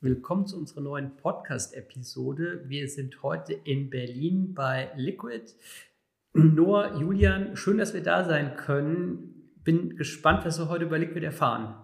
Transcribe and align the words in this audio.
Willkommen 0.00 0.46
zu 0.46 0.56
unserer 0.56 0.80
neuen 0.80 1.16
Podcast-Episode. 1.16 2.62
Wir 2.68 2.86
sind 2.86 3.20
heute 3.24 3.52
in 3.52 3.90
Berlin 3.90 4.54
bei 4.54 4.92
Liquid. 4.94 5.52
Noah, 6.34 6.96
Julian, 7.00 7.56
schön, 7.56 7.78
dass 7.78 7.94
wir 7.94 8.02
da 8.04 8.22
sein 8.22 8.54
können. 8.54 9.50
Bin 9.64 9.96
gespannt, 9.96 10.46
was 10.46 10.60
wir 10.60 10.68
heute 10.68 10.84
über 10.84 11.00
Liquid 11.00 11.24
erfahren. 11.26 11.74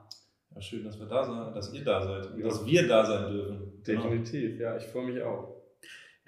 Ja, 0.55 0.61
schön, 0.61 0.85
dass 0.85 0.97
wir 1.01 1.07
da 1.07 1.25
sind, 1.25 1.57
dass 1.57 1.75
ihr 1.75 1.83
da 1.83 2.01
seid 2.01 2.31
und 2.31 2.39
ja. 2.39 2.45
dass 2.45 2.65
wir 2.65 2.87
da 2.87 3.05
sein 3.05 3.33
dürfen. 3.33 3.83
Definitiv, 3.85 4.61
ja, 4.61 4.77
ich 4.77 4.85
freue 4.85 5.13
mich 5.13 5.21
auch. 5.21 5.61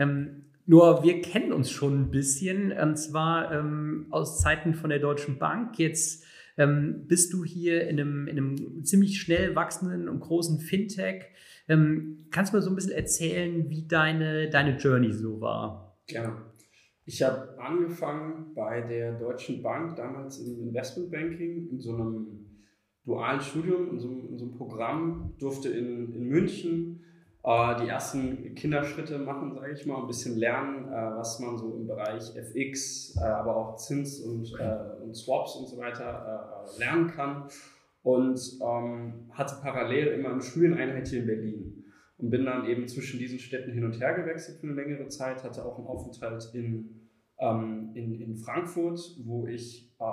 Ähm, 0.01 0.47
nur 0.65 1.05
wir 1.05 1.23
kennen 1.23 1.53
uns 1.53 1.71
schon 1.71 2.01
ein 2.01 2.11
bisschen, 2.11 2.73
und 2.73 2.97
zwar 2.97 3.53
ähm, 3.53 4.09
aus 4.11 4.41
Zeiten 4.41 4.75
von 4.75 4.91
der 4.91 4.99
Deutschen 4.99 5.39
Bank. 5.39 5.79
Jetzt 5.79 6.25
ähm, 6.57 7.07
bist 7.07 7.33
du 7.33 7.45
hier 7.45 7.87
in 7.87 8.01
einem, 8.01 8.27
in 8.27 8.39
einem 8.39 8.85
ziemlich 8.85 9.21
schnell 9.21 9.55
wachsenden 9.55 10.09
und 10.09 10.19
großen 10.19 10.59
Fintech 10.59 11.27
ähm, 11.69 12.27
kannst 12.31 12.53
du 12.53 12.57
mal 12.57 12.63
so 12.63 12.71
ein 12.71 12.77
bisschen 12.77 12.93
erzählen, 12.93 13.69
wie 13.69 13.87
deine, 13.87 14.49
deine 14.51 14.77
Journey 14.77 15.13
so 15.13 15.41
war? 15.41 15.99
Gerne. 16.07 16.37
Ich 17.05 17.23
habe 17.23 17.57
angefangen 17.59 18.53
bei 18.55 18.81
der 18.81 19.19
Deutschen 19.19 19.63
Bank, 19.63 19.97
damals 19.97 20.39
im 20.41 20.61
Investmentbanking, 20.69 21.69
in 21.71 21.81
so 21.81 21.95
einem 21.95 22.27
dualen 23.05 23.41
Studium, 23.41 23.91
in 23.91 24.01
so, 24.01 24.09
in 24.09 24.37
so 24.37 24.45
einem 24.47 24.57
Programm, 24.57 25.35
durfte 25.39 25.69
in, 25.69 26.13
in 26.13 26.29
München 26.29 27.05
äh, 27.45 27.81
die 27.81 27.89
ersten 27.89 28.55
Kinderschritte 28.57 29.19
machen, 29.19 29.55
sage 29.55 29.73
ich 29.73 29.87
mal, 29.87 30.01
ein 30.01 30.09
bisschen 30.09 30.37
lernen, 30.37 30.89
äh, 30.89 31.17
was 31.17 31.39
man 31.39 31.57
so 31.57 31.77
im 31.77 31.87
Bereich 31.87 32.35
FX, 32.35 33.17
äh, 33.17 33.25
aber 33.25 33.57
auch 33.57 33.77
Zins 33.77 34.19
und, 34.21 34.53
äh, 34.59 35.05
und 35.05 35.15
Swaps 35.15 35.55
und 35.55 35.69
so 35.69 35.79
weiter 35.79 36.67
äh, 36.75 36.79
lernen 36.81 37.07
kann 37.09 37.49
und 38.07 38.41
ähm, 38.63 39.29
hatte 39.33 39.57
parallel 39.61 40.19
immer 40.19 40.31
eine 40.31 40.41
Studieneinheit 40.41 41.09
hier 41.09 41.23
in 41.23 41.27
Berlin 41.27 41.85
und 42.19 42.31
bin 42.31 42.45
dann 42.45 42.65
eben 42.67 42.87
zwischen 42.87 43.19
diesen 43.19 43.41
Städten 43.41 43.73
hin 43.73 43.85
und 43.85 43.99
her 43.99 44.15
gewechselt 44.15 44.61
für 44.61 44.69
eine 44.69 44.77
längere 44.77 45.09
Zeit, 45.09 45.43
hatte 45.43 45.65
auch 45.65 45.77
einen 45.77 45.89
Aufenthalt 45.89 46.49
in, 46.55 47.01
ähm, 47.41 47.91
in, 47.95 48.21
in 48.21 48.37
Frankfurt, 48.37 49.01
wo 49.25 49.49
ich 49.49 49.93
äh, 49.99 50.05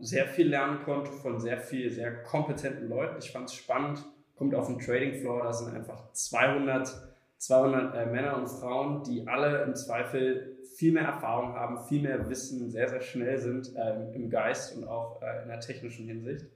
sehr 0.00 0.26
viel 0.26 0.48
lernen 0.48 0.84
konnte 0.86 1.12
von 1.12 1.38
sehr 1.38 1.58
viel, 1.58 1.90
sehr 1.90 2.22
kompetenten 2.22 2.88
Leuten. 2.88 3.16
Ich 3.18 3.30
fand 3.30 3.50
es 3.50 3.54
spannend, 3.54 4.02
kommt 4.36 4.54
auf 4.54 4.68
den 4.68 4.78
Trading 4.78 5.20
Floor, 5.20 5.42
da 5.42 5.52
sind 5.52 5.74
einfach 5.74 6.12
200, 6.12 6.94
200 7.36 7.94
äh, 7.94 8.06
Männer 8.06 8.38
und 8.38 8.48
Frauen, 8.48 9.02
die 9.02 9.28
alle 9.28 9.64
im 9.64 9.74
Zweifel 9.74 10.56
viel 10.78 10.94
mehr 10.94 11.04
Erfahrung 11.04 11.52
haben, 11.52 11.78
viel 11.88 12.00
mehr 12.00 12.26
Wissen, 12.30 12.70
sehr, 12.70 12.88
sehr 12.88 13.02
schnell 13.02 13.36
sind 13.36 13.76
äh, 13.76 14.14
im 14.14 14.30
Geist 14.30 14.78
und 14.78 14.88
auch 14.88 15.20
äh, 15.20 15.42
in 15.42 15.48
der 15.48 15.60
technischen 15.60 16.06
Hinsicht 16.06 16.46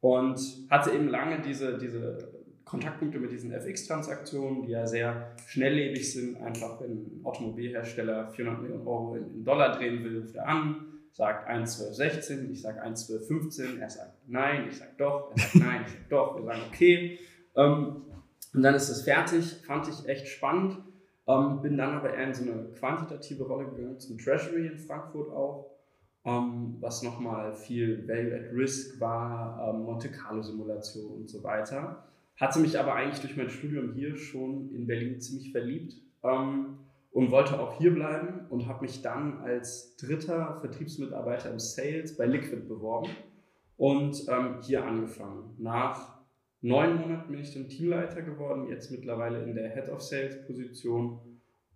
und 0.00 0.40
hatte 0.70 0.92
eben 0.92 1.08
lange 1.08 1.40
diese, 1.40 1.78
diese 1.78 2.36
Kontaktpunkte 2.64 3.18
mit 3.20 3.30
diesen 3.30 3.52
FX-Transaktionen, 3.52 4.62
die 4.62 4.72
ja 4.72 4.86
sehr 4.86 5.36
schnelllebig 5.46 6.12
sind. 6.12 6.36
Einfach, 6.42 6.80
wenn 6.80 6.90
ein 6.90 7.20
Automobilhersteller 7.24 8.28
400 8.28 8.62
Millionen 8.62 8.86
Euro 8.86 9.14
in, 9.14 9.34
in 9.34 9.44
Dollar 9.44 9.76
drehen 9.76 10.02
will, 10.04 10.20
ruft 10.22 10.34
er 10.34 10.48
an, 10.48 10.86
sagt 11.12 11.48
1,1216, 11.48 12.50
ich 12.50 12.62
sage 12.62 12.84
1,1215, 12.84 13.78
er 13.78 13.88
sagt 13.88 14.14
nein, 14.26 14.66
ich 14.68 14.76
sage 14.76 14.90
doch, 14.98 15.30
er 15.30 15.38
sagt 15.38 15.54
nein, 15.54 15.82
ich 15.86 15.92
sage 15.92 16.04
doch, 16.10 16.36
wir 16.36 16.44
sagen 16.44 16.62
okay. 16.68 17.18
Ähm, 17.54 18.02
und 18.52 18.62
dann 18.62 18.74
ist 18.74 18.88
es 18.88 19.02
fertig, 19.02 19.62
fand 19.64 19.88
ich 19.88 20.08
echt 20.08 20.26
spannend. 20.26 20.78
Ähm, 21.28 21.60
bin 21.62 21.76
dann 21.76 21.94
aber 21.94 22.14
eher 22.14 22.26
in 22.26 22.34
so 22.34 22.42
eine 22.42 22.68
quantitative 22.78 23.44
Rolle 23.44 23.70
gegangen, 23.70 23.98
zum 23.98 24.18
Treasury 24.18 24.66
in 24.66 24.78
Frankfurt 24.78 25.30
auch 25.30 25.75
ähm, 26.26 26.76
was 26.80 27.02
nochmal 27.02 27.54
viel 27.54 28.06
Value 28.06 28.34
at 28.34 28.52
Risk 28.52 29.00
war, 29.00 29.70
ähm, 29.70 29.84
Monte 29.84 30.10
Carlo 30.10 30.42
Simulation 30.42 31.06
und 31.12 31.30
so 31.30 31.42
weiter. 31.44 32.04
Hatte 32.36 32.58
mich 32.58 32.78
aber 32.78 32.94
eigentlich 32.94 33.20
durch 33.20 33.36
mein 33.36 33.48
Studium 33.48 33.94
hier 33.94 34.16
schon 34.16 34.74
in 34.74 34.86
Berlin 34.86 35.20
ziemlich 35.20 35.52
verliebt 35.52 35.94
ähm, 36.24 36.78
und 37.12 37.30
wollte 37.30 37.58
auch 37.60 37.78
hier 37.78 37.94
bleiben 37.94 38.40
und 38.50 38.66
habe 38.66 38.82
mich 38.82 39.00
dann 39.02 39.38
als 39.38 39.96
dritter 39.96 40.58
Vertriebsmitarbeiter 40.60 41.50
im 41.50 41.60
Sales 41.60 42.16
bei 42.16 42.26
Liquid 42.26 42.66
beworben 42.68 43.08
und 43.76 44.26
ähm, 44.28 44.56
hier 44.62 44.84
angefangen. 44.84 45.54
Nach 45.58 46.18
neun 46.60 46.96
Monaten 46.96 47.30
bin 47.30 47.40
ich 47.40 47.54
dann 47.54 47.68
Teamleiter 47.68 48.22
geworden, 48.22 48.68
jetzt 48.68 48.90
mittlerweile 48.90 49.44
in 49.44 49.54
der 49.54 49.70
Head 49.70 49.88
of 49.90 50.02
Sales 50.02 50.44
Position 50.44 51.20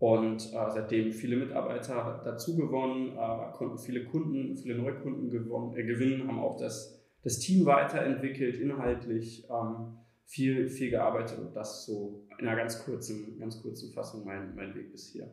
und 0.00 0.54
äh, 0.54 0.70
seitdem 0.70 1.12
viele 1.12 1.36
Mitarbeiter 1.36 2.22
dazu 2.24 2.56
gewonnen, 2.56 3.18
äh, 3.18 3.52
konnten 3.52 3.76
viele 3.76 4.06
Kunden, 4.06 4.56
viele 4.56 4.74
Neukunden 4.76 5.28
gewonnen, 5.30 5.76
äh, 5.76 5.84
gewinnen, 5.84 6.26
haben 6.26 6.38
auch 6.38 6.56
das, 6.56 6.98
das 7.22 7.38
Team 7.38 7.66
weiterentwickelt, 7.66 8.58
inhaltlich 8.58 9.46
ähm, 9.50 9.98
viel, 10.24 10.70
viel 10.70 10.88
gearbeitet 10.88 11.38
und 11.38 11.54
das 11.54 11.84
so 11.84 12.26
in 12.38 12.48
einer 12.48 12.56
ganz 12.56 12.82
kurzen, 12.82 13.38
ganz 13.38 13.60
kurzen 13.60 13.92
Fassung 13.92 14.24
mein, 14.24 14.54
mein 14.54 14.74
Weg 14.74 14.90
bis 14.90 15.12
hier. 15.12 15.30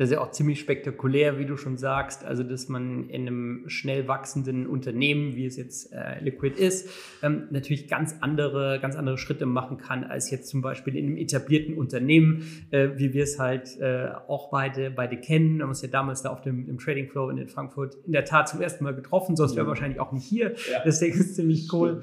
Das 0.00 0.08
ist 0.08 0.14
ja 0.14 0.22
auch 0.22 0.30
ziemlich 0.30 0.60
spektakulär, 0.60 1.38
wie 1.38 1.44
du 1.44 1.58
schon 1.58 1.76
sagst. 1.76 2.24
Also, 2.24 2.42
dass 2.42 2.70
man 2.70 3.10
in 3.10 3.26
einem 3.26 3.64
schnell 3.66 4.08
wachsenden 4.08 4.66
Unternehmen, 4.66 5.36
wie 5.36 5.44
es 5.44 5.58
jetzt 5.58 5.92
äh, 5.92 6.18
Liquid 6.24 6.58
ist, 6.58 6.88
ähm, 7.22 7.48
natürlich 7.50 7.86
ganz 7.86 8.16
andere, 8.22 8.78
ganz 8.80 8.96
andere 8.96 9.18
Schritte 9.18 9.44
machen 9.44 9.76
kann, 9.76 10.04
als 10.04 10.30
jetzt 10.30 10.48
zum 10.48 10.62
Beispiel 10.62 10.96
in 10.96 11.04
einem 11.04 11.18
etablierten 11.18 11.76
Unternehmen, 11.76 12.46
äh, 12.70 12.88
wie 12.96 13.12
wir 13.12 13.24
es 13.24 13.38
halt 13.38 13.78
äh, 13.78 14.08
auch 14.26 14.48
beide, 14.50 14.90
beide 14.90 15.18
kennen. 15.18 15.58
Wir 15.58 15.64
haben 15.64 15.68
uns 15.68 15.82
ja 15.82 15.88
damals 15.88 16.22
da 16.22 16.30
auf 16.30 16.40
dem 16.40 16.66
im 16.66 16.78
Trading 16.78 17.10
Flow 17.10 17.28
in 17.28 17.46
Frankfurt 17.46 17.98
in 18.06 18.12
der 18.12 18.24
Tat 18.24 18.48
zum 18.48 18.62
ersten 18.62 18.82
Mal 18.84 18.94
getroffen, 18.94 19.36
sonst 19.36 19.54
wäre 19.54 19.66
ja. 19.66 19.68
wahrscheinlich 19.68 20.00
auch 20.00 20.12
nicht 20.12 20.24
hier. 20.24 20.54
Ja. 20.72 20.80
Deswegen 20.82 21.12
ist 21.12 21.26
es 21.26 21.34
ziemlich 21.34 21.70
cool. 21.74 22.00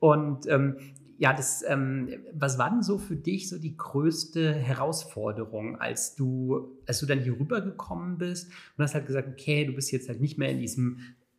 Und 0.00 0.48
ähm, 0.48 0.78
ja, 1.18 1.32
das, 1.32 1.64
ähm, 1.66 2.08
was 2.32 2.58
war 2.58 2.70
denn 2.70 2.82
so 2.82 2.98
für 2.98 3.16
dich 3.16 3.48
so 3.48 3.58
die 3.58 3.76
größte 3.76 4.52
Herausforderung, 4.52 5.76
als 5.80 6.14
du, 6.14 6.76
als 6.86 7.00
du 7.00 7.06
dann 7.06 7.20
hier 7.20 7.38
rübergekommen 7.38 8.18
bist 8.18 8.50
und 8.76 8.84
hast 8.84 8.94
halt 8.94 9.06
gesagt, 9.06 9.28
okay, 9.28 9.64
du 9.64 9.72
bist 9.72 9.92
jetzt 9.92 10.08
halt 10.08 10.20
nicht 10.20 10.38
mehr 10.38 10.50
in 10.50 10.58
diesem 10.58 10.98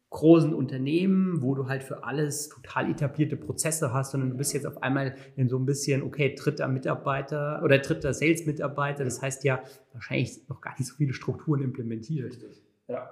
großen 0.10 0.54
Unternehmen, 0.54 1.42
wo 1.42 1.54
du 1.54 1.68
halt 1.68 1.84
für 1.84 2.04
alles 2.04 2.50
total 2.50 2.90
etablierte 2.90 3.36
Prozesse 3.36 3.94
hast, 3.94 4.12
sondern 4.12 4.32
du 4.32 4.38
bist 4.38 4.54
jetzt 4.54 4.66
auf 4.66 4.82
einmal 4.82 5.16
in 5.36 5.50
so 5.50 5.58
ein 5.58 5.66
bisschen, 5.66 6.02
okay, 6.02 6.34
dritter 6.34 6.68
Mitarbeiter 6.68 7.62
oder 7.64 7.78
dritter 7.80 8.14
Sales-Mitarbeiter, 8.14 9.04
das 9.04 9.22
heißt 9.22 9.44
ja 9.44 9.62
wahrscheinlich 9.94 10.48
noch 10.48 10.62
gar 10.62 10.76
nicht 10.78 10.88
so 10.88 10.96
viele 10.96 11.14
Strukturen 11.14 11.62
implementiert. 11.62 12.32
Richtig. 12.32 12.64
Ja. 12.88 13.10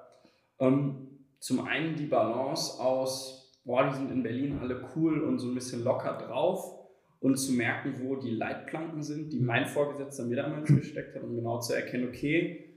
Ähm, 0.59 1.09
zum 1.39 1.65
einen 1.65 1.95
die 1.95 2.05
Balance 2.05 2.79
aus 2.79 3.44
boah, 3.65 3.89
die 3.89 3.95
sind 3.95 4.11
in 4.11 4.23
Berlin 4.23 4.59
alle 4.61 4.85
cool 4.95 5.21
und 5.21 5.39
so 5.39 5.49
ein 5.49 5.55
bisschen 5.55 5.83
locker 5.83 6.17
drauf 6.17 6.79
und 7.19 7.37
zu 7.37 7.53
merken, 7.53 7.95
wo 8.03 8.15
die 8.15 8.31
Leitplanken 8.31 9.01
sind, 9.01 9.33
die 9.33 9.39
mein 9.39 9.65
Vorgesetzter 9.65 10.23
mir 10.23 10.37
damals 10.37 10.67
gesteckt 10.75 11.15
hat, 11.15 11.23
um 11.23 11.35
genau 11.35 11.59
zu 11.59 11.73
erkennen, 11.73 12.07
okay, 12.07 12.71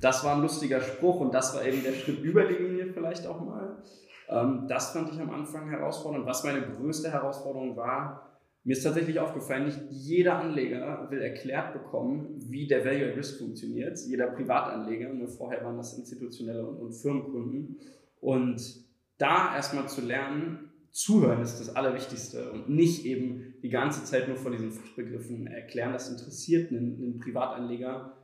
das 0.00 0.22
war 0.22 0.36
ein 0.36 0.42
lustiger 0.42 0.80
Spruch 0.80 1.20
und 1.20 1.34
das 1.34 1.54
war 1.54 1.64
eben 1.64 1.82
der 1.82 1.94
Schritt 1.94 2.22
über 2.22 2.44
die 2.44 2.54
Linie 2.54 2.92
vielleicht 2.92 3.26
auch 3.26 3.40
mal. 3.40 3.82
Ähm, 4.28 4.66
das 4.68 4.92
fand 4.92 5.12
ich 5.12 5.20
am 5.20 5.30
Anfang 5.30 5.70
herausfordernd. 5.70 6.26
Was 6.26 6.44
meine 6.44 6.62
größte 6.62 7.10
Herausforderung 7.10 7.76
war, 7.76 8.28
mir 8.64 8.72
ist 8.72 8.82
tatsächlich 8.82 9.18
aufgefallen, 9.18 9.64
nicht 9.64 9.80
jeder 9.90 10.38
Anleger 10.38 11.06
will 11.10 11.22
erklärt 11.22 11.72
bekommen, 11.72 12.34
wie 12.48 12.66
der 12.66 12.84
Value 12.84 13.08
at 13.08 13.16
Risk 13.16 13.38
funktioniert. 13.38 13.98
Jeder 14.06 14.26
Privatanleger, 14.26 15.08
nur 15.14 15.28
vorher 15.28 15.64
waren 15.64 15.78
das 15.78 15.96
institutionelle 15.96 16.66
und 16.66 16.92
Firmenkunden. 16.92 17.78
Und 18.20 18.87
da 19.18 19.54
erstmal 19.54 19.88
zu 19.88 20.00
lernen, 20.00 20.70
zuhören 20.90 21.42
ist 21.42 21.60
das 21.60 21.74
Allerwichtigste 21.74 22.50
und 22.50 22.68
nicht 22.68 23.04
eben 23.04 23.54
die 23.62 23.68
ganze 23.68 24.04
Zeit 24.04 24.28
nur 24.28 24.36
von 24.36 24.52
diesen 24.52 24.72
Fachbegriffen 24.72 25.46
erklären. 25.46 25.92
Das 25.92 26.08
interessiert 26.08 26.70
einen, 26.70 26.96
einen 26.96 27.18
Privatanleger 27.18 28.16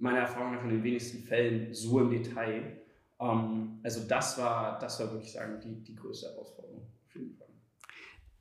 meiner 0.00 0.20
Erfahrung 0.20 0.52
nach 0.54 0.64
in 0.64 0.70
den 0.70 0.82
wenigsten 0.82 1.24
Fällen 1.24 1.74
so 1.74 2.00
im 2.00 2.10
Detail. 2.10 2.78
Ähm, 3.20 3.78
also 3.82 4.00
das 4.08 4.38
war, 4.38 4.78
das 4.78 4.98
war 5.00 5.12
wirklich 5.12 5.32
sagen, 5.32 5.60
die, 5.62 5.82
die 5.82 5.94
größte 5.94 6.28
Herausforderung. 6.30 6.86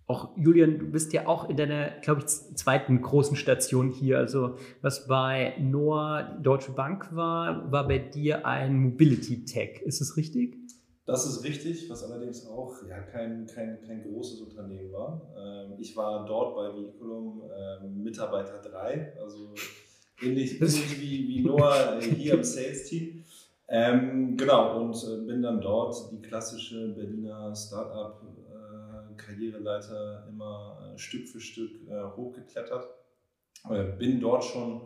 Auch 0.09 0.37
Julian, 0.37 0.79
du 0.79 0.89
bist 0.89 1.11
ja 1.11 1.27
auch 1.27 1.49
in 1.49 1.57
deiner, 1.57 1.89
glaube 2.01 2.21
ich, 2.21 2.27
zweiten 2.27 3.01
großen 3.01 3.35
Station 3.35 3.91
hier. 3.91 4.17
Also 4.17 4.57
was 4.81 5.05
bei 5.05 5.55
Noah 5.59 6.39
Deutsche 6.41 6.71
Bank 6.71 7.13
war, 7.13 7.69
war 7.73 7.85
bei 7.89 7.99
dir 7.99 8.45
ein 8.45 8.79
Mobility 8.79 9.43
Tech. 9.43 9.81
Ist 9.83 9.99
es 9.99 10.15
richtig? 10.15 10.55
Das 11.07 11.25
ist 11.25 11.43
richtig, 11.45 11.89
was 11.89 12.03
allerdings 12.03 12.45
auch 12.47 12.85
ja, 12.85 12.99
kein, 12.99 13.47
kein, 13.47 13.81
kein 13.81 14.03
großes 14.03 14.41
Unternehmen 14.41 14.91
war. 14.91 15.33
Ähm, 15.37 15.75
ich 15.79 15.95
war 15.95 16.25
dort 16.25 16.53
bei 16.53 16.75
Vehiculum 16.75 17.49
ähm, 17.49 18.03
Mitarbeiter 18.03 18.59
3, 18.59 19.13
also 19.17 19.55
ähnlich, 20.21 20.59
ähnlich 20.59 20.99
wie, 20.99 21.29
wie 21.29 21.43
Noah 21.43 21.97
äh, 21.97 22.01
hier 22.01 22.33
im 22.33 22.43
Sales-Team. 22.43 23.23
Ähm, 23.69 24.35
genau, 24.35 24.81
und 24.81 24.95
äh, 24.95 25.21
bin 25.25 25.41
dann 25.41 25.61
dort 25.61 26.11
die 26.11 26.19
klassische 26.19 26.89
Berliner 26.89 27.55
Startup-Karriereleiter 27.55 30.25
äh, 30.25 30.29
immer 30.29 30.91
Stück 30.97 31.29
für 31.29 31.39
Stück 31.39 31.71
hochgeklettert. 32.17 32.85
bin 33.97 34.19
dort 34.19 34.43
schon 34.43 34.81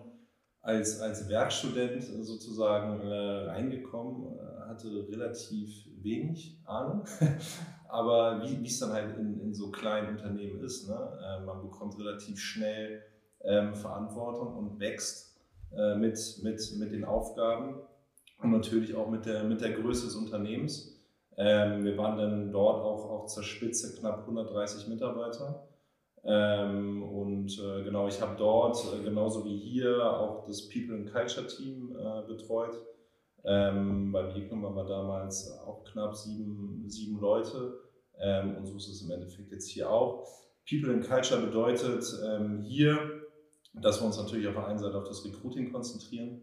als, 0.62 1.02
als 1.02 1.28
Werkstudent 1.30 2.04
sozusagen 2.04 3.02
reingekommen, 3.02 4.38
hatte 4.68 5.08
relativ 5.10 5.88
wenig 6.04 6.60
Ahnung, 6.66 7.06
aber 7.90 8.44
wie 8.44 8.66
es 8.66 8.80
dann 8.80 8.94
halt 8.94 9.18
in, 9.18 9.40
in 9.40 9.54
so 9.54 9.72
kleinen 9.72 10.10
Unternehmen 10.10 10.62
ist, 10.62 10.88
ne? 10.88 11.44
man 11.46 11.62
bekommt 11.62 11.98
relativ 12.00 12.40
schnell 12.40 13.02
ähm, 13.44 13.76
Verantwortung 13.76 14.56
und 14.56 14.80
wächst 14.80 15.30
mit, 15.98 16.20
mit, 16.44 16.62
mit 16.80 16.92
den 16.92 17.06
Aufgaben 17.06 17.76
und 18.42 18.52
natürlich 18.52 18.96
auch 18.96 19.10
mit 19.10 19.26
der, 19.26 19.44
mit 19.44 19.62
der 19.62 19.72
Größe 19.72 20.06
des 20.06 20.16
Unternehmens. 20.16 21.00
Ähm, 21.38 21.84
wir 21.84 21.98
waren 21.98 22.18
dann 22.18 22.52
dort 22.52 22.82
auch, 22.82 23.10
auch 23.10 23.26
zur 23.28 23.44
Spitze 23.44 23.96
knapp 23.98 24.20
130 24.22 24.88
Mitarbeiter. 24.88 25.68
Ähm, 26.24 27.02
und 27.04 27.58
äh, 27.60 27.84
genau, 27.84 28.08
ich 28.08 28.22
habe 28.22 28.36
dort 28.38 28.78
äh, 28.94 29.04
genauso 29.04 29.44
wie 29.46 29.58
hier 29.58 30.06
auch 30.06 30.46
das 30.46 30.70
People 30.70 30.96
and 30.96 31.12
Culture 31.12 31.48
Team 31.48 31.96
äh, 31.98 32.28
betreut. 32.28 32.76
Ähm, 33.44 34.12
bei 34.12 34.24
Biegnum 34.24 34.64
waren 34.64 34.76
wir 34.76 34.86
damals 34.86 35.52
auch 35.66 35.84
knapp 35.86 36.16
sieben, 36.16 36.84
sieben 36.88 37.20
Leute. 37.20 37.80
Ähm, 38.20 38.58
und 38.58 38.66
so 38.66 38.78
ist 38.78 38.88
es 38.88 39.02
im 39.02 39.12
Endeffekt 39.12 39.52
jetzt 39.52 39.70
hier 39.70 39.90
auch. 39.90 40.28
People 40.70 40.94
and 40.94 41.08
Culture 41.08 41.42
bedeutet 41.42 42.06
ähm, 42.24 42.62
hier, 42.62 42.98
dass 43.74 44.00
wir 44.00 44.06
uns 44.06 44.18
natürlich 44.18 44.48
auf 44.48 44.54
der 44.54 44.68
einen 44.68 44.80
Seite 44.80 44.98
auf 44.98 45.06
das 45.06 45.26
Recruiting 45.26 45.72
konzentrieren 45.72 46.42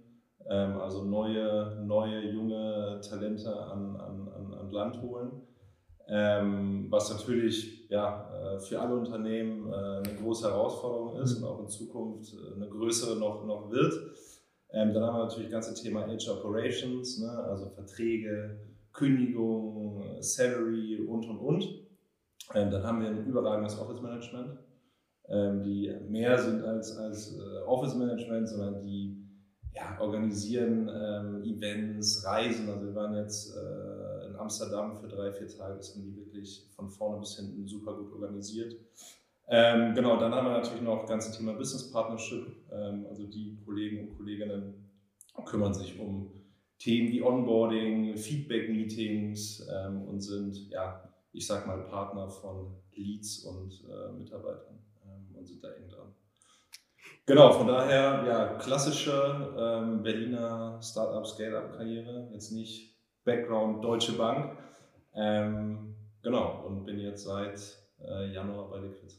ähm, 0.48 0.78
also 0.78 1.04
neue, 1.04 1.82
neue, 1.84 2.20
junge 2.30 3.00
Talente 3.06 3.54
an, 3.54 3.96
an, 3.96 4.28
an, 4.28 4.54
an 4.54 4.70
Land 4.70 5.02
holen. 5.02 5.42
Ähm, 6.10 6.86
was 6.88 7.10
natürlich 7.10 7.86
ja, 7.90 8.30
äh, 8.32 8.60
für 8.60 8.80
alle 8.80 8.96
Unternehmen 8.96 9.70
äh, 9.70 9.74
eine 9.74 10.16
große 10.22 10.48
Herausforderung 10.48 11.20
ist 11.20 11.38
mhm. 11.38 11.44
und 11.44 11.50
auch 11.50 11.60
in 11.60 11.68
Zukunft 11.68 12.32
äh, 12.32 12.54
eine 12.56 12.66
größere 12.66 13.18
noch, 13.18 13.44
noch 13.44 13.70
wird. 13.70 13.92
Ähm, 14.70 14.92
dann 14.92 15.04
haben 15.04 15.16
wir 15.16 15.24
natürlich 15.24 15.50
das 15.50 15.66
ganze 15.66 15.82
Thema 15.82 16.04
Age 16.04 16.28
Operations, 16.28 17.18
ne? 17.20 17.30
also 17.30 17.70
Verträge, 17.70 18.60
Kündigung, 18.92 20.04
Salary 20.20 21.00
und 21.06 21.26
und 21.28 21.38
und. 21.38 21.64
Ähm, 22.54 22.70
dann 22.70 22.82
haben 22.82 23.00
wir 23.00 23.08
ein 23.08 23.26
überragendes 23.26 23.78
Office 23.78 24.00
Management, 24.00 24.58
ähm, 25.28 25.62
die 25.62 25.94
mehr 26.08 26.38
sind 26.38 26.62
als, 26.62 26.96
als 26.96 27.36
äh, 27.36 27.64
Office 27.66 27.94
Management, 27.94 28.48
sondern 28.48 28.82
die 28.82 29.28
ja, 29.74 30.00
organisieren 30.00 30.90
ähm, 30.92 31.42
Events, 31.44 32.24
Reisen. 32.24 32.68
Also 32.68 32.86
wir 32.86 32.94
waren 32.94 33.16
jetzt 33.16 33.54
äh, 33.54 34.26
in 34.26 34.36
Amsterdam 34.36 34.98
für 34.98 35.08
drei, 35.08 35.32
vier 35.32 35.48
Tage. 35.48 35.76
Das 35.76 35.94
haben 35.94 36.02
die 36.02 36.16
wirklich 36.16 36.68
von 36.74 36.88
vorne 36.88 37.20
bis 37.20 37.36
hinten 37.36 37.66
super 37.66 37.94
gut 37.96 38.12
organisiert. 38.12 38.74
Ähm, 39.50 39.94
genau, 39.94 40.18
dann 40.18 40.34
haben 40.34 40.46
wir 40.46 40.52
natürlich 40.52 40.82
noch 40.82 41.00
das 41.00 41.08
ganze 41.08 41.36
Thema 41.36 41.54
Business 41.54 41.90
Partnership. 41.90 42.46
Ähm, 42.70 43.06
also 43.08 43.26
die 43.26 43.56
Kollegen 43.64 44.08
und 44.08 44.16
Kolleginnen 44.16 44.90
kümmern 45.46 45.72
sich 45.72 45.98
um 45.98 46.32
Themen 46.78 47.10
wie 47.10 47.22
Onboarding, 47.22 48.16
Feedback-Meetings 48.16 49.66
ähm, 49.68 50.02
und 50.02 50.20
sind, 50.20 50.68
ja, 50.70 51.02
ich 51.32 51.46
sag 51.46 51.66
mal, 51.66 51.82
Partner 51.84 52.28
von 52.28 52.76
Leads 52.92 53.44
und 53.44 53.84
äh, 53.88 54.12
Mitarbeitern 54.12 54.78
ähm, 55.04 55.34
und 55.36 55.46
sind 55.46 55.62
da 55.64 55.72
eng 55.72 55.88
dran. 55.88 56.14
Genau, 57.26 57.52
von 57.52 57.66
daher, 57.66 58.24
ja, 58.26 58.54
klassische 58.54 59.54
ähm, 59.58 60.02
Berliner 60.02 60.80
Startup, 60.82 61.26
Scale-Up-Karriere, 61.26 62.28
jetzt 62.32 62.52
nicht 62.52 62.96
Background 63.24 63.84
Deutsche 63.84 64.12
Bank. 64.12 64.56
Ähm, 65.14 65.94
genau, 66.22 66.64
und 66.66 66.84
bin 66.84 66.98
jetzt 66.98 67.24
seit 67.24 67.76
äh, 68.00 68.32
Januar 68.32 68.70
bei 68.70 68.78
Liquid. 68.78 69.14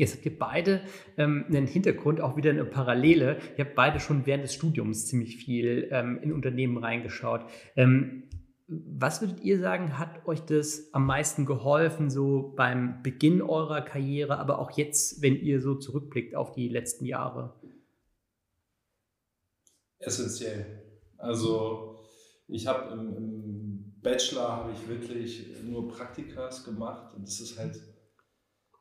Jetzt 0.00 0.14
habt 0.14 0.24
ihr 0.24 0.38
beide 0.38 0.80
ähm, 1.18 1.44
einen 1.48 1.66
Hintergrund, 1.66 2.22
auch 2.22 2.34
wieder 2.34 2.48
eine 2.48 2.64
Parallele. 2.64 3.38
Ihr 3.58 3.66
habt 3.66 3.74
beide 3.74 4.00
schon 4.00 4.24
während 4.24 4.44
des 4.44 4.54
Studiums 4.54 5.06
ziemlich 5.06 5.36
viel 5.36 5.88
ähm, 5.90 6.18
in 6.22 6.32
Unternehmen 6.32 6.78
reingeschaut. 6.78 7.42
Ähm, 7.76 8.22
was 8.66 9.20
würdet 9.20 9.42
ihr 9.42 9.60
sagen, 9.60 9.98
hat 9.98 10.26
euch 10.26 10.40
das 10.40 10.94
am 10.94 11.04
meisten 11.04 11.44
geholfen, 11.44 12.08
so 12.08 12.54
beim 12.56 13.02
Beginn 13.02 13.42
eurer 13.42 13.82
Karriere, 13.82 14.38
aber 14.38 14.58
auch 14.58 14.70
jetzt, 14.70 15.20
wenn 15.20 15.36
ihr 15.36 15.60
so 15.60 15.74
zurückblickt 15.74 16.34
auf 16.34 16.52
die 16.52 16.68
letzten 16.70 17.04
Jahre? 17.04 17.60
Essentiell. 19.98 20.64
Also 21.18 22.00
ich 22.48 22.66
habe 22.66 22.90
im, 22.92 23.16
im, 23.16 23.84
Bachelor 24.02 24.48
habe 24.48 24.72
ich 24.72 24.88
wirklich 24.88 25.46
nur 25.62 25.86
Praktikas 25.88 26.64
gemacht 26.64 27.12
und 27.14 27.26
das 27.26 27.38
ist 27.38 27.58
halt, 27.58 27.78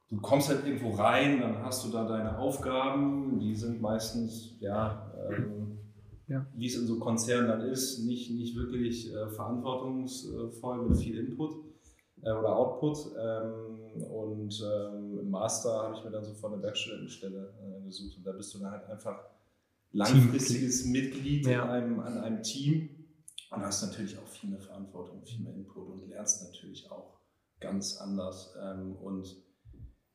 du 0.10 0.18
kommst 0.22 0.50
halt 0.50 0.66
irgendwo 0.66 0.92
rein, 0.92 1.40
dann 1.40 1.64
hast 1.64 1.86
du 1.86 1.92
da 1.92 2.08
deine 2.08 2.38
Aufgaben, 2.38 3.40
die 3.40 3.56
sind 3.56 3.82
meistens 3.82 4.58
ja 4.60 5.12
ähm, 5.30 5.70
ja. 6.30 6.46
wie 6.56 6.68
es 6.68 6.76
in 6.76 6.88
so 6.88 7.00
Konzernen 7.00 7.48
dann 7.48 7.62
ist, 7.62 8.00
nicht, 8.06 8.32
nicht 8.32 8.56
wirklich 8.56 9.14
äh, 9.14 9.30
verantwortungsvoll 9.30 10.88
mit 10.88 10.98
viel 10.98 11.18
Input 11.18 11.56
äh, 12.22 12.32
oder 12.32 12.56
Output. 12.56 12.98
Ähm, 13.20 14.04
und 14.04 14.64
ähm, 14.64 15.20
im 15.20 15.30
Master 15.30 15.84
habe 15.84 15.96
ich 15.96 16.04
mir 16.04 16.12
dann 16.12 16.24
sofort 16.24 16.54
eine 16.54 16.62
Werkstudentenstelle 16.62 17.54
äh, 17.60 17.86
gesucht 17.86 18.18
und 18.18 18.26
da 18.26 18.32
bist 18.32 18.54
du 18.54 18.60
dann 18.60 18.72
halt 18.72 18.86
einfach 18.86 19.20
langfristiges 19.92 20.86
Mitglied 20.86 21.48
ja. 21.48 21.64
an, 21.64 21.70
einem, 21.70 22.00
an 22.00 22.18
einem 22.20 22.44
Team 22.44 22.90
und 23.50 23.62
hast 23.62 23.82
natürlich 23.82 24.18
auch 24.20 24.28
viel 24.28 24.52
mehr 24.52 24.62
Verantwortung, 24.62 25.24
viel 25.24 25.44
mehr 25.44 25.56
Input 25.56 25.90
und 25.90 26.08
lernst 26.08 26.44
natürlich 26.44 26.90
auch 26.92 27.20
ganz 27.60 27.98
anders. 27.98 28.56
Ähm, 28.62 28.96
und 28.98 29.36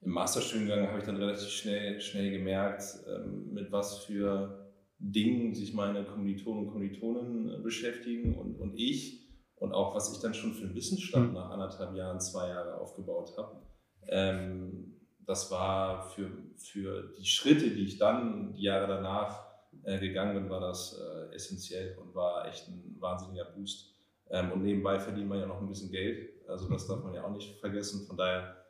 im 0.05 0.13
Masterstudiengang 0.13 0.89
habe 0.89 0.99
ich 0.99 1.05
dann 1.05 1.17
relativ 1.17 1.49
schnell, 1.49 2.01
schnell 2.01 2.31
gemerkt, 2.31 2.83
ähm, 3.09 3.53
mit 3.53 3.73
was 3.73 4.05
für 4.05 4.71
Dingen 4.99 5.55
sich 5.55 5.73
meine 5.75 6.05
Kommilitonen 6.05 6.67
und 6.67 6.73
Kommilitonen 6.73 7.51
äh, 7.51 7.63
beschäftigen 7.63 8.39
und, 8.39 8.57
und 8.61 8.75
ich 8.77 9.25
und 9.57 9.73
auch 9.73 9.95
was 9.95 10.13
ich 10.13 10.21
dann 10.21 10.35
schon 10.35 10.53
für 10.53 10.67
einen 10.67 10.75
Wissensstand 10.75 11.29
mhm. 11.29 11.35
nach 11.35 11.51
anderthalb 11.51 11.95
Jahren, 11.95 12.21
zwei 12.21 12.49
Jahre 12.49 12.81
aufgebaut 12.81 13.33
habe. 13.39 13.63
Ähm, 14.09 15.01
das 15.27 15.51
war 15.51 16.03
für, 16.11 16.31
für 16.59 17.15
die 17.19 17.25
Schritte, 17.25 17.71
die 17.71 17.85
ich 17.85 17.99
dann 17.99 18.53
die 18.53 18.63
Jahre 18.63 18.87
danach 18.87 19.47
äh, 19.85 19.99
gegangen 19.99 20.35
bin, 20.35 20.51
war 20.51 20.61
das 20.61 21.01
äh, 21.01 21.35
essentiell 21.35 21.97
und 21.99 22.15
war 22.15 22.47
echt 22.47 22.69
ein 22.69 22.97
wahnsinniger 22.99 23.47
Boost. 23.47 23.95
Ähm, 24.31 24.53
und 24.53 24.63
nebenbei 24.63 25.01
verdient 25.01 25.29
man 25.29 25.41
ja 25.41 25.47
noch 25.47 25.61
ein 25.61 25.69
bisschen 25.69 25.91
Geld, 25.91 26.29
also 26.47 26.69
das 26.69 26.87
darf 26.87 27.03
man 27.03 27.15
ja 27.15 27.25
auch 27.25 27.31
nicht 27.33 27.59
vergessen. 27.61 28.07
Von 28.07 28.19
daher 28.19 28.64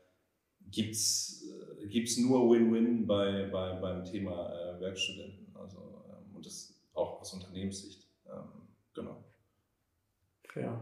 gibt 0.71 0.95
es 0.95 1.47
äh, 1.91 2.21
nur 2.23 2.51
Win-Win 2.51 3.07
bei, 3.07 3.49
bei, 3.51 3.75
beim 3.81 4.05
Thema 4.05 4.53
äh, 4.53 4.81
Werkstudenten. 4.81 5.55
Also 5.55 5.79
und 6.35 6.45
das 6.45 6.75
auch 6.95 7.21
aus 7.21 7.33
Unternehmenssicht. 7.35 8.07
Ähm, 8.27 8.69
genau. 8.95 9.25
Ja. 10.55 10.81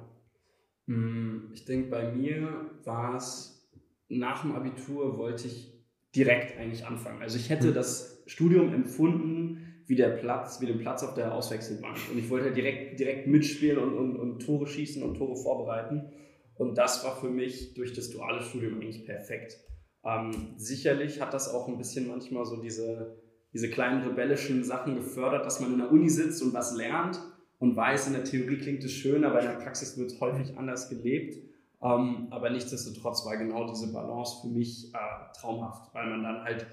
Mm, 0.87 1.53
ich 1.53 1.65
denke, 1.65 1.89
bei 1.89 2.11
mir 2.13 2.71
war 2.85 3.17
es, 3.17 3.71
nach 4.09 4.43
dem 4.43 4.53
Abitur 4.53 5.17
wollte 5.17 5.47
ich 5.47 5.73
direkt 6.15 6.59
eigentlich 6.59 6.85
anfangen. 6.85 7.23
Also 7.23 7.39
ich 7.39 7.49
hätte 7.49 7.69
hm. 7.69 7.75
das 7.75 8.23
Studium 8.27 8.73
empfunden 8.73 9.83
wie 9.87 9.97
der 9.97 10.11
Platz, 10.11 10.61
wie 10.61 10.67
den 10.67 10.79
Platz 10.79 11.03
auf 11.03 11.15
der 11.15 11.35
Auswechselbank. 11.35 11.97
Und 12.11 12.19
ich 12.19 12.29
wollte 12.31 12.47
halt 12.47 12.57
direkt, 12.57 13.01
direkt 13.01 13.27
mitspielen 13.27 13.79
und, 13.79 13.95
und, 13.95 14.17
und 14.17 14.39
Tore 14.41 14.67
schießen 14.67 15.03
und 15.03 15.17
Tore 15.17 15.37
vorbereiten. 15.37 16.13
Und 16.55 16.77
das 16.77 17.05
war 17.05 17.17
für 17.17 17.31
mich 17.31 17.75
durch 17.75 17.93
das 17.93 18.11
duale 18.11 18.43
Studium 18.43 18.75
eigentlich 18.75 19.05
perfekt. 19.05 19.59
Ähm, 20.05 20.55
sicherlich 20.57 21.21
hat 21.21 21.33
das 21.33 21.49
auch 21.53 21.69
ein 21.69 21.79
bisschen 21.79 22.09
manchmal 22.09 22.45
so 22.45 22.57
diese 22.57 23.17
diese 23.53 23.69
kleinen 23.69 24.03
rebellischen 24.03 24.65
Sachen 24.65 24.95
gefördert, 24.97 25.45
dass 25.45 25.61
man 25.61 25.73
in 25.73 25.79
der 25.79 25.93
Uni 25.93 26.09
sitzt 26.09 26.43
und 26.43 26.55
was 26.55 26.75
lernt 26.75 27.21
und 27.59 27.77
weiß, 27.77 28.09
in 28.09 28.15
der 28.15 28.25
Theorie 28.25 28.59
klingt 28.59 28.83
es 28.85 28.93
schön, 28.93 29.25
aber 29.25 29.41
in 29.41 29.47
der 29.47 29.65
Praxis 29.65 29.99
wird 29.99 30.13
es 30.13 30.21
häufig 30.21 30.57
anders 30.57 30.89
gelebt. 30.89 31.37
Ähm, 31.83 32.29
aber 32.31 32.51
nichtsdestotrotz 32.51 33.27
war 33.27 33.37
genau 33.37 33.69
diese 33.69 33.93
Balance 33.93 34.41
für 34.41 34.49
mich 34.49 34.93
äh, 34.95 34.99
traumhaft, 35.39 35.93
weil 35.95 36.09
man 36.09 36.23
dann 36.23 36.45
halt 36.45 36.67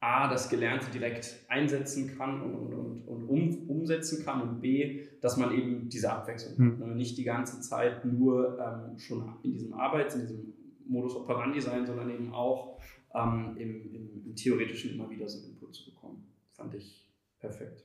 A, 0.00 0.28
das 0.28 0.48
Gelernte 0.48 0.90
direkt 0.90 1.44
einsetzen 1.48 2.16
kann 2.16 2.40
und, 2.40 2.72
und, 2.72 3.02
und, 3.06 3.28
um, 3.28 3.68
umsetzen 3.68 4.24
kann 4.24 4.40
und 4.40 4.60
B, 4.62 5.02
dass 5.20 5.36
man 5.36 5.52
eben 5.52 5.90
diese 5.90 6.10
Abwechslung 6.10 6.54
hat. 6.58 6.78
Mhm. 6.78 6.96
Nicht 6.96 7.18
die 7.18 7.24
ganze 7.24 7.60
Zeit 7.60 8.06
nur 8.06 8.58
ähm, 8.58 8.98
schon 8.98 9.36
in 9.42 9.52
diesem 9.52 9.74
Arbeits-, 9.74 10.14
in 10.14 10.22
diesem 10.22 10.54
Modus 10.90 11.14
operandi 11.14 11.60
sein, 11.60 11.86
sondern 11.86 12.10
eben 12.10 12.32
auch 12.34 12.80
ähm, 13.14 13.56
im, 13.58 13.94
im, 13.94 14.26
im, 14.26 14.34
Theoretischen 14.34 14.94
immer 14.94 15.08
wieder 15.10 15.28
so 15.28 15.46
Input 15.46 15.74
zu 15.74 15.90
bekommen. 15.90 16.26
Fand 16.52 16.74
ich 16.74 17.08
perfekt. 17.38 17.84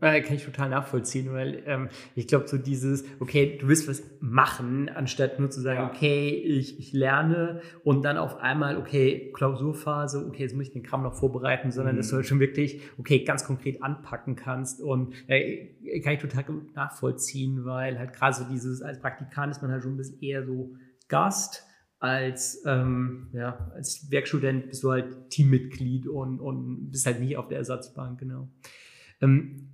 Ja, 0.00 0.20
kann 0.20 0.36
ich 0.36 0.44
total 0.44 0.68
nachvollziehen, 0.68 1.32
weil 1.32 1.64
ähm, 1.66 1.88
ich 2.14 2.28
glaube, 2.28 2.46
so 2.46 2.58
dieses, 2.58 3.04
okay, 3.18 3.58
du 3.60 3.66
willst 3.66 3.88
was 3.88 4.04
machen, 4.20 4.88
anstatt 4.88 5.40
nur 5.40 5.50
zu 5.50 5.60
sagen, 5.60 5.80
ja. 5.80 5.90
okay, 5.90 6.28
ich, 6.28 6.78
ich 6.78 6.92
lerne 6.92 7.60
und 7.82 8.04
dann 8.04 8.16
auf 8.16 8.36
einmal, 8.36 8.76
okay, 8.76 9.32
Klausurphase, 9.34 10.26
okay, 10.28 10.44
jetzt 10.44 10.54
muss 10.54 10.68
ich 10.68 10.72
den 10.72 10.84
Kram 10.84 11.02
noch 11.02 11.14
vorbereiten, 11.14 11.72
sondern 11.72 11.96
mhm. 11.96 11.98
dass 11.98 12.08
du 12.10 12.16
halt 12.16 12.26
schon 12.26 12.38
wirklich, 12.38 12.82
okay, 12.98 13.24
ganz 13.24 13.44
konkret 13.44 13.82
anpacken 13.82 14.36
kannst 14.36 14.80
und 14.80 15.12
äh, 15.28 15.74
kann 16.04 16.14
ich 16.14 16.20
total 16.20 16.44
nachvollziehen, 16.76 17.64
weil 17.64 17.98
halt 17.98 18.12
gerade 18.12 18.36
so 18.36 18.44
dieses, 18.44 18.80
als 18.80 19.00
Praktikant 19.00 19.50
ist 19.50 19.60
man 19.60 19.72
halt 19.72 19.82
schon 19.82 19.94
ein 19.94 19.96
bisschen 19.96 20.22
eher 20.22 20.46
so 20.46 20.76
Gast 21.08 21.64
als, 22.04 22.62
ähm, 22.66 23.28
ja, 23.32 23.70
als 23.74 24.10
Werkstudent 24.10 24.68
bist 24.68 24.84
du 24.84 24.90
halt 24.90 25.30
Teammitglied 25.30 26.06
und, 26.06 26.38
und 26.38 26.90
bist 26.90 27.06
halt 27.06 27.18
nie 27.18 27.34
auf 27.34 27.48
der 27.48 27.56
Ersatzbank, 27.56 28.20
genau. 28.20 28.48
Ähm, 29.22 29.70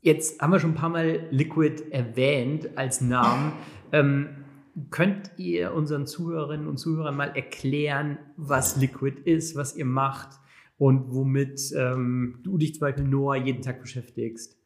jetzt 0.00 0.40
haben 0.40 0.50
wir 0.50 0.60
schon 0.60 0.70
ein 0.70 0.76
paar 0.76 0.88
Mal 0.88 1.28
Liquid 1.30 1.90
erwähnt 1.90 2.70
als 2.76 3.02
Namen. 3.02 3.52
Ähm, 3.92 4.28
könnt 4.88 5.32
ihr 5.36 5.74
unseren 5.74 6.06
Zuhörerinnen 6.06 6.66
und 6.66 6.78
Zuhörern 6.78 7.14
mal 7.14 7.36
erklären, 7.36 8.16
was 8.38 8.76
Liquid 8.76 9.20
ist, 9.24 9.54
was 9.54 9.76
ihr 9.76 9.84
macht 9.84 10.40
und 10.78 11.12
womit 11.12 11.60
ähm, 11.76 12.38
du 12.44 12.56
dich 12.56 12.74
zum 12.74 12.80
Beispiel 12.80 13.04
Noah 13.04 13.36
jeden 13.36 13.60
Tag 13.60 13.82
beschäftigst? 13.82 14.56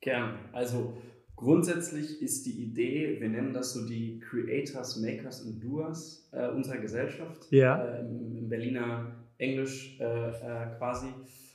Gern. 0.00 0.34
Also 0.52 0.94
grundsätzlich 1.40 2.20
ist 2.20 2.44
die 2.44 2.62
Idee, 2.62 3.16
wir 3.18 3.28
nennen 3.28 3.54
das 3.54 3.72
so 3.72 3.86
die 3.86 4.20
Creators, 4.20 5.00
Makers 5.00 5.40
und 5.42 5.60
Doers 5.60 6.28
äh, 6.32 6.48
unserer 6.48 6.78
Gesellschaft. 6.78 7.46
Ja. 7.50 7.82
Äh, 7.82 8.00
im, 8.00 8.48
Berliner 8.48 9.16
Englisch 9.38 9.98
äh, 10.00 10.04
äh 10.04 10.76
quasi 10.76 11.06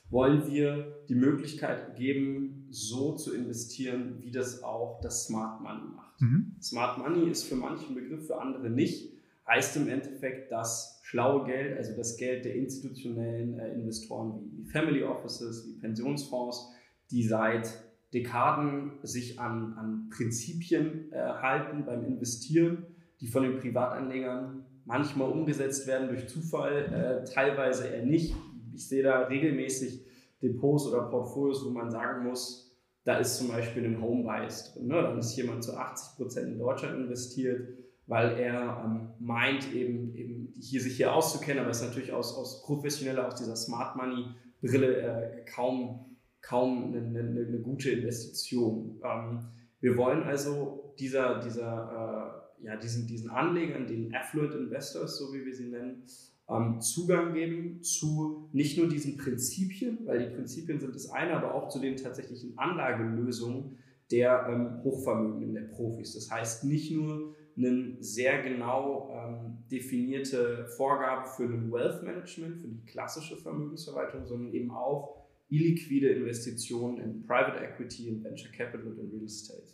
wollen 0.10 0.48
wir 0.48 1.04
die 1.08 1.16
Möglichkeit 1.16 1.96
geben, 1.96 2.68
so 2.70 3.16
zu 3.16 3.36
investieren, 3.36 4.18
wie 4.20 4.32
das 4.32 4.64
auch 4.64 5.00
das 5.02 5.26
Smart 5.26 5.62
Money 5.62 5.88
macht. 5.96 6.22
Mhm. 6.22 6.56
Smart 6.62 6.98
Money 6.98 7.30
ist 7.30 7.44
für 7.44 7.56
manche 7.56 7.88
ein 7.88 7.96
Begriff, 7.96 8.28
für 8.28 8.40
andere 8.40 8.70
nicht. 8.70 9.14
Heißt 9.48 9.78
im 9.78 9.88
Endeffekt, 9.88 10.52
dass 10.52 11.00
schlaue 11.04 11.46
Geld, 11.46 11.78
also 11.78 11.96
das 11.96 12.18
Geld 12.18 12.46
der 12.46 12.56
institutionellen 12.56 13.60
äh, 13.60 13.74
Investoren 13.74 14.40
wie, 14.40 14.58
wie 14.58 14.66
Family 14.66 15.04
Offices, 15.04 15.68
wie 15.68 15.80
Pensionsfonds, 15.80 16.72
die 17.12 17.24
seit 17.24 17.85
Dekaden 18.16 18.94
sich 19.04 19.40
an, 19.40 19.74
an 19.74 20.10
Prinzipien 20.10 21.12
äh, 21.12 21.18
halten 21.18 21.86
beim 21.86 22.06
Investieren, 22.06 22.86
die 23.20 23.28
von 23.28 23.44
den 23.44 23.60
Privatanlegern 23.60 24.66
manchmal 24.86 25.30
umgesetzt 25.30 25.86
werden 25.86 26.08
durch 26.08 26.28
Zufall, 26.28 27.24
äh, 27.26 27.30
teilweise 27.30 27.88
eher 27.88 28.06
nicht, 28.06 28.34
ich 28.74 28.88
sehe 28.88 29.04
da 29.04 29.24
regelmäßig 29.24 30.06
Depots 30.42 30.88
oder 30.88 31.04
Portfolios, 31.10 31.66
wo 31.66 31.72
man 31.72 31.92
sagen 31.92 32.26
muss, 32.26 32.66
da 33.04 33.18
ist 33.18 33.38
zum 33.38 33.50
Beispiel 33.50 33.86
ein 33.86 34.02
Home 34.02 34.24
Bias 34.24 34.74
drin. 34.74 34.88
Ne? 34.88 35.02
Dann 35.02 35.20
ist 35.20 35.36
jemand 35.36 35.64
zu 35.64 35.76
80 35.76 36.18
Prozent 36.18 36.54
in 36.54 36.60
Deutschland 36.60 36.98
investiert, 36.98 37.68
weil 38.08 38.38
er 38.40 38.84
ähm, 38.84 39.10
meint, 39.20 39.74
eben, 39.74 40.16
eben 40.16 40.54
hier 40.60 40.82
sich 40.82 40.98
hier 40.98 41.14
auszukennen, 41.14 41.60
aber 41.60 41.72
ist 41.72 41.84
natürlich 41.84 42.14
aus, 42.14 42.36
aus 42.36 42.64
professioneller, 42.64 43.28
aus 43.28 43.36
dieser 43.36 43.56
Smart 43.56 43.96
Money 43.96 44.26
Brille 44.62 44.98
äh, 44.98 45.46
kaum, 45.46 46.15
kaum 46.48 46.94
eine, 46.94 47.00
eine, 47.00 47.46
eine 47.48 47.60
gute 47.60 47.92
Investition. 47.92 49.02
Ähm, 49.04 49.40
wir 49.82 49.98
wollen 49.98 50.24
also 50.24 50.94
dieser, 51.00 51.40
dieser, 51.40 52.44
äh, 52.62 52.66
ja, 52.66 52.76
diesen, 52.78 53.08
diesen 53.08 53.30
Anlegern, 53.30 53.88
den 53.88 54.14
Affluent 54.14 54.54
Investors, 54.54 55.18
so 55.18 55.34
wie 55.34 55.46
wir 55.46 55.54
sie 55.54 55.70
nennen, 55.70 56.04
ähm, 56.48 56.80
Zugang 56.80 57.34
geben 57.34 57.82
zu 57.82 58.50
nicht 58.54 58.78
nur 58.78 58.88
diesen 58.88 59.18
Prinzipien, 59.18 60.00
weil 60.06 60.20
die 60.20 60.36
Prinzipien 60.36 60.80
sind 60.80 60.94
das 60.94 61.10
eine, 61.10 61.34
aber 61.34 61.56
auch 61.56 61.70
zu 61.70 61.80
den 61.80 61.98
tatsächlichen 61.98 62.58
Anlagelösungen 62.58 63.78
der 64.12 64.48
ähm, 64.48 64.84
Hochvermögenden, 64.84 65.56
der 65.56 65.76
Profis. 65.76 66.14
Das 66.14 66.30
heißt 66.30 66.66
nicht 66.66 66.92
nur 66.92 67.36
eine 67.58 67.98
sehr 68.00 68.44
genau 68.44 69.10
ähm, 69.12 69.64
definierte 69.72 70.68
Vorgabe 70.78 71.28
für 71.28 71.46
ein 71.46 71.72
Wealth 71.72 72.04
Management, 72.04 72.58
für 72.62 72.68
die 72.68 72.86
klassische 72.86 73.38
Vermögensverwaltung, 73.38 74.26
sondern 74.26 74.54
eben 74.54 74.70
auch 74.72 75.25
illiquide 75.50 76.10
Investitionen 76.10 77.00
in 77.00 77.24
Private 77.24 77.60
Equity, 77.64 78.10
in 78.10 78.24
Venture 78.24 78.52
Capital 78.52 78.88
und 78.88 79.00
in 79.00 79.10
Real 79.12 79.26
Estate. 79.26 79.74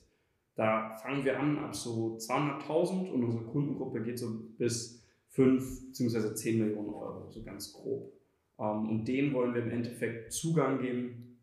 Da 0.56 0.96
fangen 1.02 1.24
wir 1.24 1.40
an 1.40 1.58
ab 1.60 1.76
so 1.76 2.18
200.000 2.18 3.10
und 3.10 3.24
unsere 3.24 3.46
Kundengruppe 3.46 4.02
geht 4.04 4.20
so 4.20 4.28
bis 4.58 5.04
5 5.30 5.88
bzw. 5.88 6.36
10 6.36 6.60
Millionen 6.60 6.90
Euro, 6.90 7.30
so 7.30 7.42
ganz 7.44 7.72
grob. 7.72 8.12
Ähm, 8.60 8.90
und 8.90 9.08
denen 9.08 9.34
wollen 9.34 9.54
wir 9.54 9.64
im 9.64 9.72
Endeffekt 9.72 10.34
Zugang 10.34 10.80
geben 10.82 11.38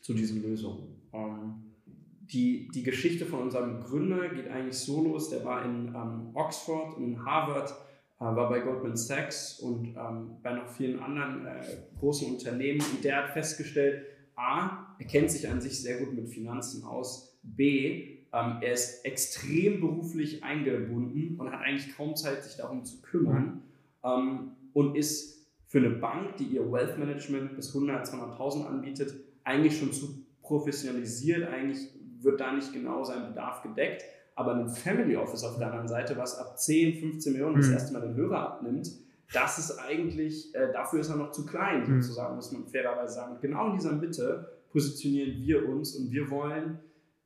zu 0.00 0.14
diesen 0.14 0.42
Lösungen. 0.42 1.02
Ähm, 1.12 1.74
die, 2.20 2.68
die 2.74 2.82
Geschichte 2.82 3.26
von 3.26 3.42
unserem 3.42 3.80
Gründer 3.80 4.28
geht 4.30 4.48
eigentlich 4.48 4.78
so 4.78 5.04
los. 5.04 5.28
Der 5.28 5.44
war 5.44 5.64
in 5.64 5.88
ähm, 5.88 6.30
Oxford 6.34 6.96
und 6.96 7.04
in 7.04 7.24
Harvard, 7.24 7.74
war 8.18 8.48
bei 8.48 8.60
Goldman 8.60 8.96
Sachs 8.96 9.58
und 9.60 9.94
bei 10.42 10.52
noch 10.52 10.68
vielen 10.68 11.00
anderen 11.00 11.46
äh, 11.46 11.60
großen 11.98 12.32
Unternehmen. 12.32 12.80
Und 12.80 13.04
der 13.04 13.16
hat 13.16 13.30
festgestellt, 13.30 14.06
A, 14.36 14.94
er 14.98 15.06
kennt 15.06 15.30
sich 15.30 15.48
an 15.48 15.60
sich 15.60 15.80
sehr 15.80 15.98
gut 15.98 16.14
mit 16.14 16.28
Finanzen 16.28 16.84
aus. 16.84 17.38
B, 17.42 18.14
ähm, 18.32 18.58
er 18.62 18.72
ist 18.72 19.04
extrem 19.04 19.80
beruflich 19.80 20.42
eingebunden 20.42 21.38
und 21.38 21.52
hat 21.52 21.60
eigentlich 21.60 21.94
kaum 21.96 22.16
Zeit, 22.16 22.42
sich 22.42 22.56
darum 22.56 22.84
zu 22.84 23.00
kümmern 23.00 23.62
ähm, 24.02 24.52
und 24.72 24.96
ist 24.96 25.46
für 25.66 25.78
eine 25.78 25.90
Bank, 25.90 26.36
die 26.38 26.44
ihr 26.44 26.70
Wealth 26.70 26.98
Management 26.98 27.56
bis 27.56 27.74
100, 27.74 28.06
200.000 28.06 28.66
anbietet, 28.66 29.14
eigentlich 29.44 29.78
schon 29.78 29.92
zu 29.92 30.24
professionalisiert. 30.42 31.48
Eigentlich 31.48 31.90
wird 32.20 32.40
da 32.40 32.52
nicht 32.52 32.72
genau 32.72 33.04
sein 33.04 33.28
Bedarf 33.28 33.62
gedeckt. 33.62 34.04
Aber 34.34 34.54
ein 34.54 34.68
Family 34.68 35.16
Office 35.16 35.44
auf 35.44 35.58
der 35.58 35.68
anderen 35.68 35.88
Seite, 35.88 36.16
was 36.16 36.38
ab 36.38 36.58
10, 36.58 36.98
15 37.00 37.32
Millionen 37.32 37.56
das 37.56 37.68
mhm. 37.68 37.72
erste 37.74 37.92
Mal 37.92 38.00
den 38.00 38.14
Hörer 38.14 38.54
abnimmt, 38.54 38.90
das 39.32 39.58
ist 39.58 39.78
eigentlich, 39.78 40.54
äh, 40.54 40.72
dafür 40.72 41.00
ist 41.00 41.08
er 41.08 41.16
noch 41.16 41.30
zu 41.30 41.46
klein, 41.46 41.88
mhm. 41.88 42.02
sozusagen, 42.02 42.36
muss 42.36 42.52
man 42.52 42.66
fairerweise 42.66 43.14
sagen. 43.14 43.34
Und 43.34 43.40
genau 43.40 43.68
in 43.68 43.74
dieser 43.74 43.92
Mitte 43.92 44.48
positionieren 44.70 45.40
wir 45.40 45.68
uns 45.68 45.94
und 45.94 46.10
wir 46.10 46.30
wollen 46.30 46.78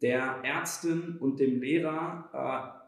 der 0.02 0.36
Ärztin 0.42 1.16
und 1.18 1.40
dem 1.40 1.60
Lehrer 1.60 2.30
äh, 2.32 2.78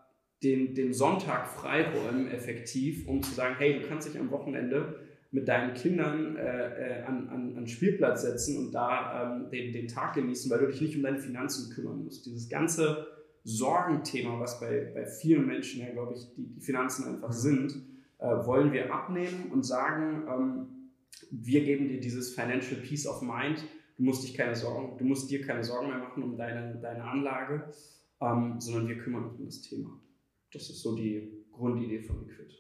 den, 0.43 0.75
den 0.75 0.93
Sonntag 0.93 1.49
freiräumen, 1.49 2.31
effektiv, 2.31 3.07
um 3.07 3.23
zu 3.23 3.35
sagen, 3.35 3.57
hey, 3.59 3.81
du 3.81 3.89
kannst 3.89 4.09
dich 4.09 4.19
am 4.19 4.31
Wochenende 4.31 5.01
mit 5.33 5.47
deinen 5.49 5.75
Kindern 5.75 6.37
äh, 6.37 7.01
äh, 7.01 7.03
an, 7.03 7.29
an, 7.29 7.57
an 7.57 7.67
Spielplatz 7.67 8.23
setzen 8.23 8.57
und 8.59 8.73
da 8.73 9.37
ähm, 9.37 9.51
den, 9.51 9.73
den 9.73 9.87
Tag 9.87 10.15
genießen, 10.15 10.51
weil 10.51 10.61
du 10.61 10.67
dich 10.67 10.81
nicht 10.81 10.97
um 10.97 11.03
deine 11.03 11.19
Finanzen 11.19 11.73
kümmern 11.73 12.05
musst. 12.05 12.27
Dieses 12.27 12.49
ganze 12.49 13.07
Sorgenthema, 13.45 14.39
was 14.39 14.61
bei, 14.61 14.93
bei 14.95 15.07
vielen 15.07 15.47
Menschen 15.47 15.81
ja, 15.81 15.91
glaube 15.91 16.15
ich, 16.15 16.35
die, 16.35 16.47
die 16.47 16.61
Finanzen 16.61 17.15
einfach 17.15 17.33
sind, 17.33 17.73
äh, 18.19 18.27
wollen 18.27 18.73
wir 18.73 18.93
abnehmen 18.93 19.51
und 19.53 19.65
sagen, 19.65 20.25
ähm, 20.29 20.67
wir 21.31 21.65
geben 21.65 21.89
dir 21.89 22.01
dieses 22.01 22.35
Financial 22.35 22.81
Peace 22.81 23.07
of 23.07 23.23
Mind, 23.23 23.65
Du 24.01 24.07
musst 24.07 24.27
dich 24.27 24.33
keine 24.33 24.57
Sorgen, 24.57 24.97
du 24.97 25.05
musst 25.05 25.31
dir 25.31 25.43
keine 25.43 25.63
Sorgen 25.63 25.89
mehr 25.89 25.99
machen 25.99 26.23
um 26.23 26.35
deine, 26.35 26.81
deine 26.81 27.05
Anlage, 27.05 27.71
ähm, 28.23 28.59
sondern 28.59 28.89
wir 28.89 28.97
kümmern 28.97 29.25
uns 29.27 29.39
um 29.39 29.45
das 29.45 29.61
Thema. 29.61 30.01
Das 30.55 30.71
ist 30.71 30.81
so 30.81 30.97
die 30.97 31.45
Grundidee 31.53 32.01
von 32.01 32.27
Liquid. 32.27 32.51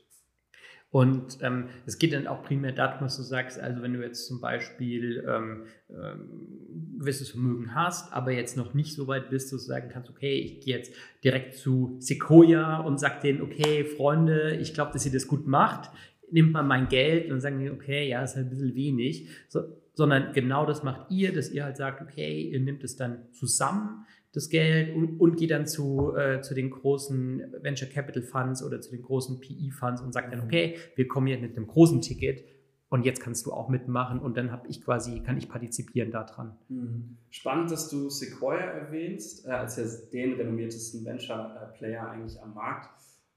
Und 0.91 1.39
ähm, 1.43 1.69
es 1.87 1.99
geht 1.99 2.13
dann 2.13 2.27
auch 2.27 2.43
primär 2.43 2.73
darum, 2.73 3.07
was 3.07 3.17
du 3.17 3.23
sagst, 3.23 3.61
also 3.61 3.81
wenn 3.81 3.93
du 3.93 4.03
jetzt 4.03 4.27
zum 4.27 4.41
Beispiel 4.41 5.25
ähm, 5.29 5.63
ähm, 5.89 6.99
gewisses 6.99 7.31
Vermögen 7.31 7.77
hast, 7.77 8.13
aber 8.13 8.33
jetzt 8.33 8.57
noch 8.57 8.75
nicht 8.75 8.95
so 8.95 9.07
weit 9.07 9.31
bist, 9.31 9.53
dass 9.53 9.63
du 9.63 9.69
sagen 9.69 9.89
kannst, 9.93 10.11
okay, 10.11 10.35
ich 10.35 10.61
gehe 10.61 10.77
jetzt 10.77 10.93
direkt 11.23 11.55
zu 11.55 11.97
Sequoia 12.01 12.81
und 12.81 12.99
sag 12.99 13.21
denen, 13.21 13.41
okay, 13.41 13.85
Freunde, 13.85 14.57
ich 14.57 14.75
glaube, 14.75 14.93
dass 14.93 15.07
ihr 15.07 15.13
das 15.13 15.29
gut 15.29 15.47
macht, 15.47 15.91
nimmt 16.33 16.53
mal 16.53 16.65
mein 16.65 16.89
Geld 16.89 17.31
und 17.31 17.41
sagen 17.41 17.71
okay, 17.71 18.09
ja, 18.09 18.23
ist 18.23 18.35
halt 18.35 18.47
ein 18.47 18.51
bisschen 18.51 18.75
wenig. 18.75 19.29
So, 19.49 19.63
sondern 19.95 20.33
genau 20.33 20.67
das 20.67 20.83
macht 20.83 21.11
ihr, 21.11 21.33
dass 21.33 21.51
ihr 21.51 21.65
halt 21.65 21.77
sagt, 21.77 22.03
okay, 22.03 22.51
ihr 22.51 22.61
nehmt 22.61 22.83
es 22.83 22.97
dann 22.97 23.31
zusammen, 23.33 24.07
das 24.33 24.49
Geld, 24.49 24.95
und, 24.95 25.21
und 25.21 25.37
geht 25.37 25.51
dann 25.51 25.67
zu, 25.67 26.15
äh, 26.15 26.41
zu 26.41 26.55
den 26.55 26.71
großen 26.71 27.55
Venture 27.63 27.89
Capital 27.89 28.23
Funds 28.23 28.63
oder 28.63 28.81
zu 28.81 28.91
den 28.91 29.03
großen 29.03 29.41
PE 29.41 29.71
Funds 29.73 30.01
und 30.01 30.13
sagt 30.13 30.33
dann, 30.33 30.41
mhm. 30.41 30.47
okay, 30.47 30.77
wir 30.95 31.09
kommen 31.09 31.27
hier 31.27 31.39
mit 31.39 31.57
einem 31.57 31.67
großen 31.67 32.01
Ticket 32.01 32.45
und 32.91 33.05
jetzt 33.05 33.21
kannst 33.21 33.47
du 33.47 33.53
auch 33.53 33.69
mitmachen 33.69 34.21
und 34.21 34.37
dann 34.37 34.51
habe 34.53 34.69
ich 34.69 34.83
quasi, 34.83 35.21
kann 35.21 35.37
ich 35.37 35.49
partizipieren 35.49 36.11
daran. 36.11 36.57
Mhm. 36.69 37.17
Spannend, 37.31 37.71
dass 37.71 37.89
du 37.89 38.09
Sequoia 38.09 38.59
erwähnst, 38.59 39.47
äh, 39.47 39.51
als 39.51 39.77
ja 39.77 39.85
den 40.13 40.35
renommiertesten 40.35 41.05
Venture-Player 41.05 42.09
eigentlich 42.09 42.41
am 42.41 42.55
Markt. 42.55 42.91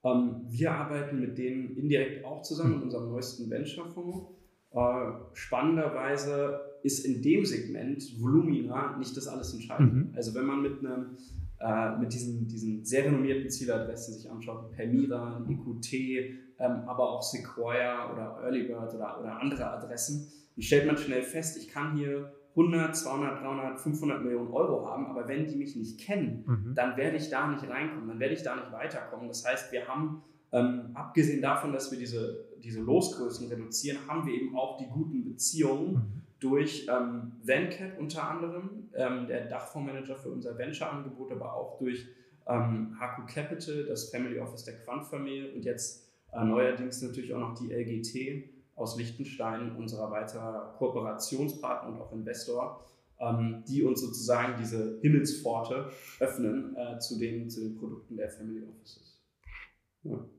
Ähm, 0.04 0.42
wir 0.48 0.72
arbeiten 0.72 1.20
mit 1.20 1.38
denen 1.38 1.76
indirekt 1.76 2.24
auch 2.24 2.42
zusammen 2.42 2.70
mhm. 2.70 2.76
in 2.76 2.82
unserem 2.84 3.08
neuesten 3.08 3.50
Venture-Fonds 3.50 4.34
äh, 4.74 5.12
spannenderweise 5.34 6.60
ist 6.84 7.04
in 7.04 7.22
dem 7.22 7.44
Segment 7.44 8.20
Volumina 8.20 8.96
nicht 8.98 9.16
das 9.16 9.26
alles 9.26 9.54
entscheidend. 9.54 9.94
Mhm. 9.94 10.12
Also 10.14 10.34
wenn 10.34 10.44
man 10.44 10.62
mit 10.62 10.78
einem 10.80 11.16
äh, 11.60 11.96
mit 11.96 12.12
diesen, 12.12 12.46
diesen 12.46 12.84
sehr 12.84 13.06
renommierten 13.06 13.48
Zieladressen 13.48 14.14
sich 14.14 14.30
anschaut, 14.30 14.70
Permira, 14.72 15.42
EQT, 15.48 15.92
ähm, 15.94 16.82
aber 16.86 17.10
auch 17.10 17.22
Sequoia 17.22 18.12
oder 18.12 18.38
Earlybird 18.42 18.94
oder, 18.94 19.18
oder 19.18 19.40
andere 19.40 19.66
Adressen, 19.70 20.30
dann 20.54 20.62
stellt 20.62 20.86
man 20.86 20.98
schnell 20.98 21.22
fest, 21.22 21.56
ich 21.56 21.68
kann 21.68 21.96
hier 21.96 22.34
100, 22.50 22.94
200, 22.94 23.40
300, 23.42 23.80
500 23.80 24.22
Millionen 24.22 24.50
Euro 24.50 24.86
haben, 24.86 25.06
aber 25.06 25.26
wenn 25.26 25.46
die 25.46 25.56
mich 25.56 25.74
nicht 25.74 25.98
kennen, 25.98 26.44
mhm. 26.46 26.74
dann 26.74 26.96
werde 26.98 27.16
ich 27.16 27.30
da 27.30 27.50
nicht 27.50 27.66
reinkommen, 27.68 28.08
dann 28.08 28.20
werde 28.20 28.34
ich 28.34 28.42
da 28.42 28.54
nicht 28.56 28.70
weiterkommen. 28.70 29.28
Das 29.28 29.46
heißt, 29.46 29.72
wir 29.72 29.88
haben, 29.88 30.22
ähm, 30.52 30.90
abgesehen 30.94 31.40
davon, 31.40 31.72
dass 31.72 31.90
wir 31.90 31.98
diese, 31.98 32.44
diese 32.62 32.80
Losgrößen 32.80 33.48
reduzieren, 33.48 33.98
haben 34.06 34.26
wir 34.26 34.34
eben 34.34 34.54
auch 34.54 34.76
die 34.76 34.86
guten 34.86 35.24
Beziehungen 35.24 35.94
mhm. 35.94 36.23
Durch 36.44 36.86
ähm, 36.90 37.32
Vencat 37.42 37.98
unter 37.98 38.28
anderem, 38.28 38.90
ähm, 38.94 39.26
der 39.26 39.46
Dachfondsmanager 39.46 40.16
für 40.16 40.28
unser 40.28 40.56
Venture-Angebot, 40.58 41.32
aber 41.32 41.54
auch 41.54 41.78
durch 41.78 42.06
ähm, 42.46 42.94
Haku 43.00 43.22
Capital, 43.26 43.86
das 43.86 44.10
Family 44.10 44.38
Office 44.38 44.64
der 44.64 44.78
Quant-Familie 44.80 45.54
und 45.54 45.64
jetzt 45.64 46.06
äh, 46.32 46.44
neuerdings 46.44 47.00
natürlich 47.00 47.32
auch 47.32 47.40
noch 47.40 47.54
die 47.54 47.72
LGT, 47.72 48.50
aus 48.76 48.98
Liechtenstein, 48.98 49.76
unserer 49.76 50.10
weiterer 50.10 50.74
Kooperationspartner 50.78 51.94
und 51.94 52.00
auch 52.00 52.12
Investor, 52.12 52.84
ähm, 53.20 53.62
die 53.68 53.84
uns 53.84 54.00
sozusagen 54.00 54.54
diese 54.58 54.98
Himmelspforte 55.00 55.90
öffnen 56.20 56.76
äh, 56.76 56.98
zu, 56.98 57.18
den, 57.18 57.48
zu 57.48 57.60
den 57.60 57.76
Produkten 57.76 58.16
der 58.16 58.28
Family 58.28 58.62
Offices. 58.68 59.13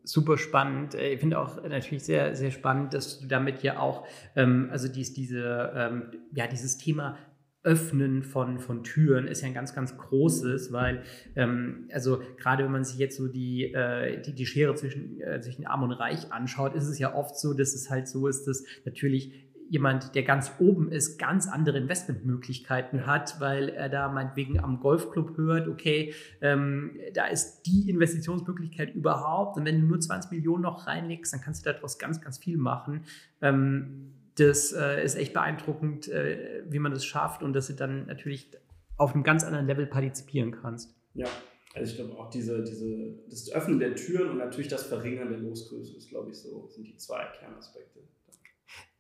Super 0.04 0.38
spannend. 0.38 0.96
Äh, 0.96 1.14
ich 1.14 1.20
finde 1.20 1.40
auch 1.40 1.62
natürlich 1.64 2.04
sehr, 2.04 2.36
sehr 2.36 2.52
spannend, 2.52 2.94
dass 2.94 3.20
du 3.20 3.28
damit 3.28 3.64
ja 3.64 3.80
auch, 3.80 4.06
ähm, 4.36 4.70
also 4.72 4.88
dies, 4.88 5.14
diese, 5.14 5.72
ähm, 5.76 6.12
ja, 6.34 6.48
dieses 6.48 6.78
Thema 6.78 7.18
Öffnen 7.64 8.22
von, 8.22 8.60
von 8.60 8.84
Türen 8.84 9.28
ist 9.28 9.42
ja 9.42 9.48
ein 9.48 9.56
ganz, 9.56 9.74
ganz 9.74 9.98
großes, 9.98 10.72
weil, 10.72 11.02
ähm, 11.36 11.90
also 11.92 12.22
gerade 12.38 12.64
wenn 12.64 12.72
man 12.72 12.84
sich 12.84 13.00
jetzt 13.00 13.18
so 13.18 13.28
die, 13.28 13.74
äh, 13.74 14.22
die, 14.22 14.34
die 14.36 14.46
Schere 14.46 14.76
zwischen, 14.76 15.20
äh, 15.20 15.42
zwischen 15.42 15.66
Arm 15.66 15.82
und 15.82 15.92
Reich 15.92 16.32
anschaut, 16.32 16.76
ist 16.76 16.88
es 16.88 17.00
ja 17.00 17.16
oft 17.16 17.36
so, 17.36 17.56
dass 17.56 17.74
es 17.74 17.90
halt 17.90 18.08
so 18.08 18.28
ist, 18.28 18.46
dass 18.48 18.64
natürlich 18.86 19.34
jemand, 19.70 20.16
der 20.16 20.24
ganz 20.24 20.52
oben 20.60 20.92
ist, 20.92 21.18
ganz 21.18 21.48
andere 21.48 21.78
Investmentmöglichkeiten 21.78 23.06
hat, 23.06 23.40
weil 23.40 23.70
er 23.70 23.90
da 23.90 24.10
meinetwegen 24.10 24.60
am 24.60 24.80
Golfclub 24.80 25.38
hört, 25.38 25.68
okay, 25.68 26.14
ähm, 26.42 26.98
da 27.14 27.26
ist 27.26 27.64
die 27.64 27.90
Investitionsmöglichkeit 27.90 28.94
überhaupt 28.94 29.58
und 29.58 29.66
wenn 29.66 29.82
du 29.82 29.88
nur 29.88 30.00
20 30.00 30.32
Millionen 30.32 30.64
noch 30.64 30.88
reinlegst, 30.88 31.34
dann 31.34 31.42
kannst 31.42 31.66
du 31.66 31.72
daraus 31.72 31.98
ganz, 31.98 32.22
ganz 32.22 32.38
viel 32.38 32.58
machen. 32.58 33.04
Ähm, 33.42 34.12
das 34.36 34.74
äh, 34.74 35.04
ist 35.04 35.16
echt 35.16 35.34
beeindruckend, 35.34 36.08
äh, 36.10 36.64
wie 36.68 36.80
man 36.80 36.92
das 36.92 37.06
schafft 37.06 37.42
und 37.42 37.54
dass 37.54 37.68
du 37.68 37.74
dann 37.74 38.06
natürlich 38.08 38.52
auf 38.98 39.14
einem 39.14 39.24
ganz 39.24 39.44
anderen 39.44 39.68
Level 39.68 39.86
partizipieren 39.88 40.52
kannst. 40.52 40.96
Ja, 41.14 41.28
also 41.74 41.92
ich 41.92 41.98
glaube 41.98 42.18
auch 42.18 42.30
diese, 42.30 42.64
diese, 42.64 43.16
das 43.30 43.52
Öffnen 43.52 43.80
der 43.80 43.96
Türen 43.96 44.32
und 44.32 44.38
natürlich 44.38 44.70
das 44.70 44.84
Verringern 44.84 45.30
der 45.30 45.40
Losgröße 45.40 45.98
ist, 45.98 46.10
glaube 46.10 46.32
ich, 46.32 46.38
so, 46.38 46.68
sind 46.70 46.88
die 46.88 46.96
zwei 46.98 47.26
Kernaspekte. 47.38 48.00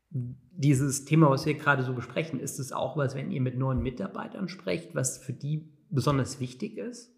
Dieses 0.09 1.05
Thema, 1.05 1.29
was 1.29 1.45
wir 1.45 1.55
gerade 1.55 1.83
so 1.83 1.93
besprechen, 1.93 2.39
ist 2.39 2.59
es 2.59 2.71
auch 2.71 2.95
was, 2.95 3.15
wenn 3.15 3.31
ihr 3.31 3.41
mit 3.41 3.57
neuen 3.57 3.81
Mitarbeitern 3.81 4.47
sprecht, 4.47 4.95
was 4.95 5.17
für 5.17 5.33
die 5.33 5.69
besonders 5.89 6.39
wichtig 6.39 6.77
ist? 6.77 7.11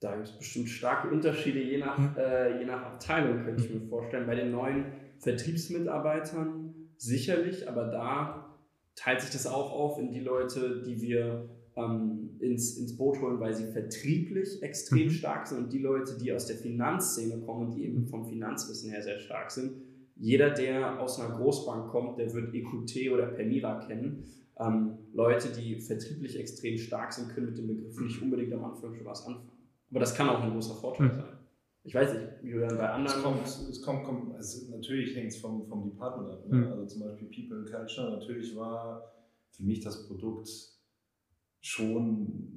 Da 0.00 0.16
gibt 0.16 0.28
es 0.28 0.38
bestimmt 0.38 0.68
starke 0.68 1.08
Unterschiede, 1.08 1.60
je 1.60 1.78
nach, 1.78 1.96
hm. 1.96 2.16
äh, 2.16 2.58
je 2.58 2.66
nach 2.66 2.82
Abteilung, 2.82 3.44
könnte 3.44 3.64
ich 3.64 3.72
mir 3.72 3.86
vorstellen. 3.88 4.26
Bei 4.26 4.34
den 4.34 4.50
neuen 4.50 4.86
Vertriebsmitarbeitern 5.20 6.74
sicherlich, 6.98 7.68
aber 7.68 7.86
da 7.86 8.58
teilt 8.96 9.20
sich 9.20 9.30
das 9.30 9.46
auch 9.46 9.72
auf 9.72 9.98
in 9.98 10.10
die 10.10 10.20
Leute, 10.20 10.82
die 10.82 11.00
wir 11.00 11.48
ähm, 11.76 12.36
ins, 12.40 12.76
ins 12.76 12.96
Boot 12.96 13.20
holen, 13.20 13.40
weil 13.40 13.54
sie 13.54 13.72
vertrieblich 13.72 14.62
extrem 14.62 15.06
mhm. 15.06 15.10
stark 15.10 15.46
sind 15.46 15.58
und 15.58 15.72
die 15.72 15.78
Leute, 15.78 16.16
die 16.18 16.32
aus 16.32 16.46
der 16.46 16.56
Finanzszene 16.56 17.40
kommen 17.40 17.68
und 17.68 17.74
die 17.74 17.84
eben 17.84 18.06
vom 18.06 18.26
Finanzwissen 18.26 18.90
her 18.90 19.02
sehr 19.02 19.18
stark 19.18 19.50
sind. 19.50 19.72
Jeder, 20.16 20.50
der 20.50 21.00
aus 21.00 21.20
einer 21.20 21.36
Großbank 21.36 21.90
kommt, 21.90 22.18
der 22.18 22.32
wird 22.32 22.54
EQT 22.54 23.10
oder 23.12 23.26
Permira 23.26 23.80
kennen. 23.80 24.24
Ähm, 24.58 24.98
Leute, 25.12 25.48
die 25.48 25.80
vertrieblich 25.80 26.38
extrem 26.38 26.78
stark 26.78 27.12
sind, 27.12 27.30
können 27.30 27.46
mit 27.46 27.58
dem 27.58 27.66
Begriff 27.66 28.00
nicht 28.00 28.22
unbedingt 28.22 28.52
am 28.52 28.64
Anfang 28.64 28.94
schon 28.94 29.04
was 29.04 29.26
anfangen. 29.26 29.50
Aber 29.90 30.00
das 30.00 30.14
kann 30.14 30.28
auch 30.28 30.42
ein 30.42 30.52
großer 30.52 30.74
Vorteil 30.74 31.08
mhm. 31.08 31.14
sein. 31.14 31.38
Ich 31.86 31.94
weiß 31.94 32.14
nicht, 32.14 32.26
wie 32.42 32.52
du 32.52 32.60
dann 32.60 32.78
bei 32.78 32.88
anderen. 32.88 33.18
Es 33.18 33.22
kommt, 33.22 33.46
es 33.46 33.82
kommt, 33.82 34.04
kommt 34.04 34.34
also 34.34 34.70
natürlich 34.70 35.14
hängt 35.14 35.32
es 35.32 35.36
vom, 35.36 35.66
vom 35.66 35.84
Department 35.84 36.30
ab. 36.30 36.48
Ne? 36.48 36.58
Mhm. 36.58 36.66
Also 36.72 36.86
zum 36.86 37.02
Beispiel 37.02 37.28
People 37.28 37.58
and 37.58 37.70
Culture. 37.70 38.10
Natürlich 38.10 38.56
war 38.56 39.12
für 39.50 39.64
mich 39.64 39.80
das 39.80 40.06
Produkt 40.06 40.48
schon 41.60 42.54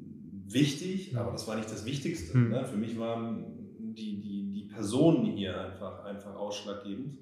wichtig, 0.47 1.17
aber 1.17 1.31
das 1.31 1.47
war 1.47 1.57
nicht 1.57 1.69
das 1.69 1.85
Wichtigste. 1.85 2.37
Mhm. 2.37 2.49
Ne? 2.49 2.65
Für 2.65 2.77
mich 2.77 2.97
waren 2.97 3.93
die, 3.95 4.21
die, 4.21 4.51
die 4.53 4.67
Personen 4.73 5.25
hier 5.25 5.60
einfach, 5.60 6.05
einfach 6.05 6.36
ausschlaggebend. 6.36 7.17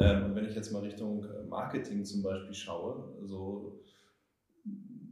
Ähm, 0.00 0.24
und 0.24 0.34
wenn 0.34 0.46
ich 0.46 0.54
jetzt 0.54 0.72
mal 0.72 0.82
Richtung 0.82 1.24
Marketing 1.48 2.04
zum 2.04 2.22
Beispiel 2.22 2.54
schaue, 2.54 3.14
also 3.20 3.80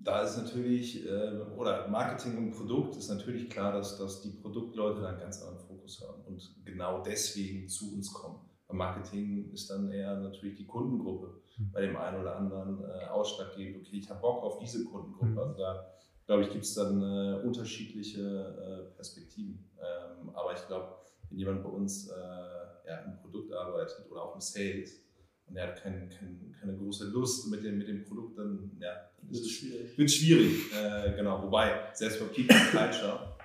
da 0.03 0.23
ist 0.23 0.39
natürlich, 0.39 1.07
äh, 1.07 1.41
oder 1.57 1.87
Marketing 1.89 2.39
und 2.39 2.51
Produkt 2.53 2.97
ist 2.97 3.11
natürlich 3.11 3.51
klar, 3.51 3.73
dass, 3.73 3.99
dass 3.99 4.23
die 4.23 4.31
Produktleute 4.31 5.07
einen 5.07 5.19
ganz 5.19 5.43
anderen 5.43 5.61
Fokus 5.67 6.03
haben 6.07 6.23
und 6.25 6.65
genau 6.65 7.03
deswegen 7.03 7.69
zu 7.69 7.95
uns 7.95 8.13
kommen. 8.13 8.41
Beim 8.67 8.79
Marketing 8.79 9.51
ist 9.53 9.71
dann 9.71 9.91
eher 9.91 10.17
natürlich 10.17 10.57
die 10.57 10.67
Kundengruppe 10.67 11.43
mhm. 11.59 11.73
bei 11.73 11.83
dem 11.83 11.97
einen 11.97 12.21
oder 12.21 12.37
anderen 12.37 12.83
äh, 12.85 13.07
ausschlaggebend. 13.07 13.87
Okay, 13.87 13.97
ich 13.97 14.09
habe 14.09 14.21
Bock 14.21 14.43
auf 14.43 14.59
diese 14.59 14.85
Kundengruppe. 14.85 15.27
Mhm. 15.27 15.39
Also 15.39 15.55
da, 15.55 15.87
glaube 16.27 16.43
ich, 16.43 16.51
gibt 16.51 16.65
es 16.65 16.75
dann 16.75 17.03
äh, 17.03 17.41
unterschiedliche 17.45 18.23
äh, 18.23 18.95
Perspektiven. 18.95 19.71
Ähm, 19.79 20.31
aber 20.35 20.53
ich 20.53 20.67
glaube, 20.67 20.98
wenn 21.31 21.39
jemand 21.39 21.63
bei 21.63 21.71
uns 21.71 22.09
äh, 22.09 22.89
ja, 22.89 22.99
im 23.07 23.17
Produkt 23.21 23.53
arbeitet 23.53 24.11
oder 24.11 24.23
auch 24.23 24.35
im 24.35 24.41
Sales, 24.41 25.05
und 25.47 25.57
er 25.57 25.69
hat 25.69 25.83
kein, 25.83 26.09
kein, 26.11 26.55
keine 26.61 26.77
große 26.77 27.09
Lust 27.09 27.51
mit 27.51 27.65
dem, 27.65 27.79
mit 27.79 27.89
dem 27.89 28.05
Produkt, 28.05 28.39
dann 28.39 28.77
ja, 28.81 29.11
wird 29.23 29.43
es 29.43 29.51
schwierig. 29.51 29.97
Wird 29.97 30.11
schwierig, 30.11 30.73
äh, 30.75 31.15
genau. 31.17 31.43
Wobei, 31.43 31.91
selbst 31.95 32.21
bei 32.21 32.27
People 32.27 32.57
Culture 32.71 33.37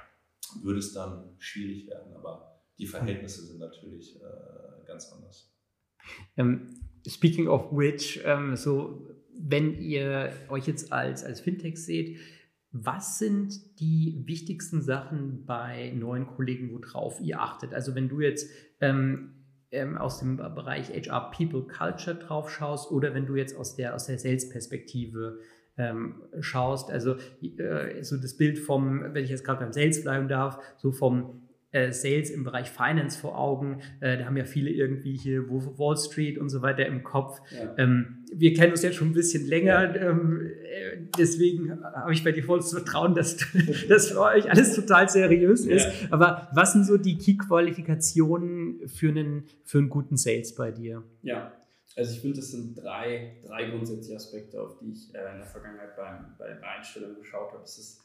würde 0.62 0.80
es 0.80 0.94
dann 0.94 1.36
schwierig 1.40 1.88
werden, 1.88 2.14
aber 2.14 2.62
die 2.78 2.86
Verhältnisse 2.86 3.46
sind 3.46 3.60
natürlich 3.60 4.22
äh, 4.22 4.86
ganz 4.86 5.12
anders. 5.14 5.50
Um, 6.36 6.46
ähm, 6.46 6.70
speaking 7.08 7.48
of 7.48 7.72
which, 7.72 8.20
um, 8.26 8.50
ähm, 8.50 8.56
so 8.56 9.08
wenn 9.40 9.80
ihr 9.82 10.34
euch 10.50 10.68
jetzt 10.68 10.92
als, 10.92 11.24
als 11.24 11.40
Fintech 11.40 11.78
seht, 11.78 12.20
was 12.74 13.20
sind 13.20 13.80
die 13.80 14.24
wichtigsten 14.26 14.82
Sachen 14.82 15.46
bei 15.46 15.94
neuen 15.96 16.26
Kollegen, 16.26 16.72
worauf 16.72 17.22
ihr 17.22 17.40
achtet? 17.40 17.74
Also 17.74 17.94
wenn 17.94 18.10
du 18.10 18.20
jetzt 18.20 18.50
ähm, 18.82 19.36
ähm, 19.72 19.98
aus 19.98 20.20
dem 20.20 20.38
Bereich 20.38 20.90
HR 20.90 21.32
People 21.32 21.68
Culture 21.68 22.16
drauf 22.16 22.50
schaust 22.50 22.92
oder 22.92 23.14
wenn 23.14 23.28
du 23.28 23.36
jetzt 23.36 23.56
aus 23.56 23.76
der, 23.76 23.94
aus 23.94 24.08
der 24.08 24.18
Sales-Perspektive 24.18 25.40
ähm, 25.78 26.22
schaust. 26.40 26.92
Also 26.92 27.16
äh, 27.42 28.04
so 28.04 28.18
das 28.18 28.38
Bild 28.38 28.60
vom, 28.60 29.14
wenn 29.14 29.24
ich 29.24 29.30
jetzt 29.30 29.44
gerade 29.44 29.62
beim 29.62 29.74
Sales 29.74 30.04
bleiben 30.04 30.28
darf, 30.28 30.60
so 30.78 30.92
vom 30.92 31.48
äh, 31.74 31.92
Sales 31.92 32.30
im 32.30 32.44
Bereich 32.44 32.70
Finance 32.70 33.20
vor 33.20 33.38
Augen. 33.38 33.82
Äh, 34.00 34.18
da 34.18 34.26
haben 34.26 34.38
ja 34.38 34.46
viele 34.46 34.70
irgendwie 34.70 35.18
hier 35.18 35.50
Wall 35.50 35.98
Street 35.98 36.38
und 36.38 36.50
so 36.50 36.62
weiter 36.62 36.86
im 36.86 37.04
Kopf. 37.04 37.42
Ja. 37.52 37.76
Ähm, 37.78 38.24
wir 38.32 38.54
kennen 38.54 38.72
uns 38.72 38.82
jetzt 38.82 38.96
schon 38.96 39.10
ein 39.10 39.14
bisschen 39.14 39.46
länger, 39.46 39.96
ja. 39.96 40.10
ähm, 40.10 40.42
äh, 40.42 40.98
deswegen 41.18 41.84
habe 41.84 42.14
ich 42.14 42.24
bei 42.24 42.32
dir 42.32 42.44
volles 42.44 42.72
Vertrauen, 42.72 43.14
dass 43.14 43.38
das 43.90 44.12
für 44.12 44.22
euch 44.22 44.50
alles 44.50 44.74
total 44.76 45.10
seriös 45.10 45.66
ja. 45.66 45.76
ist. 45.76 45.88
Aber 46.10 46.48
was 46.54 46.74
sind 46.74 46.86
so 46.86 46.98
die 46.98 47.18
Key-Qualifikationen 47.18 48.88
für 48.88 49.10
einen, 49.10 49.44
für 49.66 49.80
einen 49.80 49.90
guten 49.90 50.18
Sales 50.18 50.56
bei 50.56 50.72
dir? 50.72 51.04
Ja, 51.22 51.52
also 51.96 52.12
ich 52.14 52.22
finde, 52.22 52.38
das 52.38 52.52
sind 52.52 52.76
drei, 52.76 53.38
drei 53.46 53.70
grundsätzliche 53.70 54.16
Aspekte, 54.16 54.62
auf 54.62 54.78
die 54.80 54.92
ich 54.92 55.14
äh, 55.14 55.32
in 55.32 55.38
der 55.38 55.46
Vergangenheit 55.46 55.96
beim, 55.96 56.36
bei 56.40 56.48
der 56.48 56.62
Einstellung 56.64 57.16
geschaut 57.16 57.52
habe. 57.52 57.62
Das 57.62 57.78
ist 57.78 58.03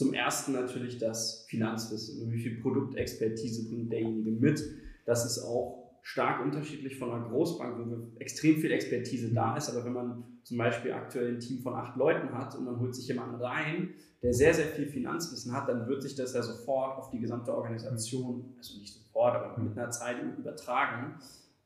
zum 0.00 0.14
ersten 0.14 0.52
natürlich 0.52 0.96
das 0.96 1.44
Finanzwissen. 1.50 2.32
Wie 2.32 2.38
viel 2.38 2.58
Produktexpertise 2.62 3.68
bringt 3.68 3.92
derjenige 3.92 4.30
mit? 4.30 4.64
Das 5.04 5.26
ist 5.26 5.44
auch 5.44 5.90
stark 6.00 6.42
unterschiedlich 6.42 6.98
von 6.98 7.10
einer 7.10 7.28
Großbank, 7.28 7.76
wo 7.86 8.18
extrem 8.18 8.56
viel 8.56 8.72
Expertise 8.72 9.34
da 9.34 9.58
ist. 9.58 9.68
Aber 9.68 9.84
wenn 9.84 9.92
man 9.92 10.24
zum 10.42 10.56
Beispiel 10.56 10.92
aktuell 10.92 11.34
ein 11.34 11.38
Team 11.38 11.58
von 11.58 11.74
acht 11.74 11.98
Leuten 11.98 12.32
hat 12.32 12.56
und 12.56 12.64
man 12.64 12.80
holt 12.80 12.94
sich 12.94 13.08
jemanden 13.08 13.34
rein, 13.42 13.90
der 14.22 14.32
sehr, 14.32 14.54
sehr 14.54 14.68
viel 14.68 14.86
Finanzwissen 14.86 15.52
hat, 15.52 15.68
dann 15.68 15.86
wird 15.86 16.02
sich 16.02 16.14
das 16.14 16.32
ja 16.32 16.42
sofort 16.42 16.96
auf 16.96 17.10
die 17.10 17.18
gesamte 17.18 17.54
Organisation, 17.54 18.54
also 18.56 18.78
nicht 18.78 18.94
sofort, 18.94 19.36
aber 19.36 19.62
mit 19.62 19.76
einer 19.76 19.90
Zeit 19.90 20.16
übertragen. 20.38 21.16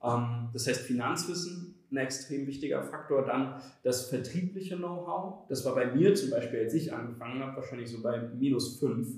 Ähm, 0.02 0.48
das 0.52 0.66
heißt, 0.66 0.80
Finanzwissen 0.80 1.73
ein 1.90 1.96
extrem 1.96 2.46
wichtiger 2.46 2.82
Faktor. 2.82 3.24
Dann 3.24 3.60
das 3.82 4.08
vertriebliche 4.08 4.76
Know-how. 4.76 5.46
Das 5.48 5.64
war 5.64 5.74
bei 5.74 5.92
mir 5.94 6.14
zum 6.14 6.30
Beispiel, 6.30 6.60
als 6.60 6.74
ich 6.74 6.92
angefangen 6.92 7.42
habe, 7.42 7.56
wahrscheinlich 7.56 7.90
so 7.90 8.02
bei 8.02 8.20
minus 8.20 8.78
fünf, 8.78 9.08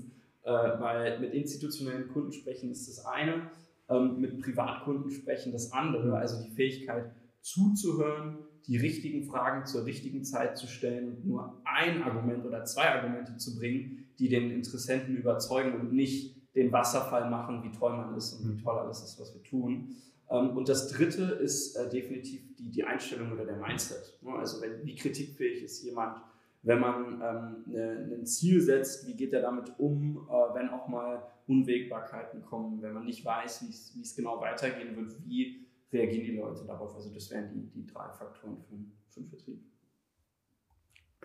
äh, 0.43 0.51
weil 0.51 1.19
mit 1.19 1.33
institutionellen 1.33 2.07
Kunden 2.09 2.31
sprechen 2.31 2.71
ist 2.71 2.87
das 2.87 3.05
eine, 3.05 3.49
ähm, 3.89 4.19
mit 4.19 4.39
Privatkunden 4.41 5.11
sprechen 5.11 5.51
das 5.51 5.71
andere. 5.71 6.17
Also 6.17 6.43
die 6.43 6.51
Fähigkeit 6.51 7.11
zuzuhören, 7.41 8.39
die 8.67 8.77
richtigen 8.77 9.23
Fragen 9.23 9.65
zur 9.65 9.85
richtigen 9.85 10.23
Zeit 10.23 10.57
zu 10.57 10.67
stellen 10.67 11.07
und 11.07 11.25
nur 11.25 11.61
ein 11.63 12.03
Argument 12.03 12.45
oder 12.45 12.65
zwei 12.65 12.89
Argumente 12.89 13.37
zu 13.37 13.55
bringen, 13.55 14.05
die 14.19 14.27
den 14.27 14.51
Interessenten 14.51 15.15
überzeugen 15.15 15.79
und 15.79 15.93
nicht 15.93 16.35
den 16.55 16.71
Wasserfall 16.71 17.29
machen, 17.29 17.63
wie 17.63 17.71
toll 17.71 17.95
man 17.95 18.15
ist 18.17 18.33
und 18.33 18.57
wie 18.57 18.61
toll 18.61 18.77
alles 18.77 19.03
ist, 19.03 19.19
was 19.19 19.33
wir 19.33 19.43
tun. 19.43 19.95
Ähm, 20.29 20.57
und 20.57 20.69
das 20.69 20.89
dritte 20.89 21.23
ist 21.23 21.75
äh, 21.75 21.89
definitiv 21.89 22.55
die, 22.55 22.69
die 22.69 22.83
Einstellung 22.83 23.31
oder 23.31 23.45
der 23.45 23.57
Mindset. 23.57 24.17
Ne? 24.21 24.33
Also 24.33 24.61
wenn, 24.61 24.85
wie 24.85 24.95
kritikfähig 24.95 25.63
ist 25.63 25.83
jemand, 25.83 26.21
wenn 26.63 26.79
man 26.79 27.21
ähm, 27.21 27.73
ne, 27.73 28.17
ein 28.19 28.25
Ziel 28.25 28.61
setzt, 28.61 29.07
wie 29.07 29.15
geht 29.15 29.31
er 29.33 29.41
damit 29.41 29.71
um, 29.77 30.27
äh, 30.29 30.55
wenn 30.55 30.69
auch 30.69 30.87
mal 30.87 31.25
Unwägbarkeiten 31.47 32.41
kommen, 32.41 32.81
wenn 32.81 32.93
man 32.93 33.05
nicht 33.05 33.23
weiß, 33.23 33.63
wie 33.95 34.01
es 34.01 34.15
genau 34.15 34.41
weitergehen 34.41 34.95
wird, 34.97 35.15
wie 35.25 35.65
reagieren 35.93 36.25
die 36.25 36.35
Leute 36.35 36.65
darauf? 36.65 36.93
Also 36.95 37.13
das 37.13 37.31
wären 37.31 37.49
die, 37.53 37.69
die 37.69 37.85
drei 37.85 38.09
Faktoren 38.09 38.57
für, 38.57 38.75
für 39.07 39.21
den 39.21 39.29
Vertrieb. 39.29 39.61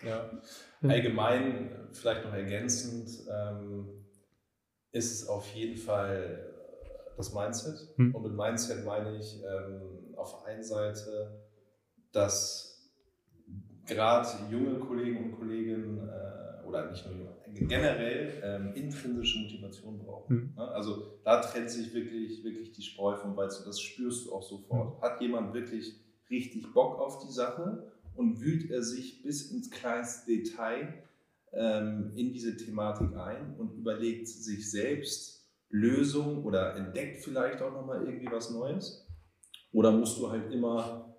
Ja, 0.02 0.30
allgemein, 0.82 1.70
vielleicht 1.92 2.24
noch 2.24 2.32
ergänzend, 2.32 3.26
ähm, 3.30 3.88
ist 4.92 5.12
es 5.12 5.28
auf 5.28 5.46
jeden 5.54 5.76
Fall 5.76 6.51
das 7.22 7.34
Mindset. 7.34 7.88
Hm. 7.96 8.14
Und 8.14 8.22
mit 8.22 8.34
Mindset 8.34 8.84
meine 8.84 9.16
ich 9.16 9.42
ähm, 9.42 10.14
auf 10.16 10.42
der 10.42 10.52
einen 10.52 10.62
Seite, 10.62 11.40
dass 12.12 12.90
gerade 13.86 14.28
junge 14.50 14.78
Kollegen 14.80 15.24
und 15.24 15.38
Kolleginnen 15.38 15.98
äh, 15.98 16.66
oder 16.66 16.90
nicht 16.90 17.04
nur 17.06 17.14
junge, 17.14 17.68
generell 17.68 18.40
ähm, 18.42 18.74
intrinsische 18.74 19.40
Motivation 19.40 19.98
brauchen. 19.98 20.52
Mhm. 20.54 20.58
Also 20.58 21.20
da 21.24 21.40
trennt 21.40 21.70
sich 21.70 21.92
wirklich, 21.92 22.42
wirklich 22.44 22.72
die 22.72 22.82
Spreu 22.82 23.16
vom 23.16 23.36
Weizen. 23.36 23.64
Das 23.66 23.80
spürst 23.80 24.26
du 24.26 24.32
auch 24.32 24.42
sofort. 24.42 24.98
Mhm. 24.98 25.02
Hat 25.02 25.20
jemand 25.20 25.54
wirklich 25.54 26.00
richtig 26.30 26.72
Bock 26.72 26.98
auf 26.98 27.18
die 27.26 27.32
Sache 27.32 27.92
und 28.14 28.40
wühlt 28.40 28.70
er 28.70 28.82
sich 28.82 29.22
bis 29.22 29.50
ins 29.50 29.70
kleinste 29.70 30.32
Detail 30.32 31.02
ähm, 31.52 32.12
in 32.16 32.32
diese 32.32 32.56
Thematik 32.56 33.14
ein 33.16 33.54
und 33.56 33.74
überlegt 33.74 34.28
sich 34.28 34.70
selbst 34.70 35.41
Lösungen 35.72 36.44
oder 36.44 36.76
entdeckt 36.76 37.24
vielleicht 37.24 37.60
auch 37.62 37.72
nochmal 37.72 38.06
irgendwie 38.06 38.30
was 38.30 38.50
Neues? 38.50 39.08
Oder 39.72 39.90
musst 39.90 40.18
du 40.18 40.30
halt 40.30 40.52
immer 40.52 41.16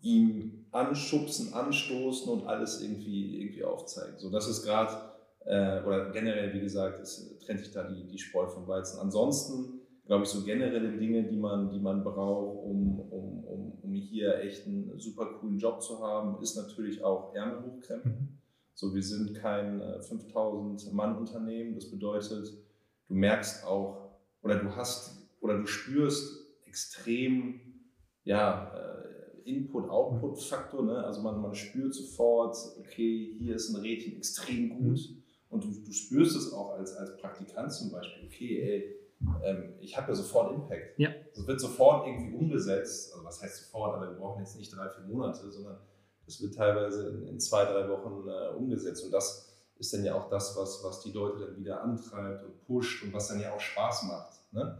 ihm 0.00 0.66
anschubsen, 0.72 1.54
anstoßen 1.54 2.30
und 2.30 2.46
alles 2.46 2.82
irgendwie, 2.82 3.40
irgendwie 3.40 3.64
aufzeigen. 3.64 4.18
So, 4.18 4.30
das 4.30 4.48
ist 4.48 4.64
gerade, 4.64 5.12
äh, 5.44 5.82
oder 5.84 6.10
generell, 6.10 6.52
wie 6.52 6.60
gesagt, 6.60 7.00
ist, 7.00 7.40
trennt 7.44 7.60
sich 7.60 7.72
da 7.72 7.84
die, 7.84 8.06
die 8.06 8.18
Spreu 8.18 8.46
vom 8.48 8.66
Weizen. 8.66 9.00
Ansonsten, 9.00 9.80
glaube 10.04 10.24
ich, 10.24 10.28
so 10.28 10.44
generelle 10.44 10.96
Dinge, 10.98 11.24
die 11.24 11.36
man, 11.36 11.70
die 11.70 11.80
man 11.80 12.04
braucht, 12.04 12.64
um, 12.64 13.00
um, 13.00 13.44
um, 13.44 13.78
um 13.82 13.94
hier 13.94 14.38
echt 14.40 14.66
einen 14.66 14.98
super 14.98 15.38
coolen 15.38 15.58
Job 15.58 15.80
zu 15.82 16.00
haben, 16.00 16.42
ist 16.42 16.56
natürlich 16.56 17.02
auch 17.02 17.34
Ärmel 17.34 17.62
hochkrempeln. 17.64 18.14
Mhm. 18.14 18.38
So, 18.74 18.94
wir 18.94 19.02
sind 19.02 19.34
kein 19.34 19.80
5000 20.02 20.88
äh, 20.88 20.94
Mann 20.94 21.16
Unternehmen. 21.16 21.74
Das 21.74 21.90
bedeutet, 21.90 22.52
du 23.08 23.14
merkst 23.14 23.64
auch, 23.64 24.16
oder 24.42 24.56
du 24.56 24.74
hast, 24.74 25.28
oder 25.40 25.58
du 25.58 25.66
spürst 25.66 26.46
extrem, 26.66 27.60
ja, 28.24 28.72
äh, 28.74 28.96
Input-Output-Faktor. 29.46 30.84
Ne? 30.84 31.04
Also 31.04 31.22
man, 31.22 31.40
man 31.40 31.54
spürt 31.54 31.94
sofort, 31.94 32.56
okay, 32.80 33.36
hier 33.38 33.54
ist 33.54 33.70
ein 33.70 33.80
Rädchen 33.80 34.16
extrem 34.16 34.70
gut. 34.70 34.98
Mhm. 34.98 35.22
Und 35.48 35.64
du, 35.64 35.68
du 35.68 35.92
spürst 35.92 36.36
es 36.36 36.52
auch 36.52 36.72
als, 36.72 36.94
als 36.96 37.16
Praktikant 37.16 37.72
zum 37.72 37.92
Beispiel, 37.92 38.26
okay, 38.26 38.60
ey, 38.60 38.96
ähm, 39.44 39.74
ich 39.80 39.96
habe 39.96 40.08
ja 40.08 40.14
sofort 40.14 40.52
Impact. 40.52 40.98
Ja. 40.98 41.10
Es 41.32 41.46
wird 41.46 41.60
sofort 41.60 42.06
irgendwie 42.06 42.36
umgesetzt. 42.36 43.12
Also 43.12 43.24
was 43.24 43.40
heißt 43.40 43.64
sofort, 43.64 43.94
aber 43.94 44.10
wir 44.10 44.18
brauchen 44.18 44.40
jetzt 44.40 44.58
nicht 44.58 44.74
drei, 44.74 44.88
vier 44.90 45.04
Monate, 45.04 45.50
sondern 45.50 45.78
es 46.26 46.42
wird 46.42 46.54
teilweise 46.54 47.08
in, 47.10 47.28
in, 47.28 47.40
zwei, 47.40 47.64
drei 47.64 47.88
Wochen 47.88 48.28
äh, 48.28 48.54
umgesetzt. 48.56 49.04
Und 49.04 49.12
das 49.12 49.55
ist 49.78 49.92
dann 49.92 50.04
ja 50.04 50.14
auch 50.14 50.28
das, 50.28 50.56
was, 50.56 50.82
was 50.84 51.02
die 51.02 51.12
Leute 51.12 51.46
dann 51.46 51.56
wieder 51.56 51.82
antreibt 51.82 52.44
und 52.44 52.64
pusht 52.66 53.04
und 53.04 53.12
was 53.12 53.28
dann 53.28 53.40
ja 53.40 53.52
auch 53.52 53.60
Spaß 53.60 54.04
macht. 54.04 54.52
Ne? 54.52 54.78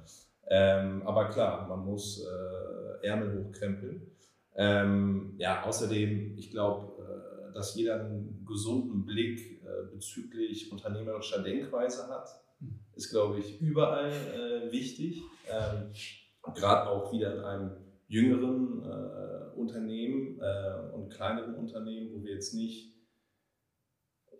Ähm, 0.49 1.03
aber 1.05 1.29
klar, 1.29 1.67
man 1.69 1.85
muss 1.85 2.25
äh, 2.25 3.07
Ärmel 3.07 3.45
hochkrempeln. 3.45 4.11
Ähm, 4.55 5.35
ja, 5.39 5.65
außerdem, 5.65 6.37
ich 6.39 6.51
glaube, 6.51 7.03
äh, 7.03 7.53
dass 7.53 7.75
jeder 7.75 8.01
einen 8.01 8.45
gesunden 8.47 9.05
Blick 9.05 9.63
äh, 9.63 9.93
bezüglich 9.93 10.73
unternehmerischer 10.73 11.43
Denkweise 11.43 12.09
hat, 12.09 12.29
ist, 12.95 13.11
glaube 13.11 13.39
ich, 13.39 13.61
überall 13.61 14.11
äh, 14.11 14.73
wichtig. 14.73 15.23
Ähm, 15.51 15.93
Gerade 16.55 16.89
auch 16.89 17.13
wieder 17.13 17.35
in 17.35 17.41
einem 17.41 17.71
jüngeren 18.09 18.83
äh, 18.85 19.59
Unternehmen 19.59 20.41
äh, 20.41 20.95
und 20.95 21.11
kleineren 21.11 21.55
Unternehmen, 21.55 22.15
wo 22.15 22.25
wir 22.25 22.35
jetzt 22.35 22.55
nicht 22.55 22.96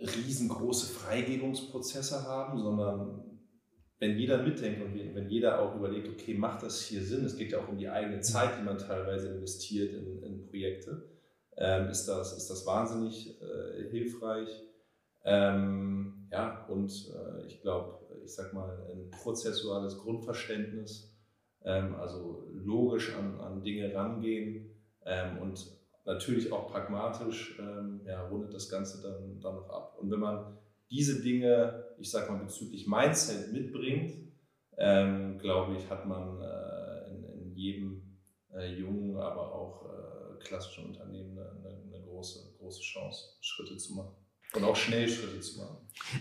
riesengroße 0.01 0.93
Freigebungsprozesse 0.93 2.25
haben, 2.25 2.59
sondern 2.59 3.27
wenn 3.99 4.19
jeder 4.19 4.43
mitdenkt 4.43 4.83
und 4.83 5.15
wenn 5.15 5.29
jeder 5.29 5.61
auch 5.61 5.75
überlegt, 5.75 6.09
okay, 6.09 6.35
macht 6.35 6.63
das 6.63 6.83
hier 6.83 7.03
Sinn? 7.03 7.25
Es 7.25 7.37
geht 7.37 7.53
ja 7.53 7.61
auch 7.61 7.69
um 7.69 7.79
die 7.79 7.89
eigene 7.89 8.21
Zeit, 8.21 8.59
die 8.59 8.65
man 8.65 8.79
teilweise 8.79 9.29
investiert 9.29 9.95
in, 9.95 10.23
in 10.23 10.47
Projekte. 10.47 11.09
Ähm, 11.57 11.89
ist, 11.89 12.07
das, 12.07 12.37
ist 12.37 12.49
das 12.49 12.67
wahnsinnig 12.67 13.41
äh, 13.41 13.89
hilfreich. 13.91 14.49
Ähm, 15.25 16.29
ja, 16.31 16.67
und 16.67 16.91
äh, 16.91 17.47
ich 17.47 17.63
glaube, 17.63 17.99
ich 18.23 18.35
sag 18.35 18.53
mal, 18.53 18.87
ein 18.93 19.11
prozessuales 19.11 19.97
Grundverständnis, 19.99 21.17
ähm, 21.65 21.95
also 21.95 22.45
logisch 22.53 23.15
an, 23.15 23.41
an 23.41 23.63
Dinge 23.63 23.95
rangehen 23.95 24.71
ähm, 25.07 25.39
und 25.39 25.76
natürlich 26.07 26.53
auch 26.53 26.71
pragmatisch, 26.71 27.59
ähm, 27.59 28.01
ja, 28.07 28.27
rundet 28.29 28.55
das 28.55 28.71
Ganze 28.71 29.03
dann, 29.03 29.41
dann 29.41 29.57
noch 29.57 29.69
ab. 29.69 29.99
Und 30.01 30.11
wenn 30.11 30.21
man 30.21 30.57
diese 30.89 31.21
Dinge, 31.21 31.85
ich 31.99 32.11
sag 32.11 32.31
mal, 32.31 32.39
bezüglich 32.39 32.87
Mindset 32.87 33.53
mitbringt, 33.53 34.13
ähm, 34.79 35.39
glaube 35.39 35.77
ich, 35.77 35.91
hat 35.91 36.07
man 36.07 36.41
äh, 36.41 37.11
in, 37.11 37.25
in, 37.25 37.55
jedem 37.55 38.19
äh, 38.55 38.73
jungen, 38.75 39.17
aber 39.17 39.53
auch 39.53 39.87
äh, 39.87 40.45
klassischen 40.45 40.87
Unternehmen 40.87 41.39
eine, 41.39 41.69
eine, 41.69 42.05
große, 42.05 42.55
große 42.59 42.83
Chance, 42.83 43.37
Schritte 43.41 43.77
zu 43.77 43.95
machen. 43.95 44.15
Und 44.55 44.65
auch 44.65 44.77
schnell 44.77 45.09
Schritte 45.09 45.41
zu 45.41 45.59
machen. 45.59 45.77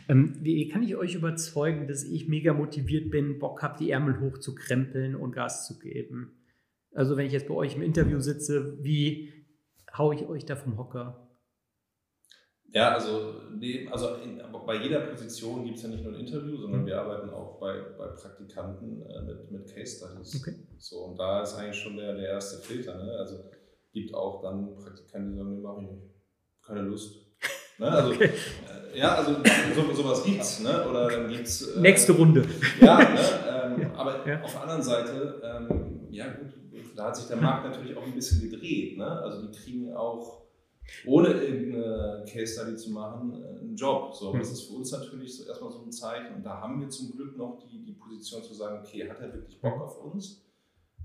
Ähm, 0.10 0.38
wie 0.42 0.68
kann 0.68 0.82
ich 0.84 0.96
euch 0.96 1.14
überzeugen, 1.14 1.88
dass 1.88 2.04
ich 2.04 2.28
mega 2.28 2.54
motiviert 2.54 3.12
bin, 3.12 3.38
Bock 3.40 3.62
habe, 3.62 3.78
die 3.78 3.92
Ärmel 3.92 4.20
hochzukrempeln 4.20 5.16
und 5.16 5.32
Gas 5.32 5.68
zu 5.68 5.78
geben? 5.78 6.32
Also 6.92 7.18
wenn 7.18 7.28
ich 7.28 7.34
jetzt 7.34 7.48
bei 7.48 7.54
euch 7.54 7.76
im 7.76 7.82
Interview 7.82 8.20
sitze, 8.20 8.78
wie 8.82 9.35
haue 9.98 10.16
ich 10.16 10.28
euch 10.28 10.46
da 10.46 10.56
vom 10.56 10.78
Hocker? 10.78 11.26
Ja, 12.76 12.94
also, 12.94 13.36
nee, 13.58 13.88
also 13.90 14.16
in, 14.16 14.42
bei 14.66 14.76
jeder 14.76 15.00
Position 15.00 15.64
gibt 15.64 15.78
es 15.78 15.84
ja 15.84 15.90
nicht 15.90 16.04
nur 16.04 16.14
ein 16.14 16.20
Interview, 16.20 16.58
sondern 16.58 16.82
mhm. 16.82 16.86
wir 16.88 17.00
arbeiten 17.00 17.30
auch 17.30 17.58
bei, 17.60 17.74
bei 17.98 18.08
Praktikanten 18.08 19.02
äh, 19.02 19.22
mit, 19.22 19.50
mit 19.50 19.74
Case 19.74 19.98
Studies. 19.98 20.42
Okay. 20.42 20.56
So, 20.78 21.06
und 21.06 21.18
da 21.18 21.42
ist 21.42 21.54
eigentlich 21.56 21.80
schon 21.80 21.96
der, 21.96 22.16
der 22.16 22.28
erste 22.28 22.62
Filter. 22.62 23.02
Ne? 23.02 23.12
Also 23.18 23.46
gibt 23.94 24.14
auch 24.14 24.42
dann 24.42 24.76
Praktikanten, 24.76 25.32
die 25.32 25.38
sagen, 25.38 25.56
nee, 25.56 25.62
mache 25.62 25.82
ich 25.84 25.90
nicht. 25.90 26.04
Keine 26.62 26.82
Lust. 26.82 27.16
Ne? 27.78 27.92
Also, 27.92 28.12
okay. 28.12 28.30
äh, 28.94 28.98
ja, 28.98 29.16
also 29.16 29.36
so, 29.76 29.94
sowas 29.94 30.24
gibt's, 30.24 30.62
ne? 30.62 30.88
Oder 30.90 31.10
dann 31.10 31.28
gibt's. 31.28 31.76
Äh, 31.76 31.82
Nächste 31.82 32.14
Runde. 32.14 32.46
Ja, 32.80 33.00
ne? 33.00 33.06
ähm, 33.66 33.82
ja. 33.82 33.94
aber 33.96 34.26
ja. 34.26 34.42
auf 34.42 34.54
der 34.54 34.62
anderen 34.62 34.82
Seite, 34.82 35.42
ähm, 35.44 35.95
ja 36.16 36.28
gut, 36.34 36.54
da 36.96 37.06
hat 37.06 37.16
sich 37.16 37.28
der 37.28 37.38
Markt 37.38 37.66
natürlich 37.66 37.96
auch 37.98 38.04
ein 38.04 38.14
bisschen 38.14 38.50
gedreht. 38.50 38.98
Ne? 38.98 39.06
Also 39.06 39.46
die 39.46 39.58
kriegen 39.58 39.94
auch 39.94 40.46
ohne 41.06 41.30
irgendeine 41.30 42.26
Case 42.28 42.54
Study 42.54 42.76
zu 42.76 42.92
machen, 42.92 43.34
äh, 43.34 43.60
einen 43.60 43.76
Job. 43.76 44.14
So, 44.14 44.36
das 44.38 44.52
ist 44.52 44.64
für 44.64 44.74
uns 44.74 44.92
natürlich 44.92 45.36
so 45.36 45.48
erstmal 45.48 45.72
so 45.72 45.82
ein 45.84 45.92
Zeichen. 45.92 46.36
Und 46.36 46.46
da 46.46 46.62
haben 46.62 46.80
wir 46.80 46.90
zum 46.90 47.12
Glück 47.12 47.38
noch 47.38 47.58
die, 47.60 47.84
die 47.84 47.94
Position 47.94 48.44
zu 48.44 48.54
sagen, 48.54 48.80
okay, 48.80 49.10
hat 49.10 49.20
er 49.20 49.34
wirklich 49.34 49.60
Bock 49.60 49.82
auf 49.82 50.04
uns? 50.04 50.42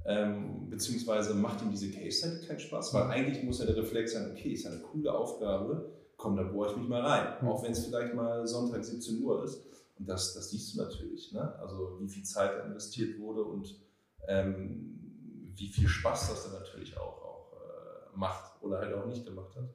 Ähm, 0.07 0.71
beziehungsweise 0.71 1.35
macht 1.35 1.63
ihm 1.63 1.71
diese 1.71 1.91
Case 1.91 2.19
Study 2.19 2.47
keinen 2.47 2.61
Spaß? 2.61 2.95
Weil 2.95 3.05
eigentlich 3.05 3.43
muss 3.43 3.59
ja 3.59 3.67
der 3.67 3.77
Reflex 3.77 4.13
sein, 4.13 4.31
okay, 4.31 4.53
ist 4.53 4.65
ja 4.65 4.71
eine 4.71 4.81
coole 4.81 5.13
Aufgabe, 5.13 5.93
komm, 6.17 6.37
da 6.37 6.43
bohre 6.43 6.71
ich 6.71 6.77
mich 6.77 6.89
mal 6.89 7.03
rein. 7.03 7.47
Auch 7.47 7.63
wenn 7.63 7.73
es 7.73 7.87
vielleicht 7.87 8.15
mal 8.15 8.47
Sonntag 8.47 8.85
17 8.85 9.23
Uhr 9.23 9.45
ist. 9.45 9.63
Und 9.99 10.09
das, 10.09 10.35
das 10.35 10.51
siehst 10.51 10.75
du 10.75 10.83
natürlich. 10.83 11.33
Ne? 11.33 11.55
Also 11.59 11.99
wie 12.01 12.09
viel 12.09 12.23
Zeit 12.23 12.53
da 12.59 12.65
investiert 12.65 13.19
wurde 13.19 13.45
und 13.45 13.79
ähm, 14.29 15.00
wie 15.61 15.69
viel 15.69 15.89
Spaß 15.89 16.31
das 16.31 16.45
dann 16.45 16.61
natürlich 16.61 16.97
auch, 16.97 17.23
auch 17.23 17.53
äh, 17.53 18.19
macht 18.19 18.63
oder 18.63 18.79
halt 18.79 18.95
auch 18.95 19.07
nicht 19.07 19.27
gemacht 19.27 19.55
hat. 19.57 19.69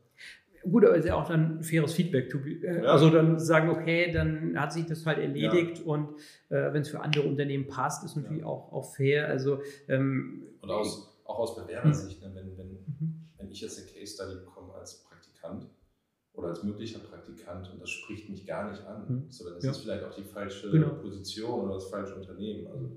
Gut, 0.64 0.84
aber 0.84 0.96
ist 0.96 1.06
ja 1.06 1.14
auch 1.14 1.28
dann 1.28 1.62
faires 1.62 1.94
Feedback. 1.94 2.32
To 2.32 2.40
be, 2.40 2.54
äh, 2.54 2.84
ja. 2.84 2.92
Also 2.92 3.12
dann 3.12 3.40
sagen, 3.40 3.70
okay, 3.70 4.12
dann 4.12 4.60
hat 4.60 4.74
sich 4.74 4.88
das 4.88 5.06
halt 5.06 5.20
erledigt 5.20 5.80
ja. 5.80 5.86
und 5.86 6.16
äh, 6.50 6.74
wenn 6.74 6.82
es 6.82 6.90
für 6.90 7.02
andere 7.02 7.28
Unternehmen 7.28 7.68
passt, 7.68 8.04
ist 8.04 8.16
natürlich 8.16 8.42
ja. 8.42 8.48
auch, 8.48 8.74
auch 8.74 8.96
fair. 8.96 9.28
Also, 9.28 9.62
ähm, 9.88 10.48
und 10.62 10.72
aus, 10.72 11.20
auch 11.26 11.38
aus 11.38 11.56
Bewerbersicht, 11.56 12.20
ne, 12.22 12.32
wenn, 12.34 12.58
wenn, 12.58 12.72
mhm. 12.72 13.28
wenn 13.38 13.52
ich 13.52 13.62
jetzt 13.62 13.78
eine 13.78 13.88
Case 13.88 14.16
Study 14.16 14.40
bekomme 14.40 14.74
als 14.74 15.04
Praktikant 15.04 15.68
oder 16.34 16.48
als 16.48 16.64
möglicher 16.64 16.98
Praktikant 16.98 17.72
und 17.72 17.80
das 17.80 17.92
spricht 17.92 18.28
mich 18.32 18.48
gar 18.48 18.72
nicht 18.72 18.84
an, 18.86 19.06
mhm. 19.08 19.26
so, 19.30 19.48
dann 19.48 19.60
ist 19.60 19.68
das 19.68 19.78
vielleicht 19.78 20.04
auch 20.04 20.16
die 20.16 20.24
falsche 20.24 20.72
genau. 20.72 20.96
Position 20.96 21.66
oder 21.66 21.76
das 21.76 21.90
falsche 21.90 22.16
Unternehmen. 22.16 22.66
Also 22.66 22.90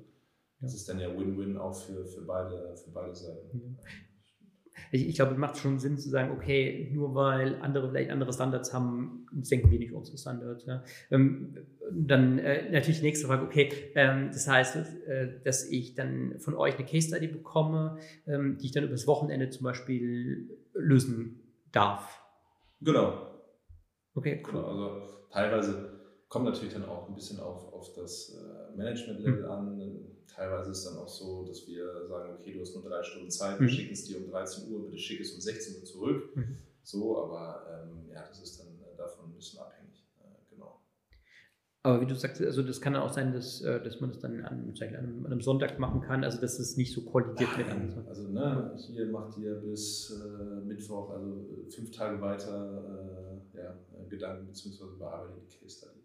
das 0.60 0.74
ist 0.74 0.88
dann 0.88 0.98
ja 0.98 1.08
Win-Win 1.16 1.56
auch 1.56 1.74
für, 1.74 2.04
für, 2.04 2.22
beide, 2.22 2.74
für 2.76 2.90
beide 2.90 3.14
Seiten 3.14 3.78
ich, 4.90 5.08
ich 5.08 5.14
glaube, 5.16 5.32
es 5.32 5.38
macht 5.38 5.58
schon 5.58 5.78
Sinn 5.78 5.98
zu 5.98 6.08
sagen, 6.08 6.32
okay, 6.32 6.90
nur 6.92 7.14
weil 7.14 7.60
andere 7.60 7.90
vielleicht 7.90 8.10
andere 8.10 8.32
Standards 8.32 8.72
haben, 8.72 9.26
senken 9.42 9.70
wir 9.70 9.78
nicht 9.78 9.92
unsere 9.92 10.18
Standards. 10.18 10.66
Ja. 10.66 10.82
Ähm, 11.10 11.56
dann 11.92 12.38
äh, 12.38 12.70
natürlich 12.70 12.98
die 12.98 13.06
nächste 13.06 13.26
Frage, 13.26 13.44
okay, 13.44 13.70
ähm, 13.94 14.28
das 14.32 14.48
heißt, 14.48 14.76
äh, 14.76 15.40
dass 15.44 15.68
ich 15.68 15.94
dann 15.94 16.38
von 16.38 16.54
euch 16.54 16.76
eine 16.76 16.86
Case 16.86 17.08
Study 17.08 17.28
bekomme, 17.28 17.98
ähm, 18.26 18.58
die 18.58 18.66
ich 18.66 18.72
dann 18.72 18.84
übers 18.84 19.06
Wochenende 19.06 19.50
zum 19.50 19.64
Beispiel 19.64 20.48
lösen 20.74 21.40
darf. 21.72 22.22
Genau. 22.80 23.26
Okay, 24.14 24.42
cool. 24.46 24.52
Genau, 24.52 24.66
also 24.66 25.00
teilweise 25.30 25.97
kommt 26.28 26.44
natürlich 26.44 26.74
dann 26.74 26.84
auch 26.84 27.08
ein 27.08 27.14
bisschen 27.14 27.40
auf, 27.40 27.72
auf 27.72 27.92
das 27.94 28.34
äh, 28.34 28.76
Management-Level 28.76 29.44
mhm. 29.44 29.50
an. 29.50 30.00
Teilweise 30.26 30.70
ist 30.70 30.78
es 30.78 30.84
dann 30.84 30.98
auch 30.98 31.08
so, 31.08 31.44
dass 31.44 31.66
wir 31.66 32.06
sagen, 32.06 32.36
okay, 32.38 32.52
du 32.52 32.60
hast 32.60 32.74
nur 32.74 32.84
drei 32.84 33.02
Stunden 33.02 33.30
Zeit, 33.30 33.58
wir 33.58 33.66
mhm. 33.66 33.70
schicken 33.70 33.92
es 33.92 34.04
dir 34.04 34.18
um 34.18 34.30
13 34.30 34.70
Uhr, 34.70 34.84
bitte 34.84 34.98
schick 34.98 35.20
es 35.20 35.32
um 35.32 35.40
16 35.40 35.80
Uhr 35.80 35.84
zurück. 35.84 36.36
Mhm. 36.36 36.56
So, 36.82 37.22
aber 37.24 37.66
ähm, 37.70 38.08
ja, 38.12 38.24
das 38.26 38.40
ist 38.40 38.60
dann 38.60 38.68
äh, 38.68 38.96
davon 38.96 39.30
ein 39.30 39.34
bisschen 39.34 39.58
abhängig. 39.58 40.06
Äh, 40.20 40.54
genau. 40.54 40.80
Aber 41.82 42.00
wie 42.02 42.06
du 42.06 42.14
sagst, 42.14 42.40
also 42.42 42.62
das 42.62 42.80
kann 42.80 42.94
auch 42.94 43.12
sein, 43.12 43.32
dass, 43.32 43.62
äh, 43.62 43.82
dass 43.82 44.00
man 44.00 44.10
das 44.10 44.20
dann 44.20 44.44
an, 44.44 44.74
an, 44.80 45.26
einem, 45.26 45.40
Sonntag 45.40 45.78
machen 45.78 46.02
kann, 46.02 46.24
also 46.24 46.40
dass 46.40 46.58
es 46.58 46.76
nicht 46.76 46.94
so 46.94 47.02
kollidiert 47.02 47.56
mit 47.56 47.68
anderen. 47.68 48.06
Also 48.06 48.28
ne, 48.28 48.74
hier 48.76 49.06
macht 49.06 49.36
ihr 49.38 49.54
bis 49.56 50.10
äh, 50.10 50.64
Mittwoch, 50.64 51.10
also 51.10 51.46
fünf 51.74 51.90
Tage 51.90 52.20
weiter 52.20 53.40
äh, 53.54 53.58
ja, 53.58 53.74
Gedanken 54.08 54.46
bzw. 54.46 54.98
bearbeitet 54.98 55.42
die 55.50 55.58
Case 55.58 55.78
Study. 55.78 55.97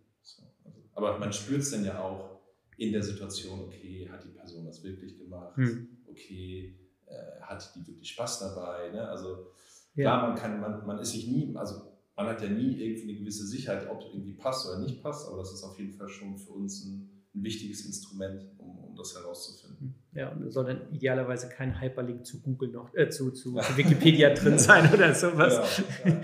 Aber 0.95 1.17
man 1.17 1.33
spürt 1.33 1.61
es 1.61 1.71
dann 1.71 1.85
ja 1.85 1.99
auch 1.99 2.33
in 2.77 2.91
der 2.91 3.03
Situation, 3.03 3.61
okay, 3.61 4.07
hat 4.11 4.23
die 4.23 4.29
Person 4.29 4.65
das 4.65 4.83
wirklich 4.83 5.17
gemacht? 5.17 5.55
Hm. 5.57 5.87
Okay, 6.09 6.75
äh, 7.07 7.41
hat 7.41 7.71
die 7.75 7.87
wirklich 7.87 8.09
Spaß 8.09 8.39
dabei? 8.39 8.89
Ne? 8.91 9.07
Also 9.07 9.47
ja. 9.95 10.03
klar, 10.03 10.27
man 10.29 10.37
kann, 10.37 10.59
man, 10.59 10.85
man 10.85 10.99
ist 10.99 11.11
sich 11.11 11.27
nie, 11.27 11.55
also 11.55 11.81
man 12.15 12.27
hat 12.27 12.41
ja 12.41 12.49
nie 12.49 12.79
irgendwie 12.79 13.09
eine 13.09 13.19
gewisse 13.19 13.45
Sicherheit, 13.45 13.89
ob 13.89 14.03
irgendwie 14.13 14.33
passt 14.33 14.67
oder 14.67 14.79
nicht 14.79 15.01
passt, 15.01 15.27
aber 15.27 15.37
das 15.37 15.53
ist 15.53 15.63
auf 15.63 15.77
jeden 15.79 15.93
Fall 15.93 16.09
schon 16.09 16.37
für 16.37 16.53
uns 16.53 16.85
ein, 16.85 17.09
ein 17.33 17.43
wichtiges 17.43 17.85
Instrument, 17.85 18.45
um, 18.59 18.77
um 18.77 18.95
das 18.95 19.15
herauszufinden. 19.15 19.95
Hm. 20.11 20.19
Ja, 20.19 20.29
und 20.29 20.51
soll 20.51 20.65
dann 20.65 20.93
idealerweise 20.93 21.49
kein 21.49 21.81
Hyperlink 21.81 22.25
zu 22.25 22.41
Google 22.41 22.69
noch, 22.69 22.93
äh, 22.93 23.09
zu, 23.09 23.31
zu, 23.31 23.55
zu 23.55 23.77
Wikipedia 23.77 24.33
drin 24.33 24.59
sein 24.59 24.93
oder 24.93 25.13
sowas. 25.15 25.81
Ja, 26.05 26.11
ja. 26.11 26.21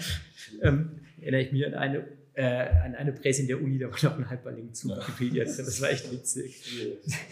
ähm, 0.62 0.99
erinnere 1.19 1.41
ich 1.41 1.51
mich 1.51 1.65
an 1.65 1.73
eine 1.73 2.18
äh, 2.39 2.69
an 2.86 2.95
eine 2.95 3.12
Presse 3.12 3.41
in 3.41 3.47
der 3.49 3.62
Uni, 3.62 3.78
da 3.78 3.88
war 3.88 4.12
noch 4.12 4.17
ein 4.17 4.30
Hyperlink 4.30 4.73
zu 4.73 4.88
ja. 4.88 4.95
Wikipedia 4.95 5.43
drin. 5.43 5.56
Das 5.58 5.82
war 5.82 5.89
echt 5.89 6.10
witzig. 6.12 6.88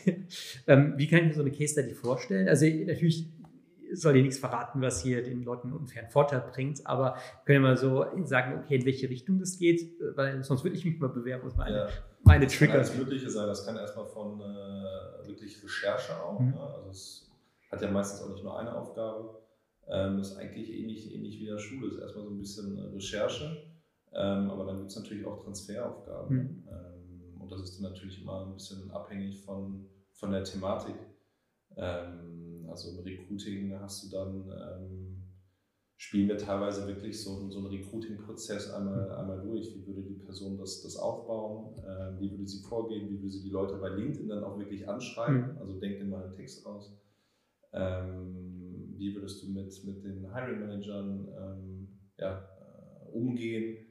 ähm, 0.67 0.95
wie 0.97 1.07
kann 1.07 1.19
ich 1.19 1.25
mir 1.27 1.33
so 1.33 1.41
eine 1.41 1.51
Case 1.51 1.73
Study 1.73 1.93
vorstellen? 1.93 2.49
Also 2.49 2.65
natürlich 2.65 3.25
soll 3.93 4.15
dir 4.15 4.21
nichts 4.21 4.37
verraten, 4.37 4.81
was 4.81 5.01
hier 5.01 5.23
den 5.23 5.45
Leuten 5.45 5.71
unfairen 5.71 6.09
Vorteil 6.09 6.41
bringt, 6.41 6.85
aber 6.85 7.15
können 7.45 7.63
wir 7.63 7.69
mal 7.69 7.77
so 7.77 8.05
sagen, 8.25 8.59
okay, 8.61 8.75
in 8.75 8.85
welche 8.85 9.09
Richtung 9.09 9.39
das 9.39 9.57
geht, 9.57 9.93
weil 10.15 10.43
sonst 10.43 10.65
würde 10.65 10.75
ich 10.75 10.83
mich 10.83 10.99
mal 10.99 11.07
bewerben, 11.07 11.43
was 11.45 11.55
meine, 11.55 11.77
ja. 11.77 11.89
meine 12.23 12.47
Trigger. 12.47 12.73
Das 12.79 12.89
kann 12.89 12.97
alles 12.97 12.97
Mögliche 12.97 13.29
sein. 13.29 13.47
Das 13.47 13.65
kann 13.65 13.77
erstmal 13.77 14.07
von 14.07 14.41
äh, 14.41 15.27
wirklich 15.27 15.63
Recherche 15.63 16.21
auch. 16.21 16.37
Mhm. 16.37 16.49
Ne? 16.49 16.59
Also 16.59 16.89
es 16.89 17.31
hat 17.71 17.81
ja 17.81 17.89
meistens 17.89 18.23
auch 18.23 18.29
nicht 18.29 18.43
nur 18.43 18.59
eine 18.59 18.75
Aufgabe. 18.75 19.37
Ähm, 19.89 20.19
ist 20.19 20.35
eigentlich 20.35 20.69
ähnlich, 20.69 21.15
ähnlich 21.15 21.39
wie 21.39 21.47
in 21.47 21.53
der 21.53 21.59
Schule. 21.59 21.87
Ist 21.87 21.99
erstmal 22.01 22.25
so 22.25 22.31
ein 22.31 22.39
bisschen 22.39 22.77
Recherche 22.93 23.76
ähm, 24.17 24.49
aber 24.49 24.65
dann 24.65 24.79
gibt 24.79 24.89
es 24.89 24.97
natürlich 24.97 25.25
auch 25.25 25.43
Transferaufgaben. 25.43 26.35
Mhm. 26.35 26.67
Ähm, 26.67 27.41
und 27.41 27.51
das 27.51 27.61
ist 27.61 27.75
dann 27.75 27.91
natürlich 27.91 28.21
immer 28.21 28.47
ein 28.47 28.53
bisschen 28.53 28.89
abhängig 28.89 29.43
von, 29.43 29.85
von 30.13 30.31
der 30.31 30.43
Thematik. 30.43 30.95
Ähm, 31.75 32.65
also 32.67 32.89
im 32.89 33.03
Recruiting 33.03 33.79
hast 33.79 34.03
du 34.03 34.09
dann, 34.09 34.51
ähm, 34.51 35.23
spielen 35.97 36.27
wir 36.27 36.37
teilweise 36.37 36.87
wirklich 36.87 37.21
so, 37.21 37.49
so 37.51 37.59
einen 37.59 37.67
Recruiting-Prozess 37.67 38.71
einmal, 38.71 39.11
einmal 39.11 39.39
durch. 39.39 39.75
Wie 39.75 39.85
würde 39.85 40.01
die 40.01 40.15
Person 40.15 40.57
das, 40.57 40.81
das 40.81 40.97
aufbauen? 40.97 41.75
Ähm, 41.87 42.19
wie 42.19 42.31
würde 42.31 42.47
sie 42.47 42.63
vorgehen? 42.63 43.09
Wie 43.09 43.19
würde 43.19 43.29
sie 43.29 43.43
die 43.43 43.51
Leute 43.51 43.77
bei 43.77 43.89
LinkedIn 43.89 44.29
dann 44.29 44.43
auch 44.43 44.57
wirklich 44.57 44.89
anschreiben? 44.89 45.53
Mhm. 45.53 45.57
Also 45.59 45.79
denk 45.79 45.99
dir 45.99 46.05
mal 46.05 46.23
einen 46.23 46.33
Text 46.33 46.65
aus. 46.65 46.99
Ähm, 47.71 48.95
wie 48.97 49.13
würdest 49.13 49.43
du 49.43 49.51
mit, 49.51 49.83
mit 49.83 50.03
den 50.03 50.33
Hiring 50.33 50.59
Managern 50.59 51.87
ja, 52.17 52.39
äh, 52.39 53.09
umgehen? 53.11 53.86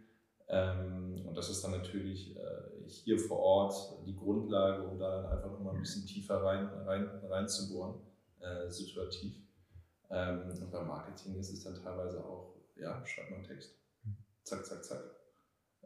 Ähm, 0.49 1.27
und 1.27 1.37
das 1.37 1.51
ist 1.51 1.63
dann 1.63 1.73
natürlich 1.73 2.37
äh, 2.37 2.89
hier 2.89 3.19
vor 3.19 3.39
Ort 3.39 4.07
die 4.07 4.15
Grundlage, 4.15 4.85
um 4.85 4.99
da 4.99 5.23
dann 5.23 5.33
einfach 5.33 5.51
nochmal 5.51 5.75
ein 5.75 5.81
bisschen 5.81 6.07
tiefer 6.07 6.43
rein, 6.43 6.67
rein, 6.87 7.09
reinzubohren, 7.29 8.01
äh, 8.41 8.71
situativ. 8.71 9.35
Ähm, 10.11 10.43
und 10.49 10.71
beim 10.71 10.87
Marketing 10.87 11.37
ist 11.37 11.53
es 11.53 11.65
dann 11.65 11.75
teilweise 11.75 12.25
auch, 12.25 12.55
ja, 12.77 13.05
schreibt 13.05 13.33
man 13.33 13.43
Text. 13.43 13.77
Zack, 14.45 14.65
zack, 14.65 14.85
zack. 14.85 15.03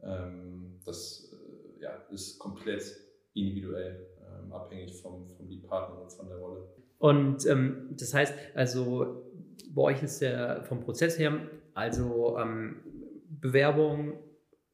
Ähm, 0.02 0.78
das 0.84 1.32
äh, 1.32 1.82
ja, 1.82 1.94
ist 2.10 2.38
komplett 2.38 2.82
individuell, 3.32 4.06
abhängig 4.50 5.00
vom, 5.00 5.28
vom 5.28 5.48
Lead-Partner 5.48 6.02
und 6.02 6.12
von 6.12 6.28
der 6.28 6.38
Rolle. 6.38 6.68
Und 6.98 7.46
ähm, 7.46 7.88
das 7.92 8.12
heißt, 8.12 8.34
also 8.54 9.24
bei 9.70 9.82
euch 9.82 10.02
ist 10.02 10.20
der 10.20 10.64
vom 10.64 10.80
Prozess 10.80 11.18
her, 11.18 11.48
also 11.74 12.36
ähm, 12.38 12.82
Bewerbung, 13.28 14.18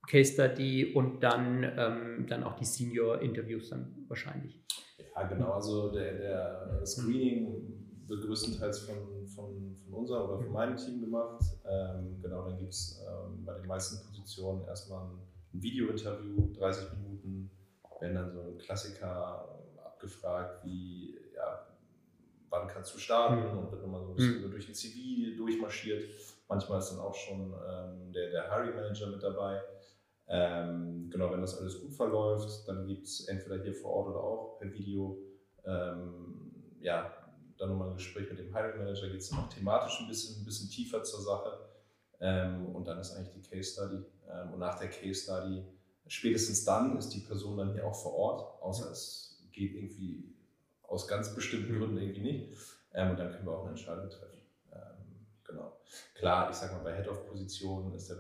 Case 0.06 0.32
Study 0.32 0.94
und 0.94 1.22
dann, 1.22 1.64
ähm, 1.64 2.26
dann 2.28 2.44
auch 2.44 2.56
die 2.56 2.64
Senior-Interviews 2.64 3.70
dann 3.70 4.04
wahrscheinlich. 4.08 4.62
Ja, 5.14 5.26
genau. 5.26 5.52
Also 5.52 5.90
der, 5.90 6.14
der 6.14 6.86
Screening 6.86 7.76
wird 8.06 8.24
größtenteils 8.24 8.80
von, 8.80 9.26
von, 9.26 9.76
von 9.84 9.94
unserem 9.94 10.28
oder 10.28 10.38
von 10.38 10.52
meinem 10.52 10.76
Team 10.76 11.00
gemacht. 11.00 11.42
Ähm, 11.68 12.20
genau, 12.22 12.48
dann 12.48 12.58
gibt 12.58 12.72
es 12.72 13.02
ähm, 13.06 13.44
bei 13.44 13.54
den 13.54 13.66
meisten 13.66 14.06
Positionen 14.06 14.64
erstmal 14.66 15.06
ein 15.06 15.62
Video-Interview, 15.62 16.52
30 16.58 16.92
Minuten, 16.92 17.50
werden 18.00 18.14
dann 18.14 18.32
so 18.32 18.40
ein 18.42 18.58
Klassiker 18.58 19.48
abgefragt, 19.84 20.64
wie, 20.64 21.18
ja, 21.34 21.66
wann 22.50 22.68
kannst 22.68 22.94
du 22.94 22.98
starten 22.98 23.40
mhm. 23.40 23.58
und 23.58 23.72
wird 23.72 23.82
nochmal 23.82 24.02
so 24.02 24.10
ein 24.10 24.14
bisschen 24.16 24.46
mhm. 24.46 24.50
durch 24.50 24.66
den 24.66 24.74
CV 24.74 25.36
durchmarschiert. 25.36 26.04
Manchmal 26.48 26.78
ist 26.78 26.90
dann 26.90 27.00
auch 27.00 27.14
schon 27.14 27.52
ähm, 27.52 28.12
der, 28.12 28.30
der 28.30 28.54
Hiring 28.54 28.76
Manager 28.76 29.08
mit 29.08 29.22
dabei. 29.22 29.60
Ähm, 30.28 31.08
genau, 31.10 31.30
wenn 31.30 31.40
das 31.40 31.58
alles 31.58 31.80
gut 31.80 31.94
verläuft, 31.94 32.66
dann 32.66 32.86
gibt 32.86 33.06
es 33.06 33.28
entweder 33.28 33.62
hier 33.62 33.74
vor 33.74 33.92
Ort 33.92 34.08
oder 34.08 34.20
auch 34.20 34.58
per 34.58 34.72
Video, 34.72 35.18
ähm, 35.64 36.52
ja, 36.80 37.12
dann 37.58 37.70
nochmal 37.70 37.90
ein 37.90 37.96
Gespräch 37.96 38.28
mit 38.28 38.38
dem 38.38 38.54
Hiring 38.54 38.78
Manager, 38.78 39.08
geht 39.08 39.20
es 39.20 39.30
dann 39.30 39.40
auch 39.40 39.48
thematisch 39.48 40.00
ein 40.00 40.08
bisschen, 40.08 40.42
ein 40.42 40.44
bisschen 40.44 40.68
tiefer 40.68 41.02
zur 41.02 41.20
Sache. 41.22 41.58
Ähm, 42.20 42.74
und 42.74 42.86
dann 42.86 42.98
ist 42.98 43.12
eigentlich 43.12 43.32
die 43.34 43.48
Case 43.48 43.72
Study. 43.72 44.04
Ähm, 44.28 44.52
und 44.52 44.58
nach 44.58 44.78
der 44.78 44.88
Case 44.88 45.22
Study, 45.22 45.64
spätestens 46.06 46.64
dann 46.64 46.96
ist 46.96 47.10
die 47.10 47.20
Person 47.20 47.56
dann 47.56 47.72
hier 47.72 47.86
auch 47.86 47.94
vor 47.94 48.14
Ort, 48.14 48.62
außer 48.62 48.90
es 48.90 49.48
geht 49.52 49.74
irgendwie 49.74 50.34
aus 50.82 51.08
ganz 51.08 51.34
bestimmten 51.34 51.74
mhm. 51.74 51.78
Gründen 51.78 51.98
irgendwie 51.98 52.20
nicht. 52.20 52.52
Ähm, 52.94 53.10
und 53.10 53.18
dann 53.18 53.30
können 53.30 53.46
wir 53.46 53.52
auch 53.52 53.62
eine 53.62 53.70
Entscheidung 53.70 54.08
treffen. 54.08 54.40
Ähm, 54.72 55.26
genau. 55.44 55.80
Klar, 56.14 56.50
ich 56.50 56.56
sag 56.56 56.72
mal, 56.72 56.82
bei 56.82 56.96
Head-of-Positionen 56.96 57.92
ist 57.94 58.08
der 58.08 58.16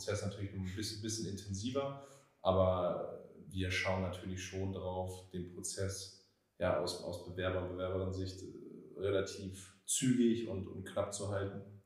Prozess 0.00 0.22
natürlich 0.22 0.54
ein 0.54 0.64
bisschen, 0.74 1.02
bisschen 1.02 1.26
intensiver, 1.26 2.06
aber 2.40 3.28
wir 3.48 3.70
schauen 3.70 4.00
natürlich 4.00 4.42
schon 4.42 4.72
darauf, 4.72 5.28
den 5.30 5.52
Prozess 5.52 6.26
ja, 6.58 6.80
aus, 6.80 7.02
aus 7.04 7.26
Bewerber- 7.26 7.62
und 7.62 7.72
Bewerberin-Sicht 7.76 8.42
äh, 8.42 9.00
relativ 9.00 9.76
zügig 9.84 10.48
und, 10.48 10.66
und 10.68 10.84
knapp 10.84 11.12
zu 11.12 11.30
halten, 11.30 11.82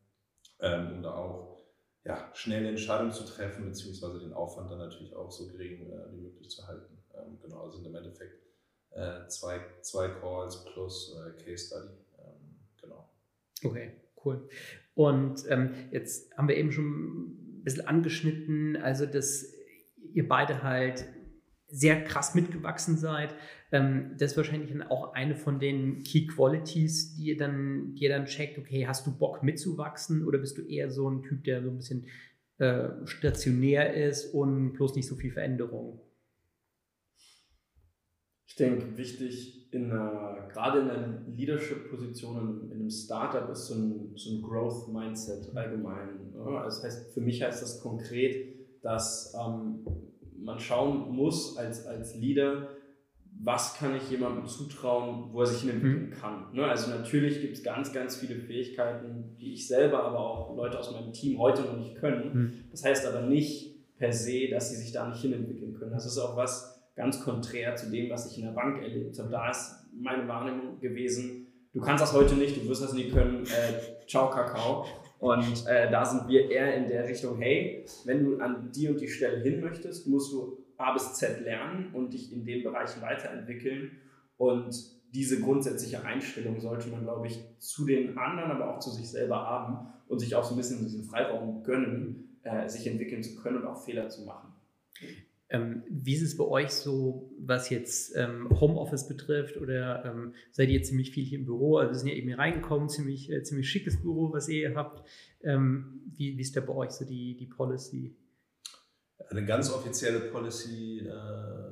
ähm, 0.60 0.92
um 0.92 1.02
da 1.02 1.14
auch 1.14 1.64
ja, 2.04 2.30
schnelle 2.34 2.68
Entscheidungen 2.68 3.12
zu 3.12 3.24
treffen, 3.24 3.64
beziehungsweise 3.64 4.20
den 4.20 4.32
Aufwand 4.32 4.70
dann 4.70 4.78
natürlich 4.78 5.16
auch 5.16 5.32
so 5.32 5.48
gering 5.48 5.90
äh, 5.90 6.12
wie 6.12 6.20
möglich 6.20 6.50
zu 6.50 6.64
halten. 6.68 6.96
Ähm, 7.14 7.40
genau, 7.40 7.64
also 7.64 7.84
im 7.84 7.94
Endeffekt 7.96 8.44
äh, 8.90 9.26
zwei, 9.26 9.60
zwei 9.80 10.08
Calls 10.08 10.64
plus 10.66 11.16
äh, 11.16 11.42
Case 11.42 11.66
Study. 11.66 11.94
Ähm, 12.18 12.58
genau. 12.80 13.10
Okay, 13.64 13.92
cool. 14.24 14.48
Und 14.94 15.44
ähm, 15.48 15.74
jetzt 15.90 16.36
haben 16.36 16.46
wir 16.46 16.56
eben 16.56 16.70
schon 16.70 17.43
bisschen 17.64 17.86
angeschnitten, 17.86 18.76
also 18.76 19.06
dass 19.06 19.52
ihr 20.12 20.28
beide 20.28 20.62
halt 20.62 21.06
sehr 21.66 22.04
krass 22.04 22.34
mitgewachsen 22.34 22.96
seid. 22.96 23.34
Ähm, 23.72 24.12
das 24.18 24.32
ist 24.32 24.36
wahrscheinlich 24.36 24.70
dann 24.70 24.82
auch 24.82 25.14
eine 25.14 25.34
von 25.34 25.58
den 25.58 26.02
Key 26.04 26.26
Qualities, 26.26 27.16
die 27.16 27.24
ihr 27.24 27.36
dann, 27.36 27.94
die 27.94 28.04
ihr 28.04 28.10
dann 28.10 28.26
checkt, 28.26 28.58
okay, 28.58 28.86
hast 28.86 29.06
du 29.06 29.18
Bock 29.18 29.42
mitzuwachsen 29.42 30.24
oder 30.24 30.38
bist 30.38 30.56
du 30.58 30.62
eher 30.62 30.90
so 30.90 31.10
ein 31.10 31.22
Typ, 31.22 31.42
der 31.44 31.62
so 31.62 31.70
ein 31.70 31.76
bisschen 31.76 32.06
äh, 32.58 32.90
stationär 33.04 33.94
ist 33.94 34.32
und 34.32 34.74
bloß 34.74 34.94
nicht 34.94 35.08
so 35.08 35.16
viel 35.16 35.32
Veränderung? 35.32 36.00
Ich 38.46 38.56
denke, 38.56 38.96
wichtig, 38.96 39.72
in 39.72 39.90
einer, 39.90 40.48
gerade 40.52 40.80
in 40.80 40.90
einer 40.90 41.22
Leadership-Position, 41.26 42.70
in 42.70 42.72
einem 42.72 42.90
Startup 42.90 43.50
ist 43.50 43.66
so 43.66 43.74
ein, 43.74 44.12
so 44.14 44.30
ein 44.30 44.42
Growth-Mindset 44.42 45.54
allgemein. 45.56 46.32
Ne? 46.32 46.58
Also 46.58 46.82
das 46.82 46.84
heißt, 46.84 47.14
für 47.14 47.20
mich 47.20 47.42
heißt 47.42 47.62
das 47.62 47.80
konkret, 47.80 48.54
dass 48.82 49.34
ähm, 49.34 49.84
man 50.38 50.60
schauen 50.60 51.10
muss 51.10 51.56
als, 51.56 51.86
als 51.86 52.14
Leader, 52.16 52.68
was 53.42 53.74
kann 53.74 53.96
ich 53.96 54.10
jemandem 54.10 54.46
zutrauen, 54.46 55.32
wo 55.32 55.40
er 55.40 55.46
sich 55.46 55.68
entwickeln 55.68 56.10
mhm. 56.10 56.12
kann. 56.12 56.52
Ne? 56.52 56.64
Also 56.64 56.90
natürlich 56.90 57.40
gibt 57.40 57.56
es 57.56 57.64
ganz, 57.64 57.92
ganz 57.92 58.16
viele 58.16 58.36
Fähigkeiten, 58.36 59.36
die 59.40 59.54
ich 59.54 59.66
selber, 59.66 60.04
aber 60.04 60.20
auch 60.20 60.56
Leute 60.56 60.78
aus 60.78 60.92
meinem 60.92 61.12
Team 61.12 61.38
heute 61.38 61.62
noch 61.62 61.76
nicht 61.76 61.96
können. 61.96 62.34
Mhm. 62.34 62.52
Das 62.70 62.84
heißt 62.84 63.06
aber 63.06 63.22
nicht 63.22 63.96
per 63.98 64.12
se, 64.12 64.48
dass 64.50 64.70
sie 64.70 64.76
sich 64.76 64.92
da 64.92 65.08
nicht 65.08 65.20
hinentwickeln 65.20 65.74
können. 65.74 65.92
Das 65.92 66.06
ist 66.06 66.18
auch 66.18 66.36
was, 66.36 66.73
ganz 66.94 67.20
konträr 67.20 67.74
zu 67.76 67.90
dem, 67.90 68.10
was 68.10 68.30
ich 68.30 68.38
in 68.38 68.44
der 68.44 68.52
Bank 68.52 68.82
erlebt 68.82 69.18
habe. 69.18 69.30
Da 69.30 69.50
ist 69.50 69.86
meine 69.92 70.26
Wahrnehmung 70.28 70.78
gewesen, 70.80 71.46
du 71.72 71.80
kannst 71.80 72.02
das 72.02 72.12
heute 72.12 72.34
nicht, 72.34 72.56
du 72.56 72.68
wirst 72.68 72.82
das 72.82 72.92
nie 72.92 73.10
können, 73.10 73.44
äh, 73.44 74.06
ciao 74.06 74.30
Kakao. 74.30 74.86
Und 75.18 75.66
äh, 75.66 75.90
da 75.90 76.04
sind 76.04 76.28
wir 76.28 76.50
eher 76.50 76.74
in 76.76 76.88
der 76.88 77.08
Richtung, 77.08 77.38
hey, 77.38 77.84
wenn 78.04 78.24
du 78.24 78.38
an 78.38 78.70
die 78.74 78.88
und 78.88 79.00
die 79.00 79.08
Stelle 79.08 79.42
hin 79.42 79.60
möchtest, 79.60 80.06
musst 80.06 80.32
du 80.32 80.58
A 80.76 80.92
bis 80.92 81.14
Z 81.14 81.40
lernen 81.42 81.94
und 81.94 82.12
dich 82.12 82.32
in 82.32 82.44
den 82.44 82.62
Bereichen 82.62 83.00
weiterentwickeln. 83.00 83.92
Und 84.36 84.74
diese 85.14 85.40
grundsätzliche 85.40 86.04
Einstellung 86.04 86.60
sollte 86.60 86.88
man, 86.88 87.04
glaube 87.04 87.28
ich, 87.28 87.40
zu 87.58 87.86
den 87.86 88.18
anderen, 88.18 88.50
aber 88.50 88.74
auch 88.74 88.80
zu 88.80 88.90
sich 88.90 89.08
selber 89.08 89.36
haben 89.36 89.86
und 90.08 90.18
sich 90.18 90.34
auch 90.34 90.44
so 90.44 90.54
ein 90.54 90.56
bisschen 90.56 90.80
diesen 90.80 91.04
Freiraum 91.04 91.62
gönnen, 91.62 92.38
äh, 92.42 92.68
sich 92.68 92.86
entwickeln 92.86 93.22
zu 93.22 93.36
können 93.36 93.58
und 93.58 93.66
auch 93.66 93.82
Fehler 93.82 94.08
zu 94.08 94.24
machen. 94.24 94.52
Ähm, 95.50 95.84
wie 95.88 96.14
ist 96.14 96.22
es 96.22 96.36
bei 96.36 96.44
euch 96.44 96.70
so, 96.70 97.30
was 97.38 97.70
jetzt 97.70 98.16
ähm, 98.16 98.48
Homeoffice 98.60 99.06
betrifft? 99.06 99.56
Oder 99.56 100.04
ähm, 100.04 100.34
seid 100.52 100.68
ihr 100.70 100.82
ziemlich 100.82 101.10
viel 101.10 101.24
hier 101.24 101.38
im 101.38 101.44
Büro? 101.44 101.78
Also 101.78 101.92
wir 101.92 101.98
sind 101.98 102.08
ja 102.08 102.14
eben 102.14 102.28
hier 102.28 102.38
reingekommen, 102.38 102.88
ziemlich, 102.88 103.30
äh, 103.30 103.42
ziemlich 103.42 103.68
schickes 103.68 104.00
Büro, 104.00 104.32
was 104.32 104.48
ihr 104.48 104.68
hier 104.68 104.76
habt. 104.76 105.06
Wie, 105.46 106.38
wie 106.38 106.40
ist 106.40 106.56
da 106.56 106.62
bei 106.62 106.72
euch 106.72 106.92
so 106.92 107.04
die, 107.04 107.36
die 107.36 107.44
Policy? 107.44 108.16
Eine 109.28 109.44
ganz 109.44 109.70
offizielle 109.70 110.20
Policy, 110.20 111.00
äh, 111.00 111.64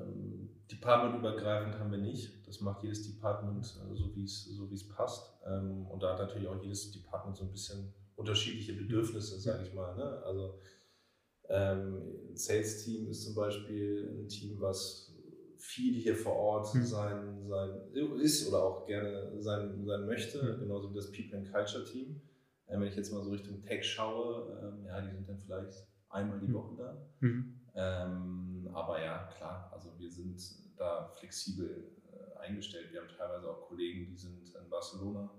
departmentübergreifend 0.73 1.79
haben 1.79 1.91
wir 1.91 1.99
nicht. 1.99 2.47
Das 2.47 2.61
macht 2.61 2.83
jedes 2.83 3.03
Department 3.03 3.65
äh, 3.65 3.95
so, 3.95 4.15
wie 4.15 4.25
es 4.25 4.45
so 4.45 4.69
es 4.73 4.89
passt. 4.89 5.33
Ähm, 5.47 5.87
und 5.87 6.03
da 6.03 6.13
hat 6.13 6.19
natürlich 6.19 6.49
auch 6.49 6.61
jedes 6.63 6.91
Department 6.93 7.37
so 7.37 7.45
ein 7.45 7.51
bisschen 7.51 7.93
unterschiedliche 8.17 8.73
Bedürfnisse, 8.73 9.39
sage 9.39 9.65
ich 9.65 9.75
mal. 9.75 9.95
Ne? 9.97 10.23
Also 10.25 10.59
ein 11.53 12.37
Sales-Team 12.37 13.09
ist 13.09 13.25
zum 13.25 13.35
Beispiel 13.35 14.09
ein 14.11 14.29
Team, 14.29 14.61
was 14.61 15.15
viel 15.59 15.95
hier 15.95 16.17
vor 16.17 16.35
Ort 16.35 16.75
mhm. 16.75 16.85
sein, 16.85 17.47
sein 17.49 17.71
ist 18.21 18.49
oder 18.49 18.65
auch 18.65 18.87
gerne 18.87 19.41
sein, 19.41 19.85
sein 19.85 20.07
möchte, 20.07 20.43
mhm. 20.43 20.61
genauso 20.61 20.91
wie 20.91 20.97
das 20.97 21.13
People 21.13 21.39
and 21.39 21.53
Culture 21.53 21.85
Team. 21.85 22.21
Ähm, 22.69 22.81
wenn 22.81 22.89
ich 22.89 22.97
jetzt 22.97 23.13
mal 23.13 23.23
so 23.23 23.31
Richtung 23.31 23.63
Tech 23.63 23.85
schaue, 23.85 24.59
ähm, 24.63 24.87
ja, 24.87 25.01
die 25.01 25.15
sind 25.15 25.29
dann 25.29 25.39
vielleicht 25.39 25.87
einmal 26.09 26.41
die 26.41 26.47
hm. 26.47 26.55
Woche 26.55 26.77
da. 26.77 27.07
Mhm. 27.21 27.61
Ähm, 27.75 28.71
aber 28.73 29.03
ja, 29.03 29.29
klar, 29.37 29.71
also 29.73 29.91
wir 29.99 30.11
sind 30.11 30.41
da 30.77 31.09
flexibel 31.19 31.91
äh, 32.13 32.39
eingestellt. 32.39 32.93
Wir 32.93 33.01
haben 33.01 33.09
teilweise 33.09 33.49
auch 33.49 33.69
Kollegen, 33.69 34.07
die 34.07 34.17
sind 34.17 34.55
in 34.55 34.69
Barcelona 34.69 35.31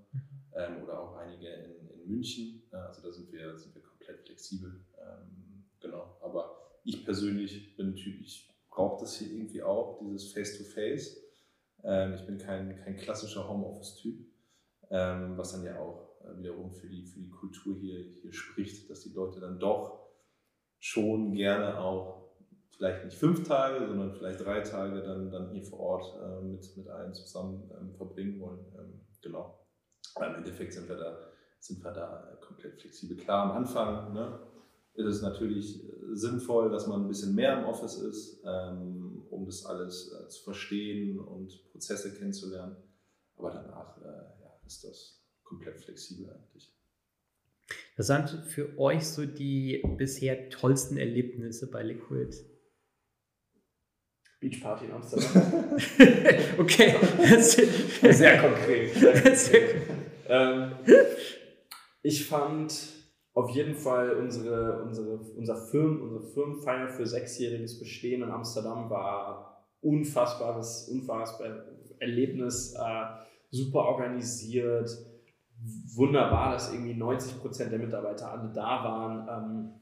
ähm, 0.55 0.83
oder 0.83 0.99
auch 0.99 1.17
einige 1.17 1.47
in, 1.47 1.89
in 1.89 2.07
München. 2.07 2.63
Also 2.71 3.01
da 3.01 3.11
sind 3.11 3.31
wir, 3.31 3.57
sind 3.57 3.75
wir 3.75 3.83
komplett 3.83 4.21
flexibel. 4.21 4.81
Ähm, 4.97 5.42
genau. 5.83 6.17
Aber 6.21 6.79
ich 6.83 7.05
persönlich 7.05 7.75
bin 7.77 7.89
ein 7.89 7.95
Typ, 7.95 8.19
ich 8.21 8.49
brauche 8.69 9.01
das 9.01 9.17
hier 9.17 9.31
irgendwie 9.31 9.61
auch, 9.61 9.99
dieses 9.99 10.33
Face-to-Face. 10.33 11.21
Ähm, 11.83 12.13
ich 12.15 12.25
bin 12.25 12.39
kein, 12.39 12.75
kein 12.77 12.95
klassischer 12.95 13.47
Homeoffice-Typ, 13.47 14.25
ähm, 14.89 15.37
was 15.37 15.51
dann 15.51 15.63
ja 15.63 15.79
auch 15.79 16.19
äh, 16.21 16.37
wiederum 16.39 16.71
für 16.71 16.87
die, 16.87 17.05
für 17.05 17.19
die 17.19 17.29
Kultur 17.29 17.77
hier, 17.79 17.99
hier 17.99 18.33
spricht, 18.33 18.89
dass 18.89 19.01
die 19.01 19.13
Leute 19.13 19.39
dann 19.39 19.59
doch 19.59 20.01
schon 20.79 21.33
gerne 21.33 21.79
auch 21.79 22.23
vielleicht 22.75 23.05
nicht 23.05 23.17
fünf 23.17 23.47
Tage, 23.47 23.87
sondern 23.87 24.13
vielleicht 24.13 24.43
drei 24.43 24.61
Tage 24.61 25.01
dann, 25.01 25.29
dann 25.29 25.51
hier 25.51 25.63
vor 25.63 25.79
Ort 25.79 26.21
äh, 26.21 26.41
mit, 26.41 26.75
mit 26.75 26.87
allen 26.87 27.13
zusammen 27.13 27.69
ähm, 27.79 27.93
verbringen 27.95 28.41
wollen. 28.41 28.65
Ähm, 28.77 29.01
genau. 29.21 29.59
Aber 30.15 30.27
im 30.27 30.35
Endeffekt 30.35 30.73
sind 30.73 30.89
wir 30.89 30.97
da, 30.97 31.17
sind 31.59 31.83
wir 31.83 31.91
da 31.91 32.37
komplett 32.41 32.79
flexibel. 32.81 33.17
Klar, 33.17 33.51
am 33.51 33.57
Anfang, 33.57 34.13
ne, 34.13 34.39
ist 34.95 35.05
es 35.05 35.21
natürlich 35.21 35.83
äh, 35.83 35.89
sinnvoll, 36.13 36.69
dass 36.69 36.87
man 36.87 37.01
ein 37.01 37.07
bisschen 37.07 37.35
mehr 37.35 37.59
im 37.59 37.65
Office 37.65 37.97
ist, 37.97 38.43
ähm, 38.45 39.23
um 39.29 39.45
das 39.45 39.65
alles 39.65 40.11
äh, 40.13 40.27
zu 40.29 40.43
verstehen 40.43 41.19
und 41.19 41.63
Prozesse 41.71 42.13
kennenzulernen. 42.13 42.75
Aber 43.37 43.51
danach 43.51 43.97
äh, 44.01 44.41
ja, 44.41 44.59
ist 44.65 44.83
das 44.83 45.23
komplett 45.43 45.79
flexibel 45.79 46.29
eigentlich. 46.29 46.71
Was 47.97 48.07
sind 48.07 48.29
für 48.47 48.77
euch 48.77 49.07
so 49.07 49.25
die 49.25 49.83
bisher 49.97 50.49
tollsten 50.49 50.97
Erlebnisse 50.97 51.69
bei 51.69 51.83
Liquid? 51.83 52.35
Beachparty 54.39 54.85
in 54.85 54.91
Amsterdam. 54.91 55.79
okay. 56.57 56.95
Sehr 57.39 58.41
konkret. 58.41 59.37
Sehr 59.37 59.61
ähm, 60.27 60.71
ich 62.01 62.25
fand 62.25 62.73
auf 63.33 63.49
jeden 63.49 63.75
Fall 63.75 64.11
unsere, 64.11 64.83
unsere, 64.83 65.17
unser 65.35 65.55
Firmen, 65.55 66.01
unsere 66.01 66.23
Firmenfeier 66.33 66.89
für 66.89 67.05
sechsjähriges 67.05 67.79
Bestehen 67.79 68.21
in 68.21 68.31
Amsterdam 68.31 68.89
war 68.89 69.65
unfassbares, 69.81 70.89
unfassbares 70.89 71.63
Erlebnis, 71.99 72.75
äh, 72.75 73.05
super 73.49 73.79
organisiert, 73.79 74.89
wunderbar, 75.95 76.51
dass 76.51 76.71
irgendwie 76.73 76.93
90 76.93 77.39
Prozent 77.39 77.71
der 77.71 77.79
Mitarbeiter 77.79 78.31
alle 78.31 78.51
da 78.53 78.83
waren, 78.83 79.27
ähm, 79.27 79.73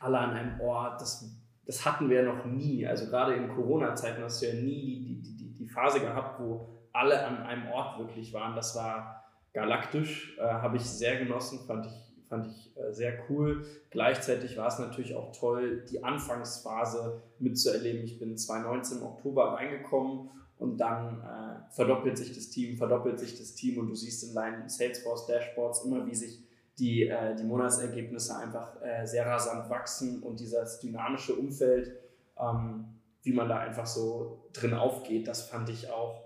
alle 0.00 0.18
an 0.18 0.30
einem 0.30 0.60
Ort. 0.60 1.00
Das, 1.00 1.24
das 1.66 1.84
hatten 1.84 2.08
wir 2.08 2.22
noch 2.22 2.44
nie. 2.46 2.86
Also 2.86 3.06
gerade 3.06 3.34
in 3.34 3.48
Corona-Zeiten 3.48 4.22
hast 4.22 4.42
du 4.42 4.46
ja 4.46 4.54
nie 4.54 5.02
die, 5.02 5.22
die, 5.22 5.36
die, 5.36 5.54
die 5.54 5.68
Phase 5.68 6.00
gehabt, 6.00 6.40
wo 6.40 6.88
alle 6.92 7.26
an 7.26 7.42
einem 7.42 7.68
Ort 7.68 7.98
wirklich 7.98 8.32
waren. 8.32 8.54
Das 8.54 8.76
war 8.76 9.24
galaktisch, 9.52 10.36
äh, 10.38 10.42
habe 10.42 10.76
ich 10.76 10.84
sehr 10.84 11.18
genossen, 11.18 11.66
fand 11.66 11.86
ich 11.86 12.03
fand 12.28 12.46
ich 12.46 12.76
äh, 12.76 12.92
sehr 12.92 13.18
cool. 13.28 13.64
Gleichzeitig 13.90 14.56
war 14.56 14.68
es 14.68 14.78
natürlich 14.78 15.14
auch 15.14 15.32
toll, 15.32 15.84
die 15.90 16.02
Anfangsphase 16.02 17.22
mitzuerleben. 17.38 18.04
Ich 18.04 18.18
bin 18.18 18.36
2019 18.36 18.98
im 18.98 19.04
Oktober 19.04 19.54
reingekommen 19.54 20.30
und 20.58 20.78
dann 20.78 21.20
äh, 21.20 21.74
verdoppelt 21.74 22.16
sich 22.16 22.34
das 22.34 22.48
Team, 22.50 22.76
verdoppelt 22.76 23.18
sich 23.18 23.38
das 23.38 23.54
Team 23.54 23.78
und 23.78 23.88
du 23.88 23.94
siehst 23.94 24.24
in 24.24 24.34
deinen 24.34 24.68
Salesforce 24.68 25.26
Dashboards 25.26 25.84
immer, 25.84 26.06
wie 26.06 26.14
sich 26.14 26.42
die, 26.78 27.08
äh, 27.08 27.34
die 27.36 27.44
Monatsergebnisse 27.44 28.36
einfach 28.36 28.80
äh, 28.82 29.06
sehr 29.06 29.26
rasant 29.26 29.70
wachsen 29.70 30.22
und 30.22 30.40
dieses 30.40 30.80
dynamische 30.80 31.34
Umfeld, 31.34 31.92
ähm, 32.38 32.86
wie 33.22 33.32
man 33.32 33.48
da 33.48 33.58
einfach 33.58 33.86
so 33.86 34.48
drin 34.52 34.74
aufgeht, 34.74 35.28
das 35.28 35.48
fand 35.48 35.68
ich 35.68 35.90
auch 35.90 36.23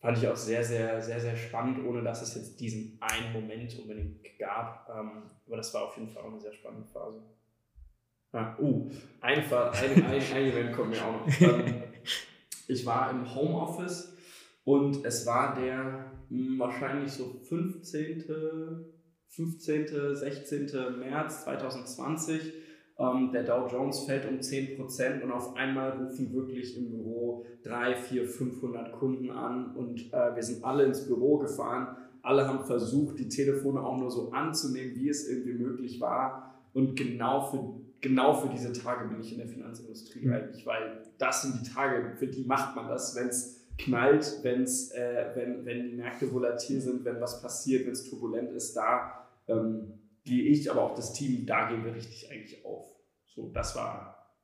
fand 0.00 0.18
ich 0.18 0.26
auch 0.26 0.36
sehr, 0.36 0.64
sehr, 0.64 1.00
sehr, 1.00 1.20
sehr 1.20 1.36
spannend, 1.36 1.86
ohne 1.86 2.02
dass 2.02 2.22
es 2.22 2.34
jetzt 2.34 2.60
diesen 2.60 2.98
einen 3.00 3.32
Moment 3.32 3.78
unbedingt 3.78 4.20
gab. 4.38 4.88
Ähm, 4.88 5.22
aber 5.46 5.58
das 5.58 5.72
war 5.74 5.84
auf 5.84 5.96
jeden 5.96 6.08
Fall 6.08 6.22
auch 6.22 6.30
eine 6.30 6.40
sehr 6.40 6.52
spannende 6.52 6.86
Phase. 6.88 7.22
Ah, 8.32 8.56
uh, 8.58 8.88
ein, 9.20 9.38
ein, 9.40 10.04
ein, 10.04 10.04
ein 10.04 10.44
Event 10.44 10.72
kommt 10.72 10.90
mir 10.90 11.04
auch 11.04 11.26
noch. 11.26 11.40
Ähm, 11.40 11.82
ich 12.68 12.86
war 12.86 13.10
im 13.10 13.34
Homeoffice 13.34 14.16
und 14.64 15.04
es 15.04 15.26
war 15.26 15.54
der 15.56 16.12
hm, 16.28 16.58
wahrscheinlich 16.58 17.10
so 17.10 17.40
15., 17.42 18.24
15., 19.28 20.16
16. 20.16 20.98
März 21.00 21.44
2020 21.44 22.52
ähm, 23.00 23.30
der 23.32 23.44
Dow 23.44 23.66
Jones 23.66 24.00
fällt 24.00 24.28
um 24.28 24.36
10% 24.36 25.22
und 25.22 25.32
auf 25.32 25.56
einmal 25.56 25.92
rufen 25.92 26.34
wirklich 26.34 26.76
im 26.76 26.90
Büro 26.90 27.46
3, 27.62 27.96
4, 27.96 28.26
500 28.26 28.92
Kunden 28.92 29.30
an 29.30 29.74
und 29.74 30.12
äh, 30.12 30.34
wir 30.34 30.42
sind 30.42 30.62
alle 30.62 30.84
ins 30.84 31.06
Büro 31.06 31.38
gefahren. 31.38 31.96
Alle 32.22 32.46
haben 32.46 32.64
versucht, 32.66 33.18
die 33.18 33.28
Telefone 33.28 33.80
auch 33.80 33.96
nur 33.96 34.10
so 34.10 34.30
anzunehmen, 34.32 34.94
wie 34.94 35.08
es 35.08 35.26
irgendwie 35.26 35.54
möglich 35.54 35.98
war. 36.00 36.54
Und 36.74 36.94
genau 36.94 37.40
für, 37.40 37.80
genau 38.02 38.34
für 38.34 38.50
diese 38.50 38.74
Tage 38.74 39.08
bin 39.08 39.20
ich 39.20 39.32
in 39.32 39.38
der 39.38 39.48
Finanzindustrie 39.48 40.26
mhm. 40.26 40.32
eigentlich, 40.34 40.66
weil 40.66 41.02
das 41.16 41.42
sind 41.42 41.54
die 41.60 41.70
Tage, 41.70 42.16
für 42.16 42.26
die 42.26 42.44
macht 42.44 42.76
man 42.76 42.86
das, 42.88 43.16
wenn 43.16 43.28
es 43.28 43.66
knallt, 43.78 44.40
wenn's, 44.42 44.90
äh, 44.90 45.30
wenn, 45.34 45.64
wenn 45.64 45.88
die 45.88 45.96
Märkte 45.96 46.30
volatil 46.30 46.82
sind, 46.82 47.02
wenn 47.06 47.18
was 47.18 47.40
passiert, 47.40 47.86
wenn 47.86 47.92
es 47.92 48.04
turbulent 48.10 48.52
ist, 48.52 48.76
da 48.76 49.26
ähm, 49.48 49.94
gehe 50.24 50.44
ich, 50.44 50.70
aber 50.70 50.82
auch 50.82 50.94
das 50.94 51.14
Team, 51.14 51.46
da 51.46 51.68
gehen 51.70 51.84
wir 51.84 51.94
richtig 51.94 52.30
eigentlich 52.30 52.62
auf. 52.64 52.89
So, 53.34 53.50
das 53.52 53.76
war 53.76 54.36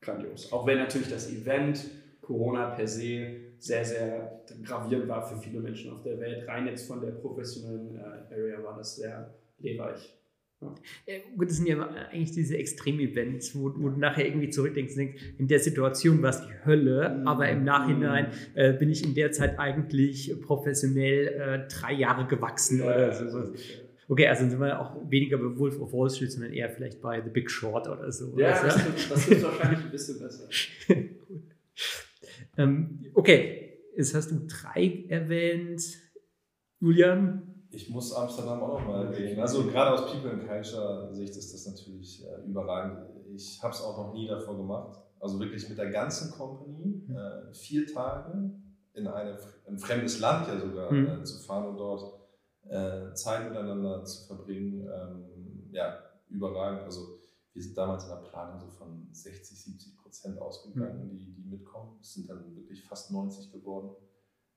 grandios. 0.00 0.52
Auch 0.52 0.66
wenn 0.66 0.78
natürlich 0.78 1.08
das 1.08 1.30
Event, 1.30 1.84
Corona 2.20 2.70
per 2.70 2.86
se, 2.86 3.44
sehr, 3.58 3.84
sehr 3.84 4.44
gravierend 4.62 5.08
war 5.08 5.26
für 5.26 5.36
viele 5.36 5.60
Menschen 5.60 5.92
auf 5.92 6.02
der 6.02 6.18
Welt. 6.20 6.46
Rein 6.46 6.66
jetzt 6.66 6.86
von 6.86 7.00
der 7.00 7.12
professionellen 7.12 7.96
äh, 7.96 8.34
Area 8.34 8.62
war 8.62 8.76
das 8.76 8.96
sehr 8.96 9.34
lehrreich. 9.58 10.18
Ja. 10.60 10.74
Ja, 11.06 11.14
gut, 11.36 11.48
das 11.48 11.56
sind 11.56 11.66
ja 11.66 11.82
eigentlich 12.10 12.32
diese 12.32 12.56
Extrem-Events, 12.56 13.54
wo, 13.54 13.72
wo, 13.76 13.88
du 13.88 13.98
nachher 13.98 14.26
irgendwie 14.26 14.50
zurückdenkst 14.50 14.92
und 14.92 14.98
denkst, 14.98 15.22
in 15.38 15.48
der 15.48 15.58
Situation 15.58 16.22
war 16.22 16.30
es 16.30 16.40
die 16.40 16.66
Hölle, 16.66 17.18
mhm. 17.20 17.28
aber 17.28 17.48
im 17.48 17.64
Nachhinein 17.64 18.28
äh, 18.54 18.72
bin 18.72 18.90
ich 18.90 19.04
in 19.04 19.14
der 19.14 19.32
Zeit 19.32 19.58
eigentlich 19.58 20.34
professionell 20.42 21.26
äh, 21.28 21.68
drei 21.68 21.92
Jahre 21.92 22.26
gewachsen 22.26 22.78
ja, 22.78 22.86
oder 22.86 23.12
so. 23.12 23.52
Okay, 24.08 24.26
also 24.26 24.48
sind 24.48 24.60
wir 24.60 24.80
auch 24.80 24.96
weniger 25.08 25.38
bei 25.38 25.58
Wolf 25.58 25.80
of 25.80 25.92
Wall 25.92 26.10
Street, 26.10 26.32
sondern 26.32 26.52
eher 26.52 26.68
vielleicht 26.68 27.00
bei 27.00 27.22
The 27.22 27.30
Big 27.30 27.50
Short 27.50 27.88
oder 27.88 28.10
so. 28.12 28.38
Ja, 28.38 28.58
oder? 28.60 28.68
das, 28.68 29.08
das 29.08 29.28
ist 29.28 29.42
wahrscheinlich 29.42 29.80
ein 29.80 29.90
bisschen 29.90 30.18
besser. 30.20 30.48
ähm, 32.58 33.04
okay, 33.14 33.78
jetzt 33.96 34.14
hast 34.14 34.30
du 34.30 34.46
drei 34.46 35.04
erwähnt. 35.08 35.82
Julian? 36.80 37.54
Ich 37.70 37.90
muss 37.90 38.12
Amsterdam 38.12 38.62
auch 38.62 38.78
nochmal 38.78 39.06
erwähnen. 39.06 39.40
Also 39.40 39.64
gerade 39.64 39.92
aus 39.92 40.12
People 40.12 40.30
and 40.30 40.46
Culture 40.46 41.12
Sicht 41.12 41.36
ist 41.36 41.52
das 41.52 41.66
natürlich 41.66 42.24
äh, 42.24 42.46
überragend. 42.46 42.98
Ich 43.34 43.60
habe 43.62 43.74
es 43.74 43.80
auch 43.80 43.96
noch 43.96 44.14
nie 44.14 44.28
davor 44.28 44.56
gemacht. 44.56 44.98
Also 45.18 45.40
wirklich 45.40 45.68
mit 45.68 45.78
der 45.78 45.90
ganzen 45.90 46.30
Company 46.30 47.02
mhm. 47.06 47.16
äh, 47.16 47.54
vier 47.54 47.86
Tage 47.86 48.50
in 48.92 49.06
eine, 49.06 49.38
ein 49.66 49.78
fremdes 49.78 50.20
Land 50.20 50.46
ja 50.48 50.58
sogar 50.58 50.92
mhm. 50.92 51.06
äh, 51.06 51.24
zu 51.24 51.38
fahren 51.40 51.66
und 51.66 51.78
dort 51.78 52.23
äh, 52.68 53.12
Zeit 53.14 53.48
miteinander 53.48 54.04
zu 54.04 54.26
verbringen. 54.26 54.88
Ähm, 54.92 55.70
ja, 55.72 55.98
überragend. 56.28 56.82
Also 56.82 57.18
wir 57.52 57.62
sind 57.62 57.76
damals 57.76 58.04
in 58.04 58.10
der 58.10 58.16
Planung 58.16 58.60
so 58.60 58.68
von 58.68 59.08
60, 59.12 59.62
70 59.62 59.96
Prozent 59.96 60.38
ausgegangen, 60.38 61.04
mhm. 61.04 61.18
die, 61.18 61.34
die 61.34 61.44
mitkommen. 61.48 61.98
Es 62.00 62.14
sind 62.14 62.28
dann 62.28 62.54
wirklich 62.56 62.84
fast 62.84 63.12
90 63.12 63.52
geworden. 63.52 63.94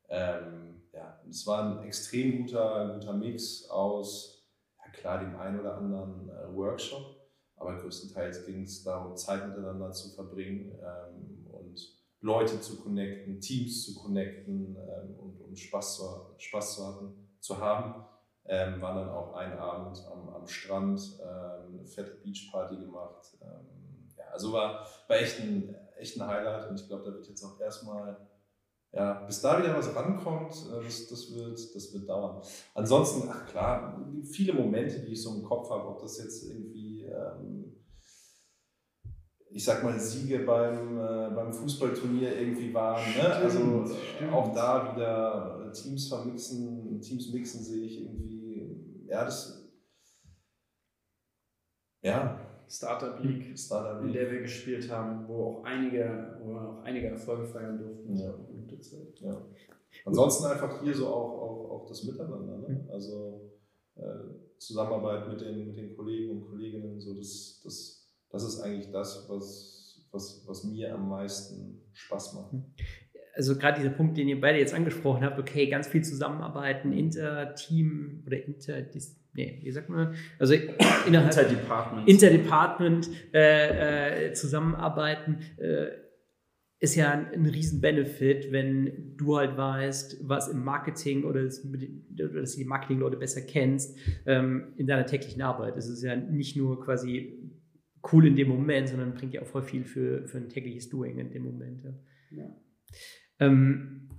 Ähm, 0.10 0.82
ja, 0.94 1.20
es 1.30 1.46
war 1.46 1.80
ein 1.80 1.86
extrem 1.86 2.44
guter, 2.44 2.98
guter 2.98 3.14
Mix 3.14 3.70
aus, 3.70 4.48
ja 4.84 4.92
klar, 4.92 5.20
dem 5.20 5.36
einen 5.36 5.60
oder 5.60 5.76
anderen 5.78 6.30
äh, 6.30 6.56
Workshop, 6.56 7.18
aber 7.56 7.78
größtenteils 7.78 8.46
ging 8.46 8.64
es 8.64 8.84
darum, 8.84 9.18
Zeit 9.18 9.48
miteinander 9.48 9.92
zu 9.92 10.10
verbringen 10.16 10.72
ähm, 10.82 11.48
und 11.48 11.98
Leute 12.22 12.62
zu 12.62 12.78
connecten, 12.78 13.42
Teams 13.42 13.84
zu 13.84 13.96
connecten 13.96 14.78
ähm, 14.78 15.16
und, 15.20 15.42
und 15.42 15.60
Spaß, 15.60 15.98
zu, 15.98 16.04
Spaß 16.38 16.76
zu, 16.76 16.88
hatten, 16.88 17.27
zu 17.48 17.60
haben. 17.60 18.04
Ähm, 18.50 18.82
waren 18.82 18.96
dann 18.96 19.10
auch 19.10 19.34
einen 19.34 19.58
Abend 19.58 20.02
am, 20.10 20.30
am 20.30 20.48
Strand, 20.48 21.20
ähm, 21.22 21.80
eine 21.80 21.86
fette 21.86 22.16
Beachparty 22.24 22.78
gemacht. 22.78 23.38
Ähm, 23.42 24.08
ja, 24.18 24.24
also 24.32 24.54
war, 24.54 24.86
war 25.08 25.18
echt, 25.18 25.40
ein, 25.42 25.76
echt 25.98 26.20
ein 26.20 26.26
Highlight 26.26 26.70
und 26.70 26.80
ich 26.80 26.88
glaube, 26.88 27.04
da 27.04 27.14
wird 27.14 27.28
jetzt 27.28 27.44
auch 27.44 27.60
erstmal, 27.60 28.16
ja, 28.94 29.26
bis 29.26 29.42
da 29.42 29.62
wieder 29.62 29.76
was 29.76 29.94
rankommt, 29.94 30.54
äh, 30.72 30.82
das, 30.82 31.08
das, 31.08 31.36
wird, 31.36 31.76
das 31.76 31.94
wird 31.94 32.08
dauern. 32.08 32.42
Ansonsten, 32.74 33.28
ach 33.30 33.46
klar, 33.48 34.02
viele 34.24 34.54
Momente, 34.54 35.02
die 35.02 35.12
ich 35.12 35.22
so 35.22 35.36
im 35.36 35.44
Kopf 35.44 35.70
habe, 35.70 35.86
ob 35.86 36.00
das 36.00 36.18
jetzt 36.18 36.46
irgendwie 36.50 37.04
ähm, 37.04 37.57
ich 39.50 39.64
sag 39.64 39.84
mal, 39.84 40.00
Siege 40.00 40.40
beim, 40.40 40.98
äh, 40.98 41.30
beim 41.34 41.54
Fußballturnier 41.54 42.38
irgendwie 42.38 42.74
waren. 42.74 43.04
Ne? 43.16 43.36
also 43.36 43.86
stimmt. 44.16 44.34
auch 44.34 44.54
da 44.54 44.94
wieder 44.94 45.72
Teams 45.72 46.08
vermixen, 46.08 47.00
Teams 47.02 47.32
mixen 47.32 47.64
sehe 47.64 47.86
ich 47.86 48.02
irgendwie, 48.02 49.06
ja, 49.08 49.24
das, 49.24 49.68
ja. 52.02 52.40
Startup 52.70 53.24
League, 53.24 53.58
Startup 53.58 54.02
League, 54.02 54.08
in 54.08 54.14
der 54.14 54.32
wir 54.32 54.42
gespielt 54.42 54.92
haben, 54.92 55.26
wo 55.28 55.46
auch 55.46 55.64
einige, 55.64 56.38
wo 56.42 56.54
wir 56.54 56.62
auch 56.62 56.84
einige 56.84 57.08
Erfolge 57.08 57.46
feiern 57.46 57.78
durften. 57.78 58.18
Ja. 58.18 58.34
ja. 59.22 59.42
Ansonsten 60.06 60.46
einfach 60.46 60.82
hier 60.84 60.94
so 60.94 61.08
auch, 61.08 61.42
auch, 61.42 61.72
auch 61.72 61.86
das 61.88 62.04
Miteinander. 62.04 62.58
Ne? 62.58 62.68
Mhm. 62.68 62.92
Also 62.92 63.52
äh, 63.96 64.02
Zusammenarbeit 64.58 65.30
mit 65.30 65.40
den, 65.40 65.68
mit 65.68 65.78
den 65.78 65.96
Kollegen 65.96 66.32
und 66.32 66.50
Kolleginnen, 66.50 67.00
so 67.00 67.14
das, 67.14 67.62
das 67.64 67.97
das 68.30 68.44
ist 68.44 68.60
eigentlich 68.62 68.92
das, 68.92 69.26
was, 69.30 70.08
was, 70.12 70.44
was 70.48 70.64
mir 70.64 70.94
am 70.94 71.10
meisten 71.10 71.82
Spaß 71.94 72.34
macht. 72.34 72.56
Also 73.36 73.56
gerade 73.56 73.80
dieser 73.80 73.92
Punkt, 73.94 74.18
den 74.18 74.28
ihr 74.28 74.42
beide 74.42 74.58
jetzt 74.58 74.74
angesprochen 74.74 75.24
habt, 75.24 75.38
okay, 75.40 75.68
ganz 75.70 75.88
viel 75.88 76.04
zusammenarbeiten, 76.04 76.92
Inter-Team 76.92 78.24
oder 78.26 78.44
Inter, 78.44 78.84
nee, 79.34 79.60
wie 79.62 79.72
sagt 79.72 79.90
man, 79.90 80.16
also 80.40 80.54
innerhalb 81.08 81.38
Interdepartment, 81.38 82.08
Interdepartment 82.10 83.10
äh, 83.34 84.30
äh, 84.30 84.34
zusammenarbeiten, 84.34 85.40
äh, 85.58 85.90
ist 86.80 86.96
ja 86.96 87.12
ein, 87.12 87.28
ein 87.34 87.46
riesen 87.46 87.82
Benefit, 87.82 88.52
wenn 88.52 89.16
du 89.18 89.38
halt 89.38 89.58
weißt, 89.58 90.28
was 90.28 90.48
im 90.48 90.64
Marketing 90.64 91.24
oder, 91.24 91.44
das, 91.44 91.66
oder 91.66 92.42
dass 92.42 92.54
du 92.54 92.60
die 92.60 92.66
Marketingleute 92.66 93.18
besser 93.18 93.42
kennst 93.42 93.98
ähm, 94.26 94.74
in 94.78 94.86
deiner 94.86 95.06
täglichen 95.06 95.42
Arbeit. 95.42 95.76
Es 95.76 95.90
ist 95.90 96.04
ja 96.04 96.16
nicht 96.16 96.56
nur 96.56 96.84
quasi 96.84 97.52
cool 98.12 98.28
in 98.28 98.36
dem 98.36 98.50
Moment, 98.50 98.90
sondern 98.90 99.14
bringt 99.14 99.34
ja 99.34 99.42
auch 99.42 99.48
voll 99.48 99.64
viel 99.64 99.84
für, 99.84 100.28
für 100.28 100.38
ein 100.38 100.50
tägliches 100.50 100.90
Doing 100.90 101.18
in 101.18 101.32
dem 101.32 101.44
Moment. 101.44 101.84
Ja. 101.84 101.92
ja. 102.32 102.56
Ähm, 103.40 104.10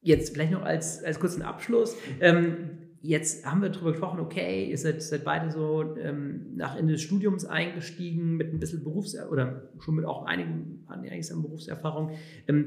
jetzt 0.00 0.32
vielleicht 0.32 0.52
noch 0.52 0.62
als, 0.62 1.02
als 1.02 1.18
kurzen 1.20 1.42
Abschluss. 1.42 1.96
Ähm, 2.20 2.78
jetzt 3.00 3.46
haben 3.46 3.62
wir 3.62 3.68
darüber 3.70 3.92
gesprochen, 3.92 4.20
okay, 4.20 4.70
ihr 4.70 4.78
seid, 4.78 5.02
seid 5.02 5.24
beide 5.24 5.50
so 5.50 5.96
ähm, 5.96 6.54
nach 6.56 6.76
Ende 6.76 6.92
des 6.92 7.02
Studiums 7.02 7.44
eingestiegen 7.44 8.36
mit 8.36 8.52
ein 8.52 8.58
bisschen 8.58 8.82
Berufs- 8.82 9.18
oder 9.30 9.70
schon 9.80 9.96
mit 9.96 10.04
auch 10.04 10.24
einigen, 10.24 10.84
einiges 10.88 11.30
an 11.32 11.42
Berufserfahrung. 11.42 12.12
Ähm, 12.46 12.66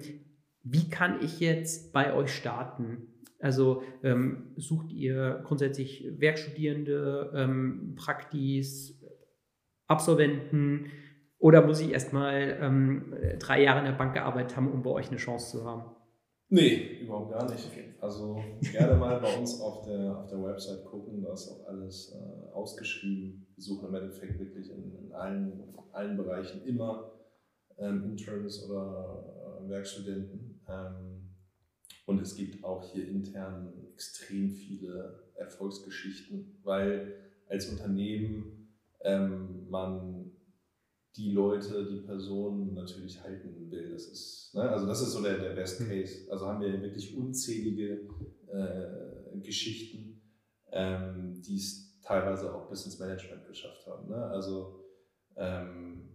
wie 0.63 0.89
kann 0.89 1.23
ich 1.23 1.39
jetzt 1.39 1.91
bei 1.91 2.13
euch 2.13 2.33
starten? 2.33 3.07
Also 3.39 3.81
ähm, 4.03 4.51
sucht 4.57 4.91
ihr 4.91 5.41
grundsätzlich 5.43 6.07
Werkstudierende, 6.17 7.31
ähm, 7.35 7.95
Praktis, 7.95 9.00
Absolventen 9.91 10.91
oder 11.37 11.65
muss 11.65 11.81
ich 11.81 11.91
erstmal 11.91 12.57
ähm, 12.61 13.15
drei 13.39 13.63
Jahre 13.63 13.79
in 13.79 13.85
der 13.85 13.93
Bank 13.93 14.13
gearbeitet 14.13 14.55
haben, 14.55 14.71
um 14.71 14.83
bei 14.83 14.91
euch 14.91 15.09
eine 15.09 15.17
Chance 15.17 15.57
zu 15.57 15.65
haben? 15.65 15.95
Nee, 16.49 16.99
überhaupt 17.01 17.31
gar 17.31 17.49
nicht. 17.49 17.69
Also 17.99 18.43
gerne 18.73 18.97
mal 18.97 19.19
bei 19.19 19.37
uns 19.37 19.59
auf 19.61 19.83
der, 19.83 20.17
auf 20.17 20.27
der 20.27 20.43
Website 20.43 20.83
gucken, 20.85 21.21
da 21.21 21.33
ist 21.33 21.49
auch 21.49 21.67
alles 21.67 22.13
äh, 22.13 22.51
ausgeschrieben. 22.53 23.47
Wir 23.55 23.63
suchen 23.63 23.89
im 23.89 23.95
Endeffekt 23.95 24.39
wirklich 24.39 24.69
in, 24.69 24.93
in 24.97 25.13
allen, 25.13 25.73
allen 25.93 26.17
Bereichen 26.17 26.63
immer 26.65 27.11
ähm, 27.77 28.03
Interns 28.03 28.63
oder 28.69 29.63
äh, 29.63 29.69
Werkstudenten. 29.69 30.61
Ähm, 30.67 31.29
und 32.05 32.21
es 32.21 32.35
gibt 32.35 32.63
auch 32.63 32.83
hier 32.83 33.07
intern 33.07 33.73
extrem 33.93 34.49
viele 34.49 35.31
Erfolgsgeschichten, 35.35 36.59
weil 36.63 37.15
als 37.47 37.69
Unternehmen 37.69 38.60
ähm, 39.03 39.67
man 39.69 40.31
die 41.15 41.31
Leute, 41.31 41.85
die 41.87 42.01
Personen 42.01 42.73
natürlich 42.73 43.21
halten 43.21 43.69
will. 43.69 43.91
Das 43.91 44.05
ist, 44.05 44.51
ne? 44.53 44.69
also 44.69 44.87
das 44.87 45.01
ist 45.01 45.11
so 45.11 45.21
der, 45.21 45.37
der 45.37 45.53
Best 45.53 45.79
hm. 45.79 45.87
Case. 45.87 46.31
Also 46.31 46.47
haben 46.47 46.61
wir 46.61 46.81
wirklich 46.81 47.15
unzählige 47.17 48.07
äh, 48.47 49.39
Geschichten, 49.41 50.21
ähm, 50.71 51.41
die 51.41 51.57
es 51.57 51.99
teilweise 52.01 52.53
auch 52.53 52.69
bis 52.69 52.85
ins 52.85 52.99
Management 52.99 53.45
geschafft 53.45 53.85
haben. 53.87 54.09
Ne? 54.09 54.15
Also 54.15 54.79
ähm, 55.35 56.09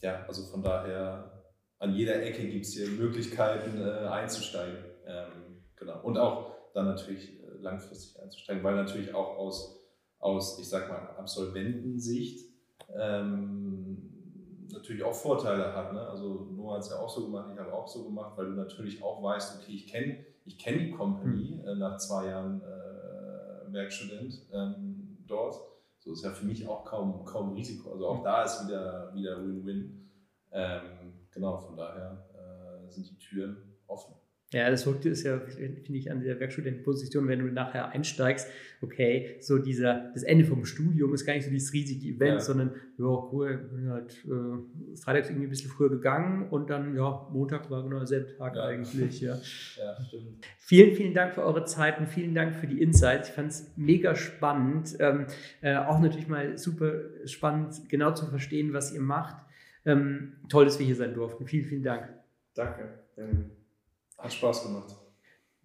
ja, 0.00 0.24
also 0.26 0.44
von 0.44 0.62
daher 0.62 1.52
an 1.78 1.94
jeder 1.94 2.22
Ecke 2.22 2.46
gibt 2.48 2.64
es 2.64 2.74
hier 2.74 2.88
Möglichkeiten 2.88 3.80
äh, 3.80 4.06
einzusteigen. 4.08 4.78
Ähm, 5.06 5.64
genau. 5.76 6.02
Und 6.02 6.18
auch 6.18 6.72
dann 6.72 6.86
natürlich 6.86 7.40
äh, 7.40 7.58
langfristig 7.60 8.20
einzusteigen, 8.20 8.62
weil 8.62 8.76
natürlich 8.76 9.14
auch 9.14 9.36
aus 9.36 9.75
aus, 10.26 10.58
ich 10.58 10.68
sag 10.68 10.88
mal, 10.88 11.16
Absolventensicht 11.18 12.44
ähm, 12.94 14.66
natürlich 14.72 15.04
auch 15.04 15.14
Vorteile 15.14 15.74
hat. 15.74 15.92
Ne? 15.92 16.00
Also 16.00 16.48
Noah 16.56 16.74
hat 16.74 16.82
es 16.82 16.90
ja 16.90 16.98
auch 16.98 17.08
so 17.08 17.26
gemacht, 17.26 17.50
ich 17.52 17.58
habe 17.58 17.72
auch 17.72 17.86
so 17.86 18.04
gemacht, 18.04 18.32
weil 18.36 18.46
du 18.46 18.52
natürlich 18.52 19.02
auch 19.02 19.22
weißt, 19.22 19.60
okay, 19.60 19.72
ich 19.72 19.86
kenne 19.86 20.18
ich 20.44 20.58
kenn 20.58 20.78
die 20.78 20.90
Company 20.90 21.60
mhm. 21.60 21.68
äh, 21.68 21.74
nach 21.74 21.96
zwei 21.96 22.26
Jahren 22.26 22.60
äh, 22.62 23.72
Werkstudent 23.72 24.46
ähm, 24.52 25.18
dort. 25.26 25.60
So 25.98 26.12
ist 26.12 26.24
ja 26.24 26.30
für 26.30 26.46
mich 26.46 26.68
auch 26.68 26.84
kaum, 26.84 27.24
kaum 27.24 27.54
Risiko. 27.54 27.92
Also 27.92 28.06
auch 28.06 28.22
da 28.22 28.44
ist 28.44 28.66
wieder 28.66 29.12
wieder 29.14 29.38
Win-Win. 29.38 30.08
Ähm, 30.52 31.14
genau, 31.32 31.58
von 31.58 31.76
daher 31.76 32.24
äh, 32.34 32.90
sind 32.90 33.10
die 33.10 33.18
Türen 33.18 33.56
offen. 33.88 34.14
Ja, 34.52 34.70
das 34.70 34.84
Verrückte 34.84 35.08
ist 35.08 35.24
ja, 35.24 35.40
finde 35.40 35.98
ich, 35.98 36.08
an 36.08 36.20
der 36.20 36.38
Werkstudentenposition, 36.38 37.26
wenn 37.26 37.40
du 37.40 37.46
nachher 37.46 37.88
einsteigst, 37.88 38.46
okay, 38.80 39.38
so 39.40 39.58
dieser, 39.58 40.12
das 40.14 40.22
Ende 40.22 40.44
vom 40.44 40.64
Studium 40.64 41.12
ist 41.14 41.26
gar 41.26 41.34
nicht 41.34 41.44
so 41.44 41.50
dieses 41.50 41.72
riesige 41.72 42.14
Event, 42.14 42.34
ja. 42.34 42.40
sondern, 42.40 42.70
ja, 42.96 43.06
cool, 43.32 43.68
bin 43.72 43.90
halt 43.90 44.24
äh, 44.24 44.96
freitags 45.02 45.30
irgendwie 45.30 45.48
ein 45.48 45.50
bisschen 45.50 45.70
früher 45.70 45.90
gegangen 45.90 46.48
und 46.48 46.70
dann, 46.70 46.94
ja, 46.94 47.28
Montag 47.32 47.68
war 47.70 47.82
genau 47.82 47.98
derselbe 47.98 48.36
Tag 48.36 48.54
ja. 48.54 48.66
eigentlich, 48.66 49.20
ja. 49.20 49.34
ja, 49.78 50.04
stimmt. 50.04 50.46
Vielen, 50.58 50.94
vielen 50.94 51.12
Dank 51.12 51.34
für 51.34 51.42
eure 51.42 51.64
Zeit 51.64 51.98
und 51.98 52.06
vielen 52.06 52.34
Dank 52.34 52.54
für 52.54 52.68
die 52.68 52.80
Insights. 52.80 53.30
Ich 53.30 53.34
fand 53.34 53.50
es 53.50 53.72
mega 53.76 54.14
spannend. 54.14 54.96
Ähm, 55.00 55.26
äh, 55.60 55.74
auch 55.74 55.98
natürlich 55.98 56.28
mal 56.28 56.56
super 56.56 56.92
spannend, 57.24 57.88
genau 57.88 58.14
zu 58.14 58.26
verstehen, 58.26 58.72
was 58.72 58.94
ihr 58.94 59.00
macht. 59.00 59.44
Ähm, 59.84 60.34
toll, 60.48 60.66
dass 60.66 60.78
wir 60.78 60.86
hier 60.86 60.96
sein 60.96 61.14
durften. 61.14 61.46
Vielen, 61.46 61.64
vielen 61.64 61.82
Dank. 61.82 62.08
Danke. 62.54 63.00
Ähm 63.16 63.50
hat 64.18 64.32
Spaß 64.32 64.64
gemacht. 64.64 64.96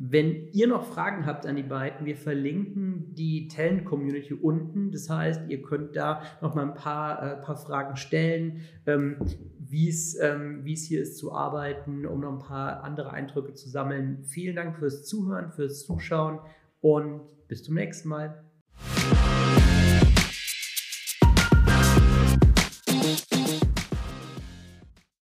Wenn 0.04 0.48
ihr 0.52 0.66
noch 0.66 0.84
Fragen 0.84 1.28
habt 1.28 1.46
an 1.46 1.56
die 1.56 1.62
beiden, 1.62 2.08
wir 2.08 2.18
verlinken 2.18 3.14
die 3.14 3.48
Talent-Community 3.48 4.34
unten. 4.34 4.92
Das 4.92 5.08
heißt, 5.12 5.42
ihr 5.48 5.62
könnt 5.62 5.96
da 5.96 6.24
noch 6.42 6.56
mal 6.56 6.64
ein 6.64 6.74
paar, 6.74 7.22
äh, 7.22 7.36
paar 7.40 7.56
Fragen 7.56 7.96
stellen, 7.96 8.62
ähm, 8.88 9.18
wie 9.60 9.94
ähm, 10.20 10.66
es 10.66 10.86
hier 10.86 11.04
ist 11.04 11.20
zu 11.20 11.32
arbeiten, 11.32 12.08
um 12.08 12.22
noch 12.22 12.32
ein 12.32 12.40
paar 12.40 12.84
andere 12.84 13.12
Eindrücke 13.12 13.54
zu 13.54 13.70
sammeln. 13.70 14.24
Vielen 14.24 14.56
Dank 14.56 14.76
fürs 14.76 15.06
Zuhören, 15.06 15.52
fürs 15.52 15.86
Zuschauen 15.86 16.40
und 16.82 17.22
bis 17.48 17.62
zum 17.62 17.76
nächsten 17.76 18.10
Mal. 18.10 18.44